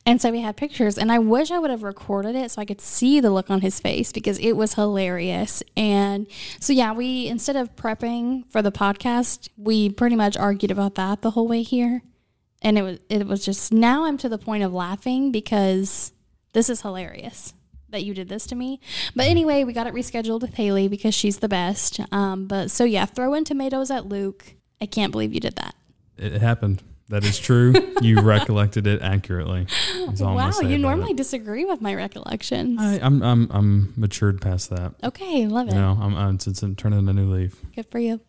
and 0.04 0.20
said 0.20 0.34
we 0.34 0.42
had 0.42 0.58
pictures, 0.58 0.98
and 0.98 1.12
I 1.12 1.20
wish 1.20 1.52
I 1.52 1.60
would 1.60 1.70
have 1.70 1.84
recorded 1.84 2.36
it 2.36 2.50
so 2.50 2.62
I 2.64 2.66
could 2.66 2.82
see 2.82 3.20
the 3.20 3.30
look 3.30 3.52
on 3.52 3.62
his 3.62 3.80
face 3.80 4.12
because 4.12 4.40
it 4.40 4.54
was 4.54 4.74
hilarious. 4.74 5.62
And 5.78 6.26
so 6.60 6.74
yeah, 6.74 6.92
we 6.94 7.28
instead 7.28 7.56
of 7.56 7.76
prepping 7.76 8.50
for 8.50 8.64
the 8.64 8.72
podcast, 8.72 9.50
we 9.58 9.92
pretty 9.92 10.16
much 10.16 10.36
argued 10.36 10.72
about 10.72 10.96
that 10.96 11.22
the 11.22 11.32
whole 11.32 11.48
way 11.48 11.62
here, 11.62 12.02
and 12.64 12.80
it 12.80 12.82
was 12.82 13.00
it 13.10 13.28
was 13.28 13.46
just 13.46 13.72
now 13.72 14.06
I'm 14.06 14.18
to 14.18 14.30
the 14.30 14.40
point 14.40 14.64
of 14.64 14.74
laughing 14.74 15.32
because 15.32 16.14
this 16.54 16.68
is 16.68 16.82
hilarious 16.82 17.54
that 17.90 18.04
you 18.04 18.14
did 18.14 18.30
this 18.30 18.46
to 18.48 18.56
me. 18.56 18.80
But 19.16 19.28
anyway, 19.28 19.64
we 19.64 19.74
got 19.74 19.88
it 19.88 19.94
rescheduled 19.94 20.42
with 20.42 20.56
Haley 20.56 20.88
because 20.88 21.14
she's 21.14 21.38
the 21.40 21.48
best. 21.50 22.00
Um, 22.12 22.48
but 22.48 22.72
so 22.72 22.84
yeah, 22.84 23.06
throw 23.06 23.34
in 23.34 23.44
tomatoes 23.44 23.92
at 23.92 24.08
Luke. 24.08 24.56
I 24.82 24.86
can't 24.86 25.12
believe 25.12 25.34
you 25.34 25.40
did 25.40 25.56
that. 25.56 25.76
it 26.18 26.42
happened. 26.42 26.84
That 27.10 27.24
is 27.24 27.38
true. 27.38 27.74
you 28.02 28.20
recollected 28.24 28.88
it 28.88 29.00
accurately. 29.04 29.68
I'm 29.96 30.16
wow, 30.18 30.52
you 30.62 30.80
normally 30.80 31.12
it. 31.12 31.18
disagree 31.18 31.64
with 31.64 31.80
my 31.80 31.94
recollections. 31.94 32.80
I, 32.82 33.00
I'm 33.00 33.22
I'm 33.22 33.48
I'm 33.52 33.94
matured 33.96 34.42
past 34.42 34.72
that. 34.72 34.96
okay, 35.04 35.46
love 35.46 35.68
it. 35.68 35.76
You 35.76 35.80
know, 35.82 35.96
I'm, 36.02 36.16
I'm 36.16 36.36
it's, 36.36 36.48
it's 36.48 36.64
turning 36.78 37.08
a 37.08 37.14
new 37.14 37.30
leaf. 37.32 37.62
Good 37.76 37.86
for 37.92 38.00
you. 38.00 38.22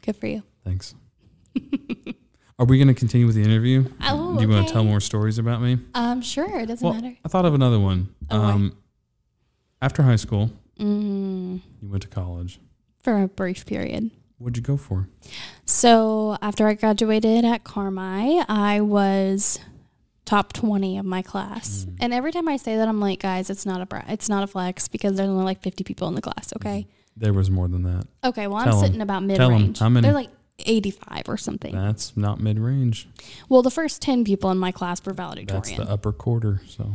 Good 0.00 0.16
for 0.16 0.26
you. 0.26 0.42
Thanks. 0.64 0.94
Are 2.58 2.66
we 2.66 2.78
going 2.78 2.88
to 2.88 2.94
continue 2.94 3.26
with 3.26 3.34
the 3.34 3.42
interview? 3.42 3.84
Oh, 4.02 4.36
Do 4.36 4.42
you 4.42 4.48
want 4.48 4.68
to 4.68 4.72
tell 4.72 4.84
more 4.84 5.00
stories 5.00 5.38
about 5.38 5.60
me? 5.60 5.78
Um, 5.94 6.22
sure, 6.22 6.60
it 6.60 6.66
doesn't 6.66 6.84
Well, 6.88 6.94
matter. 7.00 7.16
I 7.24 7.28
thought 7.28 7.44
of 7.44 7.52
another 7.54 7.80
one. 7.80 8.14
Oh, 8.30 8.40
um, 8.40 8.76
after 9.84 10.02
high 10.02 10.16
school, 10.16 10.50
Mm, 10.80 11.60
you 11.82 11.88
went 11.88 12.02
to 12.02 12.08
college. 12.08 12.58
for 13.02 13.22
a 13.22 13.28
brief 13.28 13.64
period. 13.66 14.10
What'd 14.38 14.56
you 14.56 14.62
go 14.62 14.76
for? 14.76 15.08
So 15.64 16.36
after 16.42 16.66
I 16.66 16.74
graduated 16.74 17.44
at 17.44 17.64
Carmi, 17.64 18.44
I 18.48 18.80
was 18.80 19.60
top 20.24 20.52
20 20.52 20.98
of 20.98 21.04
my 21.04 21.22
class. 21.22 21.84
Mm. 21.88 21.96
And 22.00 22.12
every 22.14 22.32
time 22.32 22.48
I 22.48 22.56
say 22.56 22.76
that, 22.76 22.88
I'm 22.88 22.98
like, 23.00 23.20
guys, 23.20 23.50
it's 23.50 23.64
not 23.66 23.80
a 23.80 23.86
bra- 23.86 24.02
it's 24.08 24.28
not 24.28 24.42
a 24.42 24.46
flex 24.46 24.88
because 24.88 25.16
there's 25.16 25.28
only 25.28 25.44
like 25.44 25.62
50 25.62 25.84
people 25.84 26.08
in 26.08 26.14
the 26.14 26.22
class. 26.22 26.52
Okay. 26.56 26.86
There 27.16 27.32
was 27.32 27.50
more 27.50 27.68
than 27.68 27.82
that. 27.84 28.06
Okay. 28.24 28.46
Well, 28.48 28.56
I'm 28.58 28.64
Tell 28.64 28.78
'em. 28.80 28.86
sitting 28.86 29.00
about 29.00 29.22
mid 29.22 29.38
range. 29.38 29.78
How 29.78 29.88
many? 29.88 30.02
They're 30.04 30.14
like 30.14 30.30
85 30.66 31.28
or 31.28 31.36
something. 31.36 31.72
That's 31.74 32.16
not 32.16 32.40
mid 32.40 32.58
range. 32.58 33.08
well, 33.48 33.62
the 33.62 33.70
first 33.70 34.02
10 34.02 34.24
people 34.24 34.50
in 34.50 34.58
my 34.58 34.72
class 34.72 35.04
were 35.04 35.12
valedictorian. 35.12 35.62
That's 35.62 35.76
the 35.76 35.88
upper 35.92 36.10
quarter. 36.12 36.62
So 36.66 36.92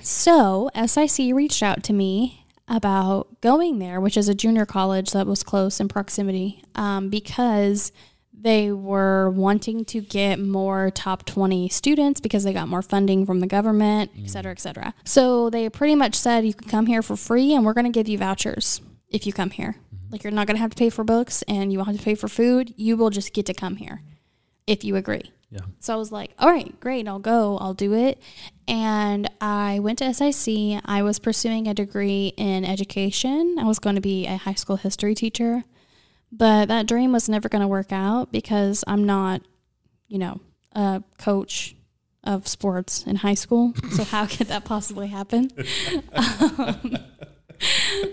So 0.00 0.70
SIC 0.74 1.34
reached 1.34 1.62
out 1.62 1.82
to 1.84 1.92
me 1.92 2.46
about 2.68 3.40
going 3.40 3.78
there, 3.78 4.00
which 4.00 4.16
is 4.16 4.28
a 4.28 4.34
junior 4.34 4.66
college 4.66 5.12
that 5.12 5.26
was 5.26 5.42
close 5.42 5.80
in 5.80 5.88
proximity, 5.88 6.62
um, 6.74 7.08
because 7.10 7.92
they 8.32 8.70
were 8.72 9.30
wanting 9.30 9.84
to 9.86 10.00
get 10.00 10.38
more 10.38 10.90
top 10.90 11.24
20 11.24 11.68
students 11.70 12.20
because 12.20 12.44
they 12.44 12.52
got 12.52 12.68
more 12.68 12.82
funding 12.82 13.24
from 13.24 13.40
the 13.40 13.46
government, 13.46 14.10
et 14.22 14.28
cetera, 14.28 14.52
et 14.52 14.60
cetera. 14.60 14.92
So 15.04 15.48
they 15.48 15.68
pretty 15.70 15.94
much 15.94 16.14
said, 16.14 16.44
you 16.44 16.52
can 16.52 16.68
come 16.68 16.86
here 16.86 17.00
for 17.00 17.16
free 17.16 17.54
and 17.54 17.64
we're 17.64 17.72
going 17.72 17.86
to 17.86 17.90
give 17.90 18.08
you 18.08 18.18
vouchers 18.18 18.82
if 19.08 19.26
you 19.26 19.32
come 19.32 19.50
here. 19.50 19.76
Like 20.10 20.24
you're 20.24 20.30
not 20.30 20.46
going 20.46 20.56
to 20.56 20.60
have 20.60 20.70
to 20.70 20.76
pay 20.76 20.90
for 20.90 21.04
books 21.04 21.42
and 21.48 21.72
you 21.72 21.78
won't 21.78 21.88
have 21.88 21.98
to 21.98 22.04
pay 22.04 22.14
for 22.14 22.28
food. 22.28 22.74
You 22.76 22.96
will 22.96 23.10
just 23.10 23.32
get 23.32 23.46
to 23.46 23.54
come 23.54 23.76
here 23.76 24.02
if 24.66 24.84
you 24.84 24.96
agree. 24.96 25.32
Yeah, 25.54 25.60
So 25.78 25.94
I 25.94 25.96
was 25.96 26.10
like, 26.10 26.32
all 26.40 26.50
right, 26.50 26.78
great, 26.80 27.06
I'll 27.06 27.20
go, 27.20 27.58
I'll 27.58 27.74
do 27.74 27.94
it. 27.94 28.20
And 28.66 29.30
I 29.40 29.78
went 29.78 30.00
to 30.00 30.12
SIC. 30.12 30.80
I 30.84 31.02
was 31.02 31.20
pursuing 31.20 31.68
a 31.68 31.74
degree 31.74 32.32
in 32.36 32.64
education. 32.64 33.56
I 33.60 33.64
was 33.64 33.78
going 33.78 33.94
to 33.94 34.00
be 34.00 34.26
a 34.26 34.36
high 34.36 34.54
school 34.54 34.76
history 34.76 35.14
teacher. 35.14 35.62
But 36.32 36.66
that 36.66 36.88
dream 36.88 37.12
was 37.12 37.28
never 37.28 37.48
going 37.48 37.62
to 37.62 37.68
work 37.68 37.92
out 37.92 38.32
because 38.32 38.82
I'm 38.88 39.04
not, 39.04 39.42
you 40.08 40.18
know, 40.18 40.40
a 40.72 41.04
coach 41.18 41.76
of 42.24 42.48
sports 42.48 43.04
in 43.06 43.16
high 43.16 43.34
school. 43.34 43.74
So 43.92 44.02
how 44.02 44.26
could 44.30 44.48
that 44.48 44.64
possibly 44.64 45.06
happen? 45.06 45.50
um, 46.12 46.96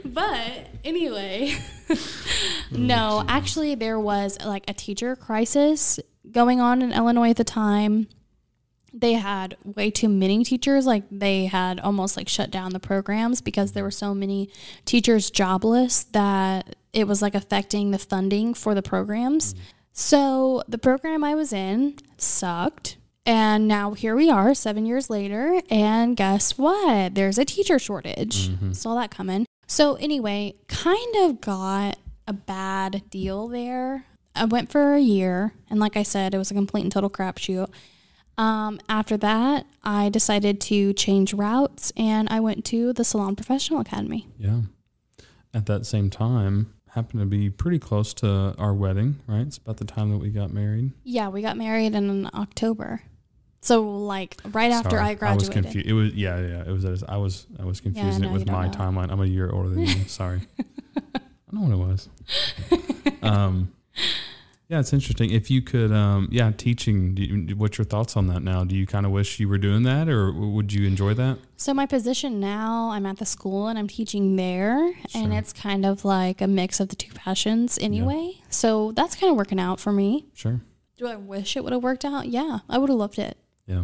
but 0.06 0.68
anyway, 0.84 1.56
no, 2.72 3.26
actually, 3.28 3.74
there 3.74 4.00
was 4.00 4.38
like 4.46 4.70
a 4.70 4.76
teacher 4.76 5.16
crisis 5.16 6.00
going 6.30 6.60
on 6.60 6.82
in 6.82 6.92
Illinois 6.92 7.32
at 7.32 7.38
the 7.38 7.44
time. 7.44 8.08
They 8.94 9.14
had 9.14 9.56
way 9.64 9.90
too 9.90 10.10
many 10.10 10.44
teachers. 10.44 10.86
Like 10.86 11.04
they 11.10 11.46
had 11.46 11.80
almost 11.80 12.18
like 12.18 12.28
shut 12.28 12.52
down 12.52 12.74
the 12.74 12.80
programs 12.80 13.40
because 13.40 13.72
there 13.72 13.84
were 13.84 13.92
so 13.92 14.14
many 14.14 14.50
teachers 14.86 15.32
jobless 15.32 16.04
that 16.06 16.76
it 16.92 17.08
was 17.08 17.22
like 17.22 17.36
affecting 17.36 17.92
the 17.92 17.98
funding 17.98 18.54
for 18.54 18.76
the 18.76 18.82
programs. 18.82 19.56
So 19.94 20.64
the 20.68 20.78
program 20.78 21.24
I 21.24 21.36
was 21.36 21.54
in 21.54 21.96
sucked. 22.18 22.98
And 23.26 23.68
now 23.68 23.94
here 23.94 24.16
we 24.16 24.32
are, 24.32 24.56
seven 24.56 24.86
years 24.88 25.10
later, 25.10 25.62
and 25.70 26.18
guess 26.18 26.58
what? 26.58 27.14
There's 27.14 27.38
a 27.38 27.46
teacher 27.46 27.78
shortage. 27.78 28.50
Mm-hmm. 28.50 28.72
Saw 28.72 28.96
that 28.96 29.12
coming. 29.12 29.46
So 29.68 29.94
anyway, 29.96 30.56
kind 30.68 31.16
of 31.18 31.40
got 31.40 32.00
a 32.28 32.34
bad 32.34 33.04
deal 33.12 33.48
there. 33.48 34.06
I 34.36 34.46
went 34.46 34.72
for 34.72 34.94
a 34.94 35.00
year, 35.00 35.54
and 35.70 35.80
like 35.80 35.98
I 35.98 36.04
said, 36.04 36.34
it 36.34 36.38
was 36.38 36.52
a 36.52 36.54
complete 36.54 36.84
and 36.84 36.91
total 36.91 37.10
crapshoot. 37.10 37.70
Um, 38.38 38.80
after 38.88 39.17
that, 39.17 39.65
I 39.84 40.10
decided 40.10 40.62
to 40.62 40.94
change 40.94 41.34
routes, 41.34 41.91
and 41.98 42.30
I 42.30 42.39
went 42.39 42.65
to 42.65 42.94
the 42.94 43.04
Salon 43.04 43.36
Professional 43.36 43.80
Academy. 43.80 44.28
yeah. 44.38 44.62
At 45.54 45.65
that 45.65 45.86
same 45.86 46.10
time, 46.10 46.74
happened 46.91 47.22
to 47.22 47.26
be 47.26 47.50
pretty 47.50 47.78
close 47.80 48.13
to 48.13 48.56
our 48.58 48.74
wedding. 48.74 49.20
Right, 49.28 49.41
it's 49.41 49.58
about 49.58 49.78
the 49.78 49.86
time 49.86 50.12
that 50.12 50.18
we 50.18 50.30
got 50.30 50.51
married. 50.51 50.91
Yeah, 51.03 51.28
we 51.28 51.41
got 51.41 51.58
married 51.58 51.93
in 51.93 52.30
October. 52.34 53.01
So 53.62 53.82
like 53.82 54.38
right 54.51 54.72
after 54.72 54.91
Sorry, 54.91 55.10
I 55.10 55.14
graduated. 55.14 55.28
I 55.28 55.36
was 55.36 55.49
confused. 55.49 55.88
It 55.88 55.93
was 55.93 56.14
yeah, 56.14 56.39
yeah. 56.39 56.64
It 56.66 56.72
was. 56.72 57.03
I 57.03 57.18
was 57.18 57.47
I 57.60 57.66
was 57.66 57.80
confusing 57.80 58.24
no, 58.24 58.30
it 58.30 58.34
with 58.34 58.47
my 58.47 58.68
know. 58.68 58.74
timeline. 58.74 59.12
I'm 59.12 59.22
a 59.22 59.26
year 59.26 59.49
older 59.51 59.70
than 59.70 59.82
you. 59.82 59.88
Sorry. 60.08 60.41
I 61.16 61.20
know 61.51 61.62
what 61.62 61.72
it 61.72 61.78
was. 61.78 62.10
um, 63.22 63.72
Yeah, 64.68 64.80
it's 64.80 64.94
interesting. 64.94 65.32
If 65.32 65.52
you 65.52 65.62
could, 65.62 65.92
um, 65.92 66.30
yeah, 66.32 66.50
teaching. 66.56 67.18
You, 67.18 67.58
what's 67.58 67.78
your 67.78 67.84
thoughts 67.84 68.16
on 68.16 68.28
that 68.28 68.42
now? 68.42 68.64
Do 68.64 68.74
you 68.74 68.88
kind 68.88 69.06
of 69.06 69.12
wish 69.12 69.38
you 69.38 69.50
were 69.50 69.58
doing 69.58 69.84
that, 69.84 70.08
or 70.08 70.32
would 70.32 70.72
you 70.72 70.88
enjoy 70.88 71.14
that? 71.16 71.39
So 71.58 71.74
my 71.74 71.86
position 71.86 72.39
now, 72.39 72.89
I'm 72.92 73.06
at 73.06 73.18
the 73.18 73.26
school 73.26 73.68
and 73.68 73.78
I'm 73.78 73.89
teaching 73.89 74.38
there, 74.38 74.94
and 75.14 75.34
it's 75.34 75.52
kind 75.52 75.86
of 75.86 76.06
like 76.06 76.39
a 76.39 76.48
mix 76.48 76.80
of 76.80 76.88
the 76.88 76.96
two 76.96 77.12
passions 77.14 77.78
anyway. 77.82 78.36
So 78.50 78.94
that's 78.94 79.14
kind 79.18 79.30
of 79.30 79.36
working 79.36 79.60
out 79.60 79.82
for 79.82 79.92
me. 79.92 80.28
Sure. 80.34 80.62
Do 80.98 81.06
I 81.08 81.18
wish 81.18 81.58
it 81.58 81.66
would 81.66 81.74
have 81.74 81.84
worked 81.84 82.06
out? 82.06 82.28
Yeah, 82.30 82.60
I 82.70 82.78
would 82.78 82.89
have 82.89 82.98
loved 82.98 83.20
it. 83.20 83.36
Yeah. 83.68 83.84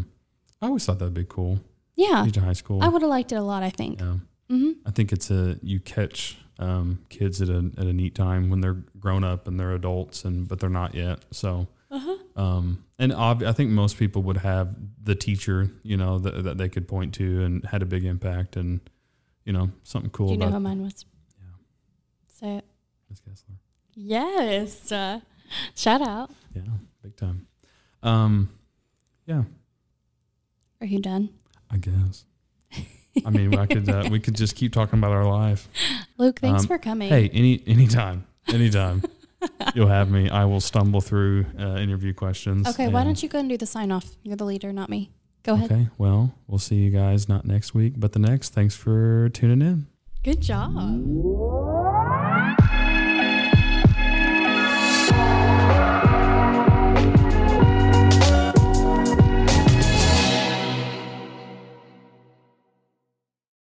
I 0.61 0.67
always 0.67 0.85
thought 0.85 0.99
that'd 0.99 1.13
be 1.13 1.25
cool. 1.27 1.59
Yeah, 1.95 2.23
Teaching 2.23 2.43
high 2.43 2.53
school. 2.53 2.81
I 2.81 2.87
would 2.87 3.01
have 3.01 3.09
liked 3.09 3.33
it 3.33 3.35
a 3.35 3.41
lot. 3.43 3.61
I 3.61 3.71
think. 3.71 3.99
yeah. 3.99 4.17
hmm 4.49 4.71
I 4.85 4.91
think 4.91 5.11
it's 5.11 5.29
a 5.29 5.59
you 5.61 5.81
catch 5.81 6.37
um, 6.59 6.99
kids 7.09 7.41
at 7.41 7.49
a 7.49 7.71
at 7.77 7.85
a 7.85 7.93
neat 7.93 8.15
time 8.15 8.49
when 8.49 8.61
they're 8.61 8.81
grown 8.99 9.23
up 9.23 9.47
and 9.47 9.59
they're 9.59 9.73
adults 9.73 10.25
and 10.25 10.47
but 10.47 10.59
they're 10.59 10.69
not 10.69 10.95
yet. 10.95 11.19
So, 11.31 11.67
Uh-huh. 11.91 12.17
um, 12.41 12.83
and 12.99 13.13
ob- 13.13 13.43
I 13.43 13.51
think 13.53 13.69
most 13.71 13.97
people 13.97 14.23
would 14.23 14.37
have 14.37 14.75
the 15.03 15.15
teacher, 15.15 15.69
you 15.83 15.97
know, 15.97 16.17
that, 16.19 16.43
that 16.43 16.57
they 16.57 16.67
could 16.69 16.87
point 16.87 17.13
to 17.15 17.43
and 17.43 17.65
had 17.67 17.81
a 17.81 17.85
big 17.85 18.03
impact 18.05 18.55
and 18.55 18.79
you 19.45 19.53
know 19.53 19.69
something 19.83 20.11
cool 20.11 20.27
Do 20.27 20.33
you 20.33 20.39
know 20.39 20.49
who 20.49 20.59
mine 20.59 20.81
was? 20.81 21.05
Yeah. 21.37 21.43
Say 22.27 22.55
it. 22.57 22.65
Miss 23.09 23.19
Kessler. 23.21 23.55
Yes. 23.93 24.91
Uh, 24.91 25.19
shout 25.75 26.01
out. 26.01 26.31
Yeah, 26.53 26.61
big 27.01 27.15
time. 27.15 27.47
Um, 28.03 28.49
yeah, 29.25 29.43
Are 30.81 30.87
you 30.87 30.99
done, 30.99 31.29
I 31.71 31.77
guess. 31.77 32.25
I 33.25 33.29
mean, 33.29 33.55
I 33.57 33.65
could 33.65 33.87
uh, 33.89 34.07
we 34.11 34.19
could 34.19 34.35
just 34.35 34.55
keep 34.55 34.73
talking 34.73 34.99
about 34.99 35.11
our 35.11 35.25
life. 35.25 35.67
Luke? 36.17 36.39
Thanks 36.39 36.61
Um, 36.63 36.67
for 36.67 36.77
coming. 36.77 37.09
Hey, 37.09 37.29
any 37.33 37.61
anytime, 37.67 38.25
anytime 38.47 39.03
you'll 39.75 39.87
have 39.87 40.09
me. 40.09 40.29
I 40.29 40.45
will 40.45 40.59
stumble 40.61 41.01
through 41.01 41.45
uh, 41.59 41.77
interview 41.77 42.13
questions. 42.13 42.67
Okay, 42.67 42.87
why 42.87 43.03
don't 43.03 43.21
you 43.21 43.29
go 43.29 43.39
and 43.39 43.49
do 43.49 43.57
the 43.57 43.65
sign 43.65 43.91
off? 43.91 44.17
You're 44.23 44.35
the 44.35 44.45
leader, 44.45 44.71
not 44.73 44.89
me. 44.89 45.11
Go 45.43 45.53
ahead. 45.53 45.71
Okay, 45.71 45.87
well, 45.97 46.33
we'll 46.47 46.59
see 46.59 46.75
you 46.75 46.89
guys 46.91 47.29
not 47.29 47.45
next 47.45 47.73
week, 47.73 47.93
but 47.97 48.11
the 48.11 48.19
next. 48.19 48.53
Thanks 48.53 48.75
for 48.75 49.29
tuning 49.29 49.61
in. 49.61 49.87
Good 50.23 50.41
job. 50.41 50.73